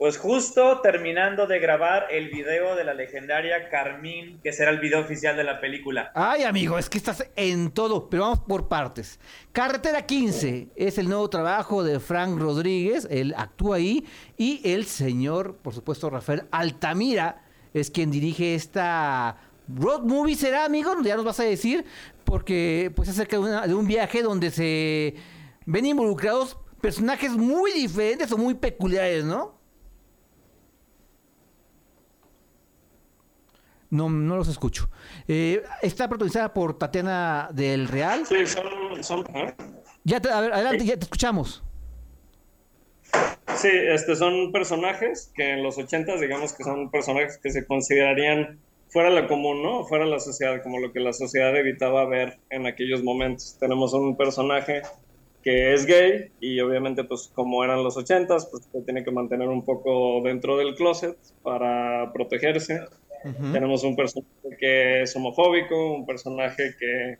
Pues 0.01 0.17
justo 0.17 0.81
terminando 0.81 1.45
de 1.45 1.59
grabar 1.59 2.07
el 2.09 2.29
video 2.29 2.75
de 2.75 2.83
la 2.83 2.95
legendaria 2.95 3.69
Carmín, 3.69 4.39
que 4.41 4.51
será 4.51 4.71
el 4.71 4.79
video 4.79 5.01
oficial 5.01 5.37
de 5.37 5.43
la 5.43 5.61
película. 5.61 6.11
Ay, 6.15 6.41
amigo, 6.41 6.79
es 6.79 6.89
que 6.89 6.97
estás 6.97 7.29
en 7.35 7.69
todo, 7.69 8.09
pero 8.09 8.23
vamos 8.23 8.39
por 8.39 8.67
partes. 8.67 9.19
Carretera 9.51 10.07
15 10.07 10.69
es 10.75 10.97
el 10.97 11.07
nuevo 11.07 11.29
trabajo 11.29 11.83
de 11.83 11.99
Frank 11.99 12.39
Rodríguez, 12.39 13.07
él 13.11 13.35
actúa 13.37 13.75
ahí, 13.75 14.03
y 14.37 14.59
el 14.63 14.85
señor, 14.85 15.57
por 15.57 15.75
supuesto, 15.75 16.09
Rafael 16.09 16.45
Altamira, 16.49 17.43
es 17.71 17.91
quien 17.91 18.09
dirige 18.09 18.55
esta 18.55 19.37
road 19.67 20.01
movie, 20.03 20.35
¿será, 20.35 20.65
amigo? 20.65 20.93
Ya 21.03 21.15
nos 21.15 21.25
vas 21.25 21.39
a 21.39 21.43
decir, 21.43 21.85
porque 22.23 22.91
pues 22.95 23.09
acerca 23.09 23.37
de, 23.37 23.41
una- 23.43 23.67
de 23.67 23.73
un 23.75 23.87
viaje 23.87 24.21
donde 24.21 24.51
se 24.51 25.15
ven 25.65 25.85
involucrados 25.85 26.57
personajes 26.81 27.31
muy 27.31 27.71
diferentes 27.71 28.31
o 28.31 28.37
muy 28.37 28.53
peculiares, 28.55 29.23
¿no? 29.23 29.59
No, 33.89 34.09
no 34.09 34.37
los 34.37 34.47
escucho. 34.47 34.89
Eh, 35.27 35.61
está 35.81 36.07
protagonizada 36.07 36.53
por 36.53 36.77
Tatiana 36.77 37.49
del 37.51 37.87
Real. 37.89 38.25
Sí, 38.25 38.45
son... 38.47 39.03
son 39.03 39.25
¿eh? 39.35 39.53
Ya 40.05 40.21
te- 40.21 40.29
a 40.31 40.39
ver, 40.41 40.53
adelante, 40.53 40.85
ya 40.85 40.95
te 40.95 41.03
escuchamos. 41.03 41.61
Sí, 43.57 43.67
este, 43.69 44.15
son 44.15 44.53
personajes 44.53 45.31
que 45.35 45.51
en 45.53 45.63
los 45.63 45.77
ochentas, 45.77 46.21
digamos 46.21 46.53
que 46.53 46.63
son 46.63 46.89
personajes 46.89 47.37
que 47.37 47.51
se 47.51 47.65
considerarían 47.67 48.59
fuera 48.91 49.09
lo 49.09 49.27
común, 49.27 49.63
¿no? 49.63 49.85
Fuera 49.85 50.05
la 50.05 50.19
sociedad, 50.19 50.61
como 50.61 50.79
lo 50.79 50.91
que 50.91 50.99
la 50.99 51.13
sociedad 51.13 51.55
evitaba 51.55 52.05
ver 52.05 52.37
en 52.49 52.67
aquellos 52.67 53.01
momentos. 53.03 53.57
Tenemos 53.59 53.93
un 53.93 54.17
personaje 54.17 54.81
que 55.41 55.73
es 55.73 55.85
gay 55.85 56.29
y 56.39 56.59
obviamente 56.59 57.03
pues 57.03 57.31
como 57.33 57.63
eran 57.63 57.83
los 57.83 57.97
ochentas, 57.97 58.47
pues 58.51 58.67
se 58.71 58.81
tiene 58.81 59.03
que 59.03 59.11
mantener 59.11 59.47
un 59.47 59.63
poco 59.63 60.21
dentro 60.23 60.57
del 60.57 60.75
closet 60.75 61.17
para 61.41 62.11
protegerse. 62.13 62.81
Tenemos 63.53 63.83
un 63.83 63.95
personaje 63.95 64.57
que 64.59 65.03
es 65.03 65.15
homofóbico, 65.15 65.93
un 65.93 66.05
personaje 66.05 66.75
que 66.79 67.17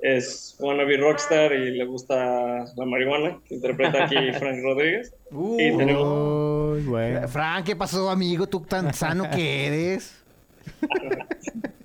es 0.00 0.56
wannabe 0.60 0.98
rockstar 0.98 1.52
y 1.52 1.76
le 1.76 1.84
gusta 1.84 2.64
la 2.76 2.84
marihuana, 2.84 3.40
que 3.44 3.56
interpreta 3.56 4.04
aquí 4.04 4.16
Frank 4.38 4.62
Rodríguez. 4.62 5.12
y 5.32 5.76
tenemos 5.76 6.84
Frank, 7.32 7.64
¿qué 7.64 7.74
pasó, 7.74 8.08
amigo? 8.08 8.46
Tú 8.46 8.60
tan 8.60 8.94
sano 8.94 9.28
que 9.30 9.66
eres. 9.66 10.27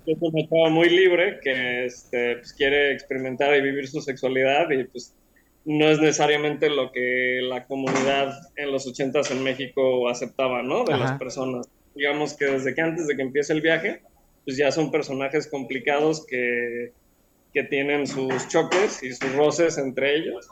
Es 0.06 0.18
una 0.20 0.48
chava 0.48 0.70
muy 0.70 0.88
libre 0.90 1.40
que 1.42 1.86
este, 1.86 2.36
pues, 2.36 2.52
quiere 2.52 2.92
experimentar 2.92 3.56
y 3.56 3.62
vivir 3.62 3.88
su 3.88 4.00
sexualidad 4.00 4.70
y 4.70 4.84
pues 4.84 5.14
no 5.64 5.88
es 5.88 5.98
necesariamente 5.98 6.68
lo 6.68 6.92
que 6.92 7.40
la 7.42 7.64
comunidad 7.66 8.34
en 8.56 8.70
los 8.70 8.86
ochentas 8.86 9.30
en 9.30 9.42
México 9.42 10.08
aceptaba, 10.08 10.62
¿no? 10.62 10.84
De 10.84 10.92
Ajá. 10.92 11.04
las 11.04 11.18
personas. 11.18 11.68
Digamos 11.94 12.34
que 12.36 12.46
desde 12.46 12.74
que 12.74 12.82
antes 12.82 13.06
de 13.06 13.16
que 13.16 13.22
empiece 13.22 13.52
el 13.52 13.62
viaje, 13.62 14.02
pues 14.44 14.58
ya 14.58 14.70
son 14.70 14.90
personajes 14.90 15.48
complicados 15.48 16.26
que, 16.26 16.92
que 17.54 17.62
tienen 17.64 18.06
sus 18.06 18.46
choques 18.48 19.02
y 19.02 19.12
sus 19.12 19.34
roces 19.34 19.78
entre 19.78 20.16
ellos 20.16 20.48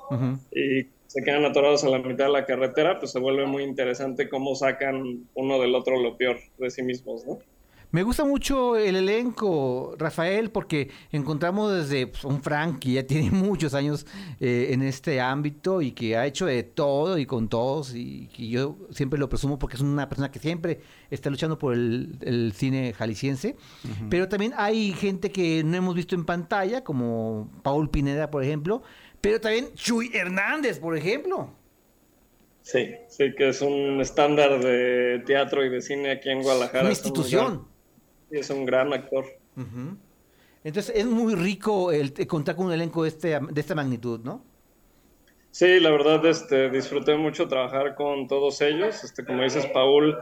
y 0.53 0.87
se 1.09 1.22
quedan 1.22 1.45
atorados 1.45 1.85
a 1.85 1.91
la 1.91 1.99
mitad 1.99 2.26
de 2.26 2.33
la 2.33 2.47
carretera, 2.47 2.99
pues 2.99 3.12
se 3.12 3.18
vuelve 3.18 3.45
muy 3.45 3.64
interesante 3.64 4.30
cómo 4.30 4.55
sacan 4.55 5.26
uno 5.35 5.61
del 5.61 5.74
otro 5.74 6.01
lo 6.01 6.16
peor 6.16 6.39
de 6.57 6.70
sí 6.70 6.83
mismos, 6.83 7.26
¿no? 7.26 7.39
Me 7.93 8.03
gusta 8.03 8.24
mucho 8.24 8.74
el 8.76 8.97
elenco, 8.97 9.95
Rafael, 9.99 10.51
porque 10.51 10.88
encontramos 11.12 11.74
desde 11.74 12.07
pues, 12.07 12.24
un 12.24 12.43
Frank 12.43 12.78
que 12.78 12.93
ya 12.93 13.07
tiene 13.07 13.30
muchos 13.30 13.74
años 13.74 14.07
eh, 14.40 14.68
en 14.70 14.80
este 14.82 15.20
ámbito 15.20 15.82
y 15.82 15.93
que 15.93 16.16
ha 16.16 16.26
hecho 16.26 16.47
de 16.47 16.62
todo 16.62 17.18
y 17.18 17.26
con 17.26 17.51
todos 17.51 17.95
y 17.95 18.28
que 18.34 18.49
yo 18.49 18.78
siempre 18.93 19.18
lo 19.18 19.28
presumo 19.28 19.59
porque 19.59 19.76
es 19.76 19.82
una 19.82 20.09
persona 20.09 20.30
que 20.30 20.38
siempre 20.38 20.80
está 21.11 21.28
luchando 21.28 21.59
por 21.59 21.74
el, 21.74 22.16
el 22.22 22.55
cine 22.57 22.95
jalisciense. 22.95 23.57
Pero 24.09 24.26
también 24.26 24.55
hay 24.57 24.93
gente 24.95 25.30
que 25.30 25.62
no 25.62 25.76
hemos 25.76 25.95
visto 25.95 26.14
en 26.14 26.24
pantalla, 26.24 26.82
como 26.82 27.51
Paul 27.62 27.90
Pineda, 27.90 28.30
por 28.30 28.43
ejemplo, 28.43 28.82
pero 29.20 29.38
también 29.38 29.68
Chuy 29.74 30.11
Hernández, 30.14 30.78
por 30.78 30.97
ejemplo. 30.97 31.51
Sí, 32.62 32.95
sí, 33.09 33.34
que 33.36 33.51
es 33.51 33.61
un 33.61 34.01
estándar 34.01 34.62
de 34.62 35.22
teatro 35.26 35.62
y 35.62 35.68
de 35.68 35.82
cine 35.82 36.12
aquí 36.12 36.30
en 36.30 36.43
Guadalajara. 36.43 36.84
Una 36.84 36.93
Es 36.93 37.01
un 37.01 37.07
institución. 37.07 37.72
Es 38.39 38.51
un 38.51 38.64
gran 38.64 38.93
actor. 38.93 39.24
Entonces 40.64 40.95
es 40.95 41.07
muy 41.07 41.35
rico 41.35 41.93
el, 41.93 42.12
el 42.16 42.26
contar 42.26 42.57
con 42.57 42.66
un 42.66 42.72
elenco 42.72 43.03
de, 43.03 43.09
este, 43.09 43.39
de 43.41 43.61
esta 43.61 43.74
magnitud, 43.74 44.20
¿no? 44.20 44.45
Sí, 45.51 45.80
la 45.80 45.91
verdad, 45.91 46.24
este, 46.24 46.70
disfruté 46.70 47.14
mucho 47.16 47.47
trabajar 47.47 47.95
con 47.95 48.26
todos 48.26 48.61
ellos. 48.62 49.05
Este, 49.05 49.24
como 49.24 49.43
dices, 49.43 49.66
Paul 49.66 50.18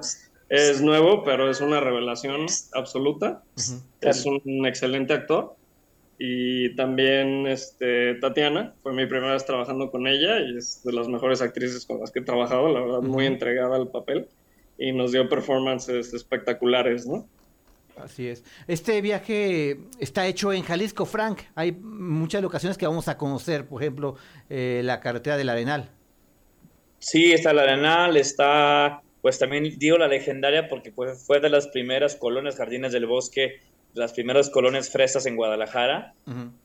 es 0.49 0.83
nuevo, 0.83 1.23
pero 1.23 1.49
es 1.49 1.61
una 1.61 1.79
revelación 1.79 2.47
absoluta. 2.73 3.43
Es 4.01 4.27
un 4.27 4.67
excelente 4.67 5.13
actor. 5.13 5.55
Y 6.19 6.75
también 6.75 7.47
este, 7.47 8.17
Tatiana, 8.17 8.75
fue 8.83 8.93
mi 8.93 9.07
primera 9.07 9.33
vez 9.33 9.47
trabajando 9.47 9.91
con 9.91 10.07
ella 10.07 10.41
y 10.41 10.59
es 10.59 10.83
de 10.85 10.93
las 10.93 11.09
mejores 11.09 11.41
actrices 11.41 11.87
con 11.87 12.01
las 12.01 12.11
que 12.11 12.19
he 12.19 12.23
trabajado, 12.23 12.69
la 12.69 12.81
verdad, 12.81 13.01
muy 13.01 13.25
entregada 13.25 13.77
al 13.77 13.89
papel 13.89 14.29
y 14.77 14.93
nos 14.93 15.13
dio 15.13 15.29
performances 15.29 16.13
espectaculares, 16.13 17.07
¿no? 17.07 17.27
Así 18.05 18.29
es. 18.29 18.45
Este 18.67 19.01
viaje 19.01 19.79
está 19.99 20.27
hecho 20.27 20.53
en 20.53 20.63
Jalisco, 20.63 21.07
Frank. 21.07 21.41
Hay 21.55 21.73
muchas 21.73 22.43
locaciones 22.43 22.77
que 22.79 22.87
vamos 22.87 23.09
a 23.09 23.17
conocer, 23.17 23.67
por 23.67 23.83
ejemplo, 23.83 24.17
eh, 24.49 24.83
la 24.85 25.01
carretera 25.01 25.37
del 25.37 25.49
Arenal. 25.49 25.91
Sí, 26.99 27.33
está 27.33 27.53
la 27.53 27.63
Arenal, 27.63 28.17
está, 28.17 29.03
pues 29.23 29.39
también 29.39 29.79
digo 29.79 29.97
la 29.99 30.09
legendaria 30.09 30.69
porque 30.69 30.93
pues, 30.93 31.25
fue 31.27 31.41
de 31.41 31.49
las 31.49 31.69
primeras 31.69 32.17
colonias 32.17 32.57
Jardines 32.57 32.93
del 32.93 33.07
Bosque, 33.07 33.61
las 33.95 34.13
primeras 34.13 34.51
colonias 34.51 34.91
fresas 34.91 35.27
en 35.27 35.37
Guadalajara, 35.37 36.15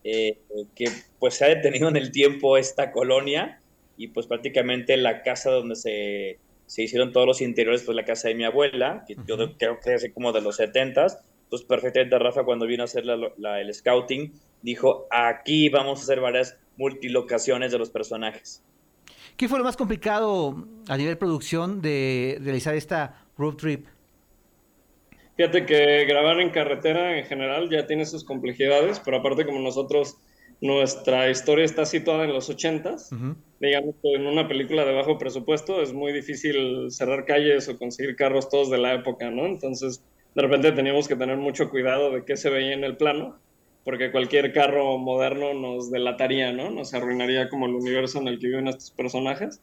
eh, 0.04 0.38
que 0.74 0.90
pues 1.18 1.34
se 1.34 1.44
ha 1.44 1.48
detenido 1.48 1.88
en 1.88 1.96
el 1.96 2.12
tiempo 2.12 2.56
esta 2.56 2.92
colonia 2.92 3.60
y 3.96 4.08
pues 4.08 4.26
prácticamente 4.26 4.96
la 4.96 5.22
casa 5.22 5.50
donde 5.50 5.74
se, 5.74 6.38
se 6.66 6.82
hicieron 6.82 7.12
todos 7.12 7.26
los 7.26 7.40
interiores, 7.40 7.82
pues 7.84 7.94
la 7.96 8.04
casa 8.04 8.28
de 8.28 8.34
mi 8.34 8.44
abuela, 8.44 9.04
que 9.06 9.16
yo 9.26 9.36
creo 9.36 9.78
que 9.80 9.94
es 9.94 10.02
así 10.02 10.12
como 10.12 10.32
de 10.32 10.40
los 10.40 10.58
70s, 10.58 11.16
pues 11.48 11.62
perfectamente 11.62 12.18
Rafa 12.18 12.44
cuando 12.44 12.66
vino 12.66 12.82
a 12.82 12.86
hacer 12.86 13.04
la- 13.06 13.30
la- 13.38 13.60
el 13.60 13.72
scouting, 13.72 14.32
dijo, 14.62 15.06
aquí 15.10 15.68
vamos 15.68 16.00
a 16.00 16.02
hacer 16.02 16.20
varias 16.20 16.56
multilocaciones 16.76 17.70
de 17.72 17.78
los 17.78 17.90
personajes. 17.90 18.62
¿Qué 19.36 19.48
fue 19.48 19.58
lo 19.58 19.64
más 19.64 19.76
complicado 19.76 20.66
a 20.88 20.96
nivel 20.96 21.16
producción 21.18 21.80
de 21.82 22.38
realizar 22.42 22.74
esta 22.74 23.26
road 23.38 23.54
trip? 23.54 23.86
Fíjate 25.36 25.66
que 25.66 26.04
grabar 26.06 26.40
en 26.40 26.50
carretera 26.50 27.18
en 27.18 27.26
general 27.26 27.68
ya 27.70 27.86
tiene 27.86 28.06
sus 28.06 28.24
complejidades, 28.24 29.00
pero 29.00 29.18
aparte 29.18 29.44
como 29.44 29.60
nosotros, 29.60 30.16
nuestra 30.60 31.30
historia 31.30 31.64
está 31.64 31.84
situada 31.84 32.24
en 32.24 32.32
los 32.32 32.50
80s, 32.50 33.36
digamos 33.60 33.94
que 34.02 34.14
en 34.14 34.26
una 34.26 34.48
película 34.48 34.84
de 34.84 34.94
bajo 34.94 35.18
presupuesto 35.18 35.82
es 35.82 35.92
muy 35.92 36.12
difícil 36.12 36.90
cerrar 36.90 37.24
calles 37.24 37.68
o 37.68 37.78
conseguir 37.78 38.16
carros 38.16 38.48
todos 38.48 38.70
de 38.70 38.78
la 38.78 38.94
época, 38.94 39.30
¿no? 39.30 39.46
Entonces, 39.46 40.02
de 40.34 40.42
repente 40.42 40.72
teníamos 40.72 41.08
que 41.08 41.16
tener 41.16 41.36
mucho 41.36 41.70
cuidado 41.70 42.10
de 42.10 42.24
qué 42.24 42.36
se 42.36 42.50
veía 42.50 42.72
en 42.72 42.84
el 42.84 42.96
plano, 42.96 43.38
porque 43.84 44.10
cualquier 44.10 44.52
carro 44.52 44.98
moderno 44.98 45.54
nos 45.54 45.90
delataría, 45.90 46.52
¿no? 46.52 46.70
Nos 46.70 46.92
arruinaría 46.94 47.48
como 47.48 47.66
el 47.66 47.74
universo 47.74 48.20
en 48.20 48.28
el 48.28 48.38
que 48.38 48.48
viven 48.48 48.68
estos 48.68 48.90
personajes. 48.90 49.62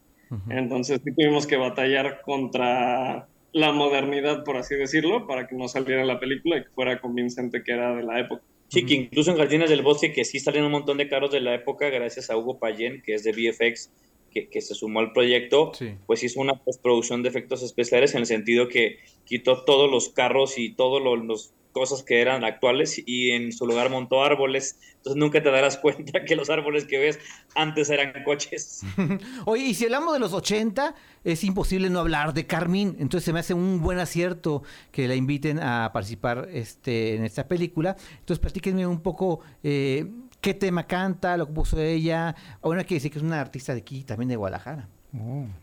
Entonces, 0.49 0.99
sí 1.03 1.11
tuvimos 1.13 1.45
que 1.45 1.57
batallar 1.57 2.21
contra 2.21 3.27
la 3.51 3.71
modernidad, 3.71 4.43
por 4.43 4.57
así 4.57 4.75
decirlo, 4.75 5.27
para 5.27 5.47
que 5.47 5.55
no 5.55 5.67
saliera 5.67 6.03
la 6.05 6.19
película 6.19 6.57
y 6.57 6.63
que 6.63 6.69
fuera 6.69 6.99
convincente 6.99 7.63
que 7.63 7.71
era 7.71 7.95
de 7.95 8.01
la 8.01 8.19
época. 8.19 8.43
Sí, 8.69 8.85
que 8.85 8.95
incluso 8.95 9.31
en 9.31 9.37
Jardines 9.37 9.69
del 9.69 9.83
Bosque, 9.83 10.11
que 10.11 10.25
sí 10.25 10.39
salen 10.39 10.63
un 10.63 10.71
montón 10.71 10.97
de 10.97 11.07
carros 11.07 11.31
de 11.31 11.41
la 11.41 11.53
época, 11.53 11.89
gracias 11.89 12.29
a 12.29 12.37
Hugo 12.37 12.57
Payén, 12.57 13.03
que 13.03 13.13
es 13.13 13.23
de 13.23 13.31
VFX, 13.31 13.91
que, 14.31 14.49
que 14.49 14.61
se 14.61 14.73
sumó 14.73 14.99
al 14.99 15.13
proyecto, 15.13 15.71
pues 16.07 16.23
hizo 16.23 16.39
una 16.41 16.55
postproducción 16.55 17.21
de 17.21 17.29
efectos 17.29 17.61
especiales 17.61 18.15
en 18.15 18.21
el 18.21 18.25
sentido 18.25 18.67
que 18.67 18.97
quitó 19.25 19.63
todos 19.63 19.91
los 19.91 20.09
carros 20.09 20.57
y 20.57 20.73
todas 20.73 21.03
las 21.03 21.53
cosas 21.73 22.03
que 22.03 22.21
eran 22.21 22.45
actuales 22.45 23.01
y 23.05 23.31
en 23.31 23.51
su 23.51 23.67
lugar 23.67 23.89
montó 23.89 24.23
árboles. 24.23 24.79
Entonces 24.97 25.19
nunca 25.19 25.43
te 25.43 25.51
darás 25.51 25.77
cuenta 25.81 26.23
que 26.23 26.37
los 26.37 26.49
árboles 26.49 26.85
que 26.85 26.97
ves 26.99 27.19
antes 27.55 27.89
eran 27.89 28.23
coches. 28.23 28.83
Oye, 29.45 29.63
y 29.65 29.73
si 29.73 29.85
hablamos 29.85 30.13
de 30.13 30.19
los 30.19 30.31
80, 30.31 30.95
es 31.25 31.43
imposible 31.43 31.89
no 31.89 31.99
hablar 31.99 32.33
de 32.33 32.47
Carmín. 32.47 32.95
Entonces 32.99 33.25
se 33.25 33.33
me 33.33 33.39
hace 33.39 33.53
un 33.53 33.81
buen 33.81 33.99
acierto 33.99 34.63
que 34.91 35.07
la 35.09 35.15
inviten 35.15 35.59
a 35.59 35.91
participar 35.91 36.47
este, 36.53 37.15
en 37.15 37.25
esta 37.25 37.47
película. 37.47 37.97
Entonces 38.19 38.39
platíquenme 38.39 38.87
un 38.87 39.01
poco 39.01 39.41
eh, 39.63 40.05
qué 40.39 40.53
tema 40.53 40.87
canta, 40.87 41.35
lo 41.35 41.47
que 41.47 41.53
puso 41.53 41.79
ella. 41.79 42.35
Bueno, 42.61 42.79
hay 42.79 42.85
que 42.85 42.95
decir 42.95 43.11
que 43.11 43.17
es 43.17 43.23
una 43.23 43.41
artista 43.41 43.73
de 43.73 43.81
aquí, 43.81 44.03
también 44.03 44.29
de 44.29 44.35
Guadalajara. 44.35 44.87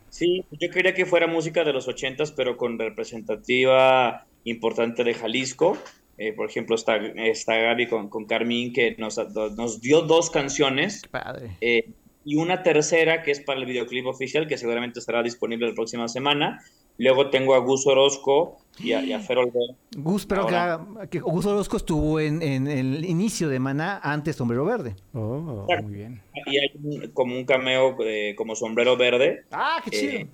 Sí, 0.09 0.45
yo 0.51 0.69
quería 0.69 0.93
que 0.93 1.05
fuera 1.05 1.27
música 1.27 1.63
de 1.63 1.73
los 1.73 1.87
ochentas, 1.87 2.31
pero 2.31 2.55
con 2.55 2.79
representativa 2.79 4.25
importante 4.43 5.03
de 5.03 5.13
Jalisco. 5.13 5.77
Eh, 6.23 6.33
por 6.33 6.47
ejemplo, 6.47 6.75
está, 6.75 6.97
está 6.97 7.55
Gaby 7.57 7.87
con, 7.87 8.07
con 8.07 8.25
Carmín, 8.25 8.73
que 8.73 8.95
nos, 8.99 9.17
nos 9.57 9.81
dio 9.81 10.01
dos 10.01 10.29
canciones. 10.29 11.01
Padre. 11.09 11.57
Eh, 11.61 11.89
y 12.23 12.35
una 12.35 12.61
tercera 12.61 13.23
que 13.23 13.31
es 13.31 13.39
para 13.39 13.59
el 13.59 13.65
videoclip 13.65 14.05
oficial, 14.05 14.47
que 14.47 14.55
seguramente 14.55 14.99
estará 14.99 15.23
disponible 15.23 15.67
la 15.67 15.73
próxima 15.73 16.07
semana. 16.07 16.61
Luego 16.99 17.31
tengo 17.31 17.55
a 17.55 17.57
Gus 17.57 17.87
Orozco 17.87 18.59
y 18.77 18.91
a, 18.91 19.01
y 19.03 19.13
a 19.13 19.19
Fer 19.19 19.39
Olvera. 19.39 19.73
Gus, 19.97 20.27
pero 20.27 20.45
que, 20.45 20.55
Ahora. 20.55 21.07
que 21.09 21.19
Gus 21.19 21.45
Orozco 21.47 21.77
estuvo 21.77 22.19
en, 22.19 22.43
en 22.43 22.67
el 22.67 23.03
inicio 23.05 23.49
de 23.49 23.57
Maná 23.57 23.99
antes 24.03 24.35
Sombrero 24.35 24.63
Verde. 24.65 24.95
Oh, 25.15 25.65
Exacto. 25.67 25.87
muy 25.87 25.95
bien. 25.97 26.21
Y 26.45 26.57
hay 26.59 26.69
un- 26.83 27.07
como 27.13 27.35
un 27.35 27.45
cameo 27.45 27.95
eh, 28.05 28.35
como 28.37 28.53
sombrero 28.55 28.95
verde. 28.95 29.45
Ah, 29.51 29.81
qué 29.83 29.89
chido. 29.89 30.13
Eh, 30.13 30.27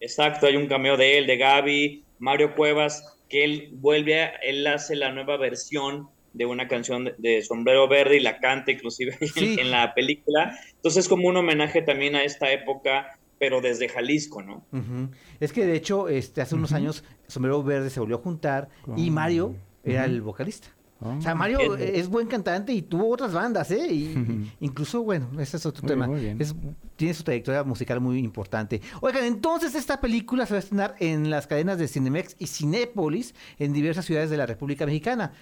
exacto, 0.00 0.46
hay 0.46 0.56
un 0.56 0.66
cameo 0.66 0.96
de 0.96 1.18
él, 1.18 1.28
de 1.28 1.36
Gaby, 1.36 2.02
Mario 2.18 2.56
Cuevas, 2.56 3.11
que 3.32 3.42
él 3.44 3.70
vuelve, 3.72 4.20
a- 4.22 4.28
él 4.42 4.66
hace 4.66 4.94
la 4.94 5.10
nueva 5.10 5.38
versión 5.38 6.08
de 6.34 6.44
una 6.46 6.68
canción 6.68 7.04
de, 7.06 7.14
de 7.18 7.42
Sombrero 7.42 7.88
Verde 7.88 8.16
y 8.18 8.20
la 8.20 8.38
canta 8.38 8.70
inclusive 8.72 9.16
en- 9.20 9.28
Sí. 9.28 9.56
en, 9.58 9.70
la 9.70 9.94
película. 9.94 10.56
Entonces 10.76 11.04
es 11.04 11.08
como 11.08 11.26
un 11.28 11.36
homenaje 11.38 11.80
también 11.82 12.14
a 12.14 12.22
esta 12.24 12.52
época, 12.52 13.18
pero 13.38 13.60
desde 13.60 13.88
Jalisco, 13.88 14.42
¿no? 14.42 14.66
Es 15.40 15.52
que 15.52 15.66
de 15.66 15.74
hecho, 15.74 16.08
este, 16.08 16.42
hace 16.42 16.54
unos 16.54 16.72
años, 16.72 17.04
Sombrero 17.26 17.62
Verde 17.62 17.90
se 17.90 18.00
volvió 18.00 18.16
a 18.16 18.20
juntar 18.20 18.68
y 18.96 19.10
Mario 19.10 19.56
era 19.82 20.04
el 20.04 20.20
vocalista. 20.20 20.68
Oh. 21.04 21.16
O 21.18 21.20
sea, 21.20 21.34
Mario 21.34 21.76
es 21.76 22.08
buen 22.08 22.26
cantante 22.28 22.72
y 22.72 22.82
tuvo 22.82 23.10
otras 23.10 23.32
bandas, 23.32 23.70
¿eh? 23.70 23.86
Y, 23.92 24.14
incluso, 24.60 25.02
bueno, 25.02 25.28
ese 25.40 25.56
es 25.56 25.66
otro 25.66 25.82
Muy 25.82 25.88
tema. 25.88 26.06
muy 26.06 26.20
bien. 26.20 26.40
Es- 26.40 26.54
tiene 26.96 27.14
su 27.14 27.24
trayectoria 27.24 27.64
musical 27.64 28.00
muy 28.00 28.18
importante. 28.20 28.80
Oigan, 29.00 29.24
entonces 29.24 29.74
esta 29.74 30.00
película 30.00 30.46
se 30.46 30.54
va 30.54 30.56
a 30.58 30.60
estrenar 30.60 30.94
en 31.00 31.30
las 31.30 31.46
cadenas 31.48 31.78
de 31.78 31.88
Cinemex 31.88 32.36
y 32.38 32.46
Cinépolis 32.46 33.34
en 33.58 33.72
diversas 33.72 34.04
ciudades 34.04 34.30
de 34.30 34.36
la 34.36 34.46
República 34.46 34.86
Mexicana. 34.86 35.32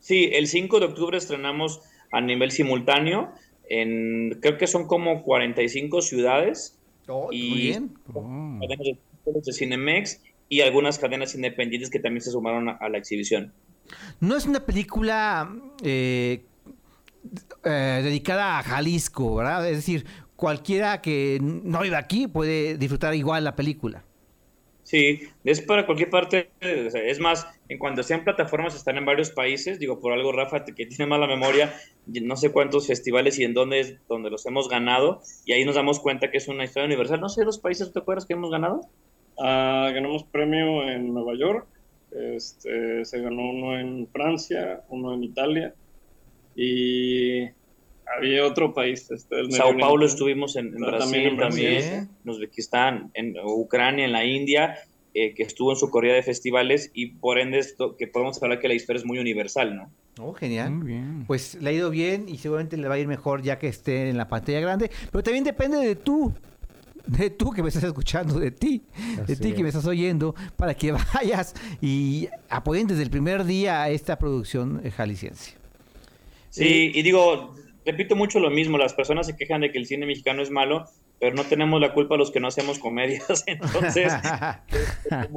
Sí, 0.00 0.30
el 0.32 0.48
5 0.48 0.80
de 0.80 0.86
octubre 0.86 1.16
estrenamos 1.16 1.80
a 2.10 2.20
nivel 2.20 2.50
simultáneo. 2.50 3.30
En, 3.68 4.38
creo 4.42 4.58
que 4.58 4.66
son 4.66 4.86
como 4.88 5.22
45 5.22 6.02
ciudades. 6.02 6.78
y 7.30 7.50
muy 7.50 7.58
bien. 7.60 7.94
Oh. 8.12 8.58
cadenas 8.60 8.78
de, 8.84 8.98
de 9.44 9.52
Cinemex 9.52 10.20
y 10.48 10.60
algunas 10.62 10.98
cadenas 10.98 11.34
independientes 11.36 11.88
que 11.88 12.00
también 12.00 12.22
se 12.22 12.30
sumaron 12.32 12.68
a, 12.68 12.72
a 12.72 12.88
la 12.88 12.98
exhibición. 12.98 13.52
No 14.20 14.36
es 14.36 14.46
una 14.46 14.60
película 14.60 15.52
eh, 15.82 16.44
eh, 17.64 18.00
dedicada 18.02 18.58
a 18.58 18.62
Jalisco, 18.62 19.36
¿verdad? 19.36 19.68
Es 19.68 19.76
decir, 19.76 20.06
cualquiera 20.36 21.00
que 21.00 21.38
no 21.40 21.80
viva 21.80 21.98
aquí 21.98 22.26
puede 22.26 22.76
disfrutar 22.78 23.14
igual 23.14 23.44
la 23.44 23.56
película. 23.56 24.04
Sí, 24.92 25.20
es 25.44 25.60
para 25.62 25.86
cualquier 25.86 26.10
parte. 26.10 26.50
Es 26.60 27.18
más, 27.18 27.46
en 27.68 27.78
cuanto 27.78 28.02
estén 28.02 28.24
plataformas, 28.24 28.74
están 28.74 28.98
en 28.98 29.04
varios 29.04 29.30
países. 29.30 29.78
Digo, 29.78 30.00
por 30.00 30.12
algo, 30.12 30.32
Rafa, 30.32 30.64
que 30.64 30.86
tiene 30.86 31.06
mala 31.06 31.26
memoria, 31.26 31.72
no 32.06 32.36
sé 32.36 32.52
cuántos 32.52 32.88
festivales 32.88 33.38
y 33.38 33.44
en 33.44 33.54
dónde 33.54 33.80
es 33.80 33.96
donde 34.08 34.28
los 34.28 34.44
hemos 34.44 34.68
ganado. 34.68 35.22
Y 35.46 35.52
ahí 35.52 35.64
nos 35.64 35.76
damos 35.76 36.00
cuenta 36.00 36.30
que 36.30 36.38
es 36.38 36.48
una 36.48 36.64
historia 36.64 36.86
universal. 36.86 37.20
No 37.20 37.28
sé 37.28 37.44
los 37.44 37.58
países, 37.58 37.92
¿te 37.92 38.00
acuerdas 38.00 38.26
que 38.26 38.34
hemos 38.34 38.50
ganado? 38.50 38.82
Ah, 39.38 39.90
ganamos 39.94 40.24
premio 40.24 40.86
en 40.88 41.14
Nueva 41.14 41.34
York, 41.38 41.66
este, 42.14 43.04
se 43.04 43.20
ganó 43.20 43.50
uno 43.50 43.78
en 43.78 44.06
Francia, 44.08 44.82
uno 44.88 45.14
en 45.14 45.24
Italia 45.24 45.74
y 46.54 47.44
había 48.16 48.46
otro 48.46 48.74
país. 48.74 49.10
Este, 49.10 49.40
el 49.40 49.52
Sao 49.52 49.76
Paulo 49.78 50.06
estuvimos 50.06 50.56
en, 50.56 50.66
en 50.66 50.80
Brasil 50.80 50.98
también 50.98 51.26
en 51.26 51.38
también, 51.38 52.10
en 52.24 52.30
Uzbekistán, 52.30 53.10
en 53.14 53.34
Ucrania, 53.44 54.04
en 54.04 54.12
la 54.12 54.24
India, 54.24 54.78
eh, 55.14 55.34
que 55.34 55.42
estuvo 55.42 55.72
en 55.72 55.76
su 55.76 55.90
corrida 55.90 56.14
de 56.14 56.22
festivales 56.22 56.90
y 56.94 57.12
por 57.12 57.38
ende 57.38 57.58
esto, 57.58 57.96
que 57.96 58.06
podemos 58.06 58.42
hablar 58.42 58.60
que 58.60 58.68
la 58.68 58.74
historia 58.74 58.98
es 58.98 59.06
muy 59.06 59.18
universal, 59.18 59.76
¿no? 59.76 59.90
Oh, 60.20 60.32
genial. 60.34 60.70
Muy 60.70 60.86
bien. 60.86 61.24
Pues 61.26 61.54
le 61.54 61.70
ha 61.70 61.72
ido 61.72 61.90
bien 61.90 62.28
y 62.28 62.38
seguramente 62.38 62.76
le 62.76 62.88
va 62.88 62.94
a 62.94 62.98
ir 62.98 63.08
mejor 63.08 63.42
ya 63.42 63.58
que 63.58 63.68
esté 63.68 64.10
en 64.10 64.18
la 64.18 64.28
pantalla 64.28 64.60
grande. 64.60 64.90
Pero 65.10 65.22
también 65.22 65.44
depende 65.44 65.78
de 65.78 65.96
tú, 65.96 66.32
de 67.06 67.30
tú 67.30 67.50
que 67.50 67.62
me 67.62 67.68
estás 67.68 67.84
escuchando, 67.84 68.38
de 68.38 68.50
ti, 68.50 68.82
de 69.26 69.36
ti 69.36 69.52
que 69.52 69.62
me 69.62 69.68
es. 69.68 69.74
estás 69.74 69.86
oyendo, 69.86 70.34
para 70.56 70.74
que 70.74 70.92
vayas 71.14 71.54
y 71.80 72.28
apoyen 72.48 72.86
desde 72.86 73.02
el 73.02 73.10
primer 73.10 73.44
día 73.44 73.82
a 73.82 73.90
esta 73.90 74.18
producción 74.18 74.80
eh, 74.84 74.90
jalisciense. 74.90 75.54
Sí, 76.50 76.92
y 76.94 77.02
digo, 77.02 77.54
repito 77.86 78.14
mucho 78.14 78.38
lo 78.38 78.50
mismo, 78.50 78.78
las 78.78 78.94
personas 78.94 79.26
se 79.26 79.36
quejan 79.36 79.62
de 79.62 79.72
que 79.72 79.78
el 79.78 79.86
cine 79.86 80.06
mexicano 80.06 80.42
es 80.42 80.50
malo, 80.50 80.84
pero 81.18 81.34
no 81.34 81.44
tenemos 81.44 81.80
la 81.80 81.94
culpa 81.94 82.16
los 82.16 82.30
que 82.30 82.40
no 82.40 82.48
hacemos 82.48 82.78
comedias, 82.78 83.44
entonces 83.46 84.12
las 85.10 85.28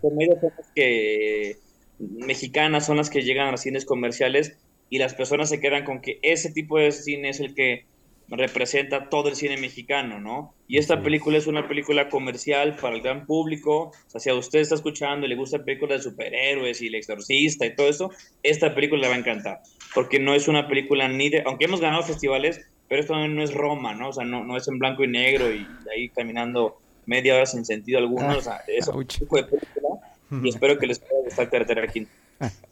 comedias 0.00 0.40
son 0.40 0.52
las 0.56 0.70
que 0.74 1.56
mexicanas 1.98 2.86
son 2.86 2.96
las 2.96 3.10
que 3.10 3.22
llegan 3.22 3.48
a 3.48 3.50
los 3.52 3.60
cines 3.60 3.84
comerciales 3.84 4.56
y 4.88 4.98
las 4.98 5.14
personas 5.14 5.50
se 5.50 5.60
quedan 5.60 5.84
con 5.84 6.00
que 6.00 6.18
ese 6.22 6.50
tipo 6.50 6.78
de 6.78 6.90
cine 6.92 7.28
es 7.28 7.40
el 7.40 7.54
que 7.54 7.84
representa 8.30 9.08
todo 9.08 9.28
el 9.28 9.36
cine 9.36 9.56
mexicano, 9.56 10.20
¿no? 10.20 10.54
Y 10.68 10.78
esta 10.78 11.02
película 11.02 11.36
es 11.36 11.46
una 11.46 11.66
película 11.66 12.08
comercial 12.08 12.76
para 12.76 12.94
el 12.94 13.02
gran 13.02 13.26
público. 13.26 13.90
O 13.90 14.10
sea, 14.10 14.20
si 14.20 14.30
a 14.30 14.34
usted 14.34 14.60
está 14.60 14.76
escuchando 14.76 15.26
y 15.26 15.28
le 15.28 15.36
gusta 15.36 15.64
películas 15.64 15.98
de 15.98 16.10
superhéroes 16.10 16.80
y 16.80 16.86
El 16.86 16.94
Exorcista 16.94 17.66
y 17.66 17.74
todo 17.74 17.88
eso, 17.88 18.10
esta 18.42 18.74
película 18.74 19.02
le 19.02 19.08
va 19.08 19.14
a 19.14 19.18
encantar. 19.18 19.60
Porque 19.94 20.20
no 20.20 20.34
es 20.34 20.46
una 20.46 20.68
película 20.68 21.08
ni 21.08 21.28
de... 21.28 21.42
Aunque 21.44 21.64
hemos 21.64 21.80
ganado 21.80 22.04
festivales, 22.04 22.60
pero 22.88 23.00
esto 23.00 23.16
no 23.16 23.42
es 23.42 23.52
Roma, 23.52 23.94
¿no? 23.94 24.10
O 24.10 24.12
sea, 24.12 24.24
no, 24.24 24.44
no 24.44 24.56
es 24.56 24.68
en 24.68 24.78
blanco 24.78 25.02
y 25.02 25.08
negro 25.08 25.52
y 25.52 25.66
ahí 25.92 26.08
caminando 26.10 26.78
media 27.06 27.34
hora 27.34 27.46
sin 27.46 27.64
sentido 27.64 27.98
alguno. 27.98 28.38
O 28.38 28.40
sea, 28.40 28.62
es 28.68 28.86
un 28.86 29.06
tipo 29.06 29.36
de 29.36 29.44
película 29.44 29.88
y 30.30 30.48
espero 30.48 30.78
que 30.78 30.86
les 30.86 31.00
pueda 31.00 31.22
gustar 31.24 31.50
Carretera 31.50 31.82
aquí. 31.82 32.06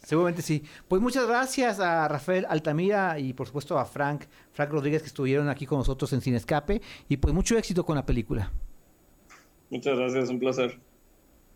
Seguramente 0.03 0.43
sí. 0.43 0.63
Pues 0.87 1.03
muchas 1.03 1.27
gracias 1.27 1.81
a 1.81 2.09
Rafael 2.09 2.47
Altamira 2.49 3.19
y 3.19 3.33
por 3.33 3.47
supuesto 3.47 3.79
a 3.79 3.85
Frank, 3.85 4.25
Frank 4.53 4.71
Rodríguez 4.71 5.03
que 5.03 5.09
estuvieron 5.09 5.49
aquí 5.49 5.67
con 5.67 5.79
nosotros 5.79 6.13
en 6.13 6.21
Cine 6.21 6.39
Escape 6.39 6.81
y 7.09 7.17
pues 7.19 7.35
mucho 7.35 7.57
éxito 7.59 7.85
con 7.85 7.97
la 7.97 8.07
película. 8.07 8.51
Muchas 9.71 9.99
gracias, 9.99 10.31
un 10.31 10.39
placer. 10.39 10.79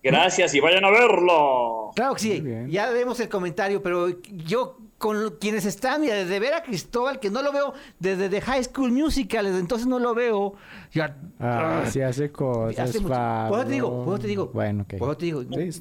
Gracias 0.03 0.55
y 0.55 0.61
vayan 0.61 0.85
a 0.85 0.91
verlo. 0.91 1.91
Claro 1.95 2.15
que 2.15 2.21
sí, 2.21 2.45
ya 2.69 2.91
vemos 2.91 3.21
el 3.21 3.29
comentario, 3.29 3.83
pero 3.83 4.09
yo 4.23 4.79
con 5.03 5.21
lo- 5.21 5.39
quienes 5.41 5.65
están, 5.67 6.01
mira, 6.01 6.15
desde 6.15 6.39
ver 6.39 6.55
a 6.55 6.63
Cristóbal, 6.63 7.19
que 7.19 7.29
no 7.29 7.43
lo 7.43 7.51
veo 7.53 7.75
desde 7.99 8.29
The 8.29 8.41
High 8.41 8.63
School 8.63 8.93
Musical, 8.93 9.45
desde 9.47 9.59
entonces 9.59 9.89
no 9.89 9.99
lo 9.99 10.15
veo. 10.15 10.55
Ya, 10.93 11.17
Ah, 11.41 11.83
sí 11.91 12.01
hace 12.01 12.31
cosas, 12.31 12.79
Hace 12.91 13.01
mucho- 13.01 13.13
Por 13.49 13.59
eso 13.59 13.67
te 13.67 13.73
digo, 13.73 14.15
te. 14.21 14.45
Bueno, 14.53 14.83
ok. 14.85 15.17
Te 15.19 15.25
digo, 15.25 15.43
Sí. 15.43 15.81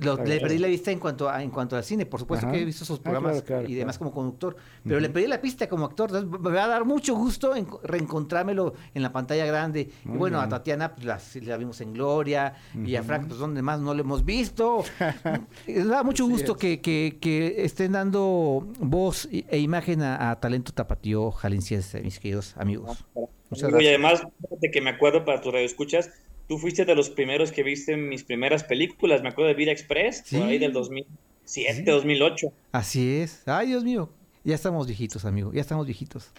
Lo- 0.00 0.16
le 0.16 0.40
perdí 0.40 0.58
la 0.58 0.68
vista 0.68 0.90
en 0.92 0.98
cuanto 1.00 1.28
a, 1.28 1.42
en 1.42 1.50
cuanto 1.50 1.76
al 1.76 1.82
cine, 1.84 2.06
por 2.06 2.20
supuesto 2.20 2.46
Ajá. 2.46 2.54
que 2.54 2.62
he 2.62 2.64
visto 2.64 2.84
sus 2.84 2.98
Ah, 3.00 3.02
programas 3.02 3.32
claro, 3.42 3.46
claro, 3.62 3.68
y 3.68 3.74
demás 3.74 3.98
claro. 3.98 4.12
como 4.12 4.22
conductor, 4.22 4.56
pero 4.84 5.00
le 5.00 5.08
perdí 5.10 5.26
la 5.28 5.40
pista 5.40 5.68
como 5.68 5.84
actor, 5.86 6.10
entonces 6.10 6.40
me 6.40 6.50
va 6.50 6.64
a 6.64 6.68
dar 6.68 6.84
mucho 6.84 7.14
gusto 7.16 7.54
en- 7.56 7.66
reencontrármelo 7.82 8.74
en 8.94 9.02
la 9.02 9.12
pantalla 9.12 9.46
grande. 9.46 9.90
Muy 10.04 10.14
y 10.14 10.18
bueno, 10.18 10.40
a. 10.40 10.48
Tatiana 10.48 10.94
pues, 10.94 11.04
la, 11.44 11.56
vimos 11.56 11.80
en 11.80 11.92
Gloria 11.92 12.54
y 12.84 12.94
a. 12.96 13.02
Frank, 13.02 13.26
pues 13.28 13.38
donde 13.38 13.62
más 13.62 13.80
no 13.80 13.94
lo 13.94 14.00
hemos 14.00 14.24
visto. 14.24 14.84
Me 15.66 15.84
da 15.84 16.02
mucho 16.02 16.26
gusto 16.26 16.52
es. 16.52 16.58
que, 16.58 16.80
que- 16.80 17.18
que 17.20 17.64
estén 17.64 17.92
dando 17.92 18.43
voz 18.78 19.28
e 19.32 19.58
imagen 19.58 20.02
a, 20.02 20.30
a 20.30 20.40
talento 20.40 20.72
tapatío 20.72 21.30
jalisciense, 21.32 22.00
mis 22.02 22.18
queridos 22.18 22.54
amigos. 22.56 23.04
Muchas 23.50 23.64
Amigo, 23.64 23.80
y 23.80 23.84
gracias. 23.84 23.88
además, 24.20 24.32
fíjate 24.42 24.70
que 24.70 24.80
me 24.80 24.90
acuerdo 24.90 25.24
para 25.24 25.40
tus 25.40 25.52
radioescuchas, 25.52 26.10
tú 26.48 26.58
fuiste 26.58 26.84
de 26.84 26.94
los 26.94 27.10
primeros 27.10 27.52
que 27.52 27.62
viste 27.62 27.96
mis 27.96 28.24
primeras 28.24 28.64
películas, 28.64 29.22
me 29.22 29.28
acuerdo 29.30 29.48
de 29.48 29.54
Vida 29.54 29.72
Express, 29.72 30.22
Sí. 30.24 30.38
por 30.38 30.48
ahí 30.48 30.58
del 30.58 30.72
2007, 30.72 31.82
2008. 31.90 32.52
Así 32.72 33.16
es. 33.18 33.42
Ay, 33.46 33.68
Dios 33.68 33.84
mío. 33.84 34.10
Ya 34.44 34.54
estamos 34.54 34.86
viejitos, 34.86 35.24
amigo. 35.24 35.52
Ya 35.52 35.60
estamos 35.62 35.86
viejitos. 35.86 36.30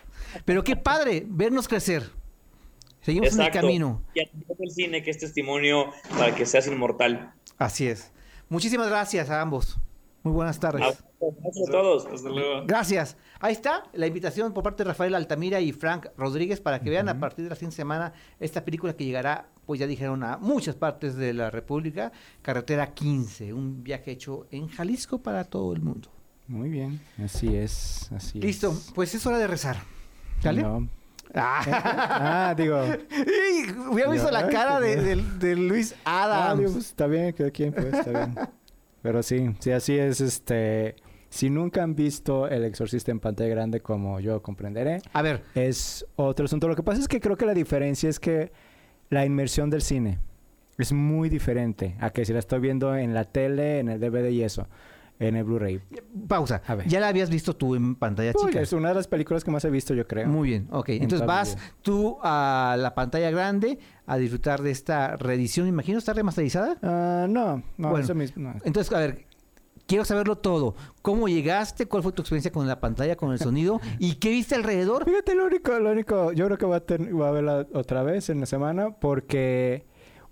Pero 0.46 0.64
qué 0.64 0.76
padre 0.76 1.24
vernos 1.28 1.68
crecer. 1.68 2.04
Seguimos 3.02 3.34
en 3.36 3.42
el 3.42 3.52
camino. 3.52 4.02
Y 4.14 4.20
a 4.22 4.30
del 4.58 4.72
cine, 4.72 5.04
que 5.04 5.12
es 5.12 5.18
testimonio 5.20 5.92
para 6.18 6.34
que 6.36 6.46
seas 6.46 6.68
inmortal. 6.68 7.34
Así 7.58 7.88
es. 7.88 8.12
Muchísimas 8.50 8.90
gracias 8.90 9.30
a 9.30 9.42
ambos. 9.42 9.78
Muy 10.26 10.34
buenas 10.34 10.60
tardes. 10.60 10.82
Gracias 11.22 11.70
a 11.70 11.72
todos. 11.72 12.06
Hasta 12.08 12.30
luego. 12.30 12.64
Gracias. 12.66 13.16
Ahí 13.40 13.54
está 13.54 13.84
la 13.94 14.08
invitación 14.08 14.54
por 14.54 14.64
parte 14.64 14.84
de 14.84 14.88
Rafael 14.90 15.14
Altamira 15.14 15.60
y 15.62 15.72
Frank 15.72 16.08
Rodríguez 16.18 16.60
para 16.60 16.80
que 16.80 16.90
vean 16.90 17.08
a 17.10 17.20
partir 17.20 17.44
de 17.44 17.50
la 17.50 17.56
siguiente 17.56 17.76
semana 17.76 18.12
esta 18.40 18.66
película 18.66 18.94
que 18.94 19.06
llegará, 19.06 19.46
pues 19.68 19.80
ya 19.80 19.86
dijeron, 19.86 20.24
a 20.24 20.38
muchas 20.38 20.74
partes 20.76 21.16
de 21.16 21.32
la 21.34 21.52
República, 21.52 22.12
Carretera 22.42 22.94
15, 22.96 23.54
un 23.54 23.84
viaje 23.84 24.10
hecho 24.12 24.48
en 24.50 24.68
Jalisco 24.68 25.20
para 25.20 25.44
todo 25.44 25.74
el 25.74 25.82
mundo. 25.84 26.10
Muy 26.48 26.70
bien, 26.70 27.00
así 27.24 27.56
es, 27.56 28.12
así 28.12 28.40
Listo, 28.40 28.72
es. 28.72 28.92
pues 28.96 29.14
es 29.14 29.24
hora 29.28 29.38
de 29.38 29.46
rezar. 29.46 29.78
¿Sale? 30.42 30.64
No. 30.64 30.90
Ah, 31.38 32.50
Ah, 32.50 32.56
digo... 32.56 32.80
Y 33.12 33.72
Hubiera 33.92 34.10
visto 34.10 34.32
la 34.32 34.48
cara 34.48 34.80
de, 34.80 34.96
de- 34.96 35.16
de 35.40 35.56
Luis 35.56 35.94
Ah, 36.06 36.24
Adams. 36.24 36.60
digo, 36.60 36.72
pues, 36.74 36.86
está 36.86 37.06
bien, 37.08 37.32
cada 37.34 37.52
quien, 37.52 37.74
pues, 37.74 37.94
está 37.94 38.10
bien. 38.12 38.36
Pero 39.06 39.22
sí, 39.22 39.52
sí, 39.60 39.70
así 39.70 40.00
es, 40.00 40.20
este... 40.20 40.96
Si 41.30 41.52
nunca 41.52 41.84
han 41.84 41.94
visto 41.94 42.48
El 42.48 42.64
Exorcista 42.64 43.12
en 43.12 43.20
pantalla 43.20 43.52
grande, 43.52 43.80
como 43.80 44.20
yo 44.20 44.42
comprenderé... 44.42 45.00
A 45.14 45.22
ver. 45.22 45.44
Es 45.54 46.08
otro 46.16 46.46
asunto. 46.46 46.68
Lo 46.68 46.76
que 46.76 46.82
pasa 46.82 47.02
es 47.02 47.08
que 47.08 47.20
creo 47.20 47.38
que 47.38 47.46
la 47.46 47.54
diferencia 47.54 48.10
es 48.10 48.20
que 48.20 48.52
la 49.12 49.24
inmersión 49.24 49.70
del 49.70 49.84
cine 49.84 50.18
es 50.80 50.92
muy 50.92 51.30
diferente 51.30 51.96
a 52.00 52.10
que 52.10 52.26
si 52.26 52.34
la 52.34 52.40
estoy 52.40 52.62
viendo 52.62 52.96
en 52.96 53.14
la 53.14 53.26
tele, 53.26 53.78
en 53.78 53.90
el 53.90 54.00
DVD 54.00 54.30
y 54.30 54.42
eso, 54.42 54.68
en 55.20 55.36
el 55.36 55.44
Blu-ray. 55.46 55.80
Pausa. 56.28 56.62
A 56.68 56.76
ver. 56.76 56.88
Ya 56.88 57.00
la 57.00 57.08
habías 57.08 57.30
visto 57.30 57.56
tú 57.56 57.76
en 57.76 57.96
pantalla 57.96 58.32
Uy, 58.36 58.48
chica. 58.48 58.62
es 58.62 58.74
una 58.74 58.90
de 58.90 58.96
las 58.96 59.08
películas 59.08 59.44
que 59.44 59.52
más 59.52 59.64
he 59.66 59.70
visto, 59.70 59.94
yo 59.94 60.08
creo. 60.08 60.28
Muy 60.28 60.50
bien, 60.50 60.68
ok. 60.72 60.90
En 60.90 61.04
Entonces 61.04 61.26
vas 61.28 61.56
vida. 61.56 61.66
tú 61.82 62.18
a 62.22 62.76
la 62.80 62.94
pantalla 62.96 63.32
grande 63.32 63.80
a 64.06 64.18
disfrutar 64.18 64.62
de 64.62 64.72
esta 64.72 65.16
reedición, 65.16 65.66
me 65.66 65.70
imagino, 65.70 65.98
¿está 66.00 66.14
remasterizada? 66.14 66.78
Ah, 66.84 67.28
no, 67.30 67.64
no, 67.78 67.90
Bueno, 67.90 68.04
eso 68.04 68.14
mismo. 68.16 68.44
no. 68.52 68.60
Entonces, 68.66 68.92
a 68.94 69.00
ver, 69.00 69.26
quiero 69.88 70.04
saberlo 70.04 70.38
todo. 70.38 70.76
¿Cómo 71.02 71.28
llegaste? 71.28 71.86
¿Cuál 71.86 72.04
fue 72.04 72.12
tu 72.12 72.22
experiencia 72.22 72.52
con 72.52 72.68
la 72.68 72.80
pantalla, 72.80 73.16
con 73.16 73.32
el 73.32 73.40
sonido? 73.40 73.80
¿Y 74.00 74.16
qué 74.16 74.30
viste 74.32 74.56
alrededor? 74.56 75.06
Fíjate, 75.06 75.34
lo 75.36 75.46
único, 75.46 75.80
lo 75.80 75.92
único, 75.92 76.34
yo 76.34 76.46
creo 76.46 76.58
que 76.58 76.66
voy 76.66 76.76
a, 76.76 76.80
ten- 76.86 77.12
voy 77.16 77.26
a 77.28 77.32
verla 77.32 77.68
otra 77.74 78.04
vez 78.04 78.30
en 78.30 78.42
la 78.42 78.46
semana 78.48 78.92
porque 79.00 79.86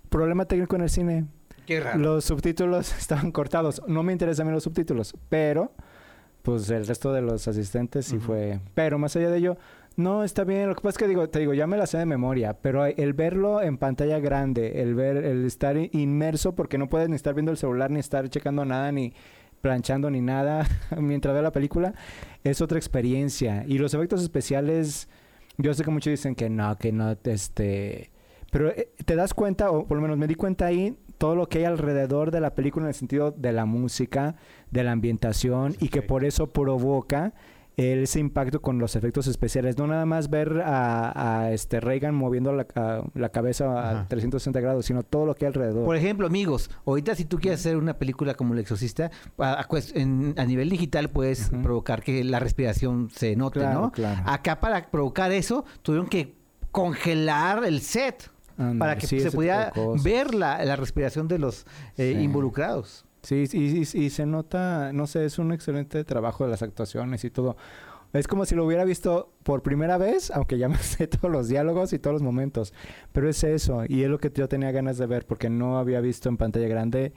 problema 0.10 0.46
técnico 0.46 0.76
en 0.76 0.82
el 0.84 0.90
cine. 0.90 1.26
Qué 1.66 1.80
raro. 1.80 2.00
Los 2.00 2.26
subtítulos 2.26 2.94
estaban 2.98 3.32
cortados. 3.32 3.82
No 3.88 4.04
me 4.04 4.12
interesan 4.12 4.48
a 4.48 4.50
mí 4.50 4.54
los 4.54 4.64
subtítulos, 4.64 5.16
pero 5.30 5.72
pues 6.44 6.70
el 6.70 6.86
resto 6.86 7.14
de 7.14 7.22
los 7.22 7.48
asistentes 7.48 8.06
sí 8.06 8.20
fue. 8.20 8.60
Pero 8.74 9.00
más 9.00 9.16
allá 9.16 9.30
de 9.30 9.38
ello, 9.38 9.58
no, 9.96 10.24
está 10.24 10.44
bien. 10.44 10.68
Lo 10.68 10.76
que 10.76 10.82
pasa 10.82 10.90
es 10.90 10.98
que 10.98 11.08
digo, 11.08 11.30
te 11.30 11.40
digo, 11.40 11.54
ya 11.54 11.68
me 11.68 11.78
la 11.78 11.88
sé 11.88 11.98
de 11.98 12.06
memoria, 12.06 12.54
pero 12.62 12.86
el 12.86 13.14
verlo 13.14 13.62
en 13.62 13.78
pantalla 13.78 14.20
grande, 14.20 14.82
el 14.82 14.94
ver, 14.94 15.18
el 15.18 15.46
estar 15.46 15.78
inmerso, 15.78 16.54
porque 16.54 16.78
no 16.78 16.90
puedes 16.90 17.10
ni 17.10 17.16
estar 17.16 17.34
viendo 17.34 17.52
el 17.52 17.58
celular, 17.58 17.92
ni 17.92 18.00
estar 18.00 18.28
checando 18.30 18.66
nada, 18.66 18.92
ni 18.92 19.14
planchando 19.62 20.12
ni 20.12 20.20
nada 20.20 20.68
mientras 20.98 21.34
veo 21.34 21.42
la 21.42 21.52
película, 21.52 21.94
es 22.44 22.62
otra 22.62 22.78
experiencia. 22.78 23.64
Y 23.66 23.78
los 23.78 23.94
efectos 23.94 24.22
especiales, 24.22 25.08
yo 25.58 25.74
sé 25.74 25.86
que 25.86 25.92
muchos 25.92 26.12
dicen 26.12 26.36
que 26.36 26.50
no, 26.50 26.78
que 26.78 26.92
no, 26.92 27.16
este... 27.24 28.12
Pero 28.52 28.70
eh, 28.70 28.92
te 29.06 29.16
das 29.16 29.34
cuenta, 29.34 29.72
o 29.72 29.88
por 29.88 29.98
lo 29.98 30.02
menos 30.02 30.18
me 30.18 30.28
di 30.28 30.36
cuenta 30.36 30.66
ahí, 30.66 30.96
todo 31.18 31.36
lo 31.36 31.48
que 31.48 31.60
hay 31.60 31.66
alrededor 31.66 32.32
de 32.32 32.42
la 32.42 32.56
película 32.56 32.86
en 32.86 32.90
el 32.90 32.96
sentido 32.96 33.32
de 33.32 33.52
la 33.52 33.66
música, 33.66 34.36
de 34.72 34.84
la 34.84 34.92
ambientación, 34.92 35.76
y 35.80 35.90
que 35.90 36.02
por 36.02 36.26
eso 36.26 36.52
provoca 36.52 37.34
ese 37.76 38.20
impacto 38.20 38.62
con 38.62 38.78
los 38.78 38.96
efectos 38.96 39.28
especiales. 39.28 39.78
No 39.78 39.88
nada 39.88 40.06
más 40.06 40.30
ver 40.30 40.62
a, 40.64 41.50
este 41.52 41.80
Reagan 41.80 42.14
moviendo 42.14 42.54
la, 42.54 42.66
la 43.14 43.30
cabeza 43.30 44.02
a 44.02 44.08
360 44.08 44.60
grados, 44.60 44.86
sino 44.86 45.04
todo 45.04 45.26
lo 45.26 45.36
que 45.36 45.46
hay 45.46 45.48
alrededor. 45.48 45.86
Por 45.86 45.96
ejemplo, 45.96 46.28
amigos, 46.28 46.70
ahorita 46.86 47.16
si 47.16 47.26
tú 47.26 47.40
quieres 47.40 47.62
hacer 47.62 47.78
una 47.78 47.98
película 47.98 48.36
como 48.36 48.54
El 48.54 48.60
Exorcista, 48.60 49.12
a, 49.38 50.46
nivel 50.46 50.70
digital 50.70 51.10
puedes 51.10 51.50
provocar 51.50 52.04
que 52.04 52.24
la 52.24 52.40
respiración 52.40 53.10
se 53.10 53.36
note, 53.36 53.62
¿no? 53.62 53.92
Acá 54.26 54.60
para 54.60 54.90
provocar 54.90 55.32
eso 55.32 55.66
tuvieron 55.82 56.08
que 56.08 56.36
congelar 56.72 57.64
el 57.66 57.82
set. 57.82 58.33
Para 58.80 58.98
que 58.98 59.08
se 59.08 59.32
pudiera 59.32 59.72
ver 60.04 60.34
la, 60.34 60.64
la, 60.64 60.76
respiración 60.76 61.28
de 61.28 61.40
los 61.40 61.66
eh, 61.98 62.20
involucrados. 62.22 63.06
Sí, 63.24 63.46
y, 63.54 64.10
se 64.10 64.26
nota, 64.26 64.92
no 64.92 65.08
sé, 65.08 65.24
es 65.24 65.40
un 65.40 65.54
excelente 65.54 66.04
trabajo 66.04 66.44
de 66.44 66.52
las 66.52 66.62
actuaciones 66.62 67.24
y 67.24 67.30
todo. 67.30 67.56
Es 68.12 68.28
como 68.28 68.46
si 68.46 68.54
lo 68.54 68.66
hubiera 68.66 68.84
visto 68.84 69.32
por 69.44 69.64
primera 69.64 69.98
vez, 69.98 70.30
aunque 70.30 70.58
ya 70.58 70.68
me 70.70 70.78
sé 70.78 71.08
todos 71.08 71.32
los 71.32 71.48
diálogos 71.48 71.94
y 71.94 72.00
todos 72.00 72.16
los 72.16 72.22
momentos. 72.22 72.74
Pero 73.14 73.30
es 73.30 73.44
eso, 73.46 73.84
y 73.88 74.04
es 74.04 74.10
lo 74.10 74.20
que 74.20 74.30
yo 74.34 74.50
tenía 74.50 74.72
ganas 74.72 74.98
de 74.98 75.06
ver, 75.06 75.26
porque 75.26 75.50
no 75.50 75.78
había 75.78 76.02
visto 76.02 76.28
en 76.28 76.36
pantalla 76.36 76.68
grande 76.68 77.14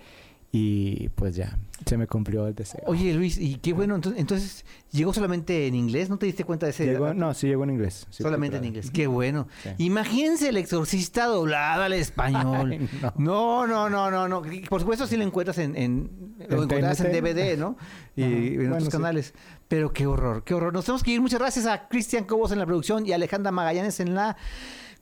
y 0.53 1.09
pues 1.11 1.36
ya, 1.36 1.59
se 1.84 1.97
me 1.97 2.07
cumplió 2.07 2.47
el 2.47 2.55
deseo. 2.55 2.82
Oye 2.86 3.12
Luis, 3.12 3.36
y 3.38 3.57
qué 3.57 3.72
bueno, 3.72 3.94
entonces, 3.94 4.20
entonces 4.20 4.64
¿llegó 4.90 5.12
solamente 5.12 5.66
en 5.66 5.74
inglés? 5.74 6.09
¿No 6.09 6.16
te 6.16 6.26
diste 6.26 6.44
cuenta 6.44 6.66
de 6.66 6.70
ese? 6.70 6.99
no, 7.14 7.34
sí 7.34 7.49
llegó 7.49 7.64
en 7.64 7.70
inglés. 7.70 8.07
solamente 8.11 8.57
en 8.57 8.64
inglés, 8.64 8.90
qué 8.90 9.07
bueno. 9.07 9.49
Imagínense 9.78 10.49
el 10.49 10.57
exorcista 10.57 11.26
doblado 11.26 11.82
al 11.82 11.92
español. 11.92 12.88
no. 13.16 13.66
no. 13.66 13.88
no, 13.90 14.11
no, 14.11 14.28
no, 14.28 14.42
Por 14.68 14.80
supuesto 14.80 15.07
si 15.07 15.16
lo 15.16 15.24
encuentras 15.24 15.59
en, 15.59 15.76
en, 15.76 16.36
lo 16.49 16.62
encuentras 16.62 17.01
en 17.01 17.12
DVD, 17.12 17.59
¿no? 17.59 17.76
Y 18.14 18.22
en 18.22 18.72
otros 18.72 18.88
canales. 18.88 19.34
Pero 19.68 19.92
qué 19.92 20.07
horror, 20.07 20.44
qué 20.44 20.55
horror. 20.55 20.72
Nos 20.72 20.84
tenemos 20.84 21.03
que 21.03 21.11
ir. 21.11 21.20
Muchas 21.20 21.40
gracias 21.40 21.66
a 21.66 21.88
Cristian 21.88 22.24
Cobos 22.24 22.53
en 22.53 22.59
la 22.59 22.66
producción 22.66 23.05
y 23.07 23.12
a 23.12 23.16
Alejandra 23.16 23.51
Magallanes 23.51 24.01
en 24.01 24.14
la 24.14 24.36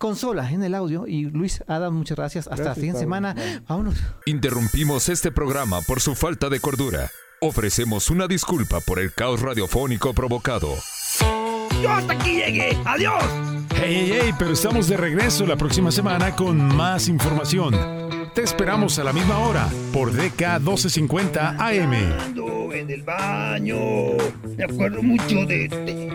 consola 0.05 0.50
en 0.50 0.62
el 0.62 0.74
audio. 0.74 1.07
Y 1.07 1.24
Luis 1.30 1.64
Adam, 1.66 1.94
muchas 1.94 2.18
gracias. 2.18 2.46
Hasta 2.46 2.64
la 2.64 2.74
siguiente 2.74 3.00
semana. 3.00 3.34
Vámonos. 3.66 3.94
Interrumpimos 4.26 5.09
este 5.09 5.32
programa 5.32 5.80
por 5.80 6.02
su 6.02 6.14
falta 6.14 6.50
de 6.50 6.61
cordura. 6.61 7.11
Ofrecemos 7.40 8.11
una 8.11 8.26
disculpa 8.28 8.80
por 8.80 8.98
el 8.98 9.14
caos 9.14 9.40
radiofónico 9.40 10.12
provocado. 10.12 10.68
Yo 11.82 11.90
hasta 11.90 12.12
aquí 12.12 12.36
llegué. 12.36 12.76
¡Adiós! 12.84 13.24
Hey, 13.76 14.09
hey, 14.11 14.20
hey, 14.20 14.34
pero 14.38 14.52
estamos 14.52 14.88
de 14.88 14.98
regreso 14.98 15.46
la 15.46 15.57
próxima 15.57 15.90
semana 15.90 16.36
con 16.36 16.59
más 16.76 17.09
información. 17.09 17.74
Te 18.34 18.42
esperamos 18.42 18.98
a 18.98 19.05
la 19.05 19.14
misma 19.14 19.38
hora 19.38 19.70
por 19.90 20.12
DK 20.12 20.61
1250 20.61 21.57
AM. 21.59 21.94
En 22.74 22.90
el 22.90 23.02
baño. 23.05 23.78
Me 24.55 24.64
acuerdo 24.64 25.02
mucho 25.02 25.46
de 25.46 25.64
este. 25.64 26.14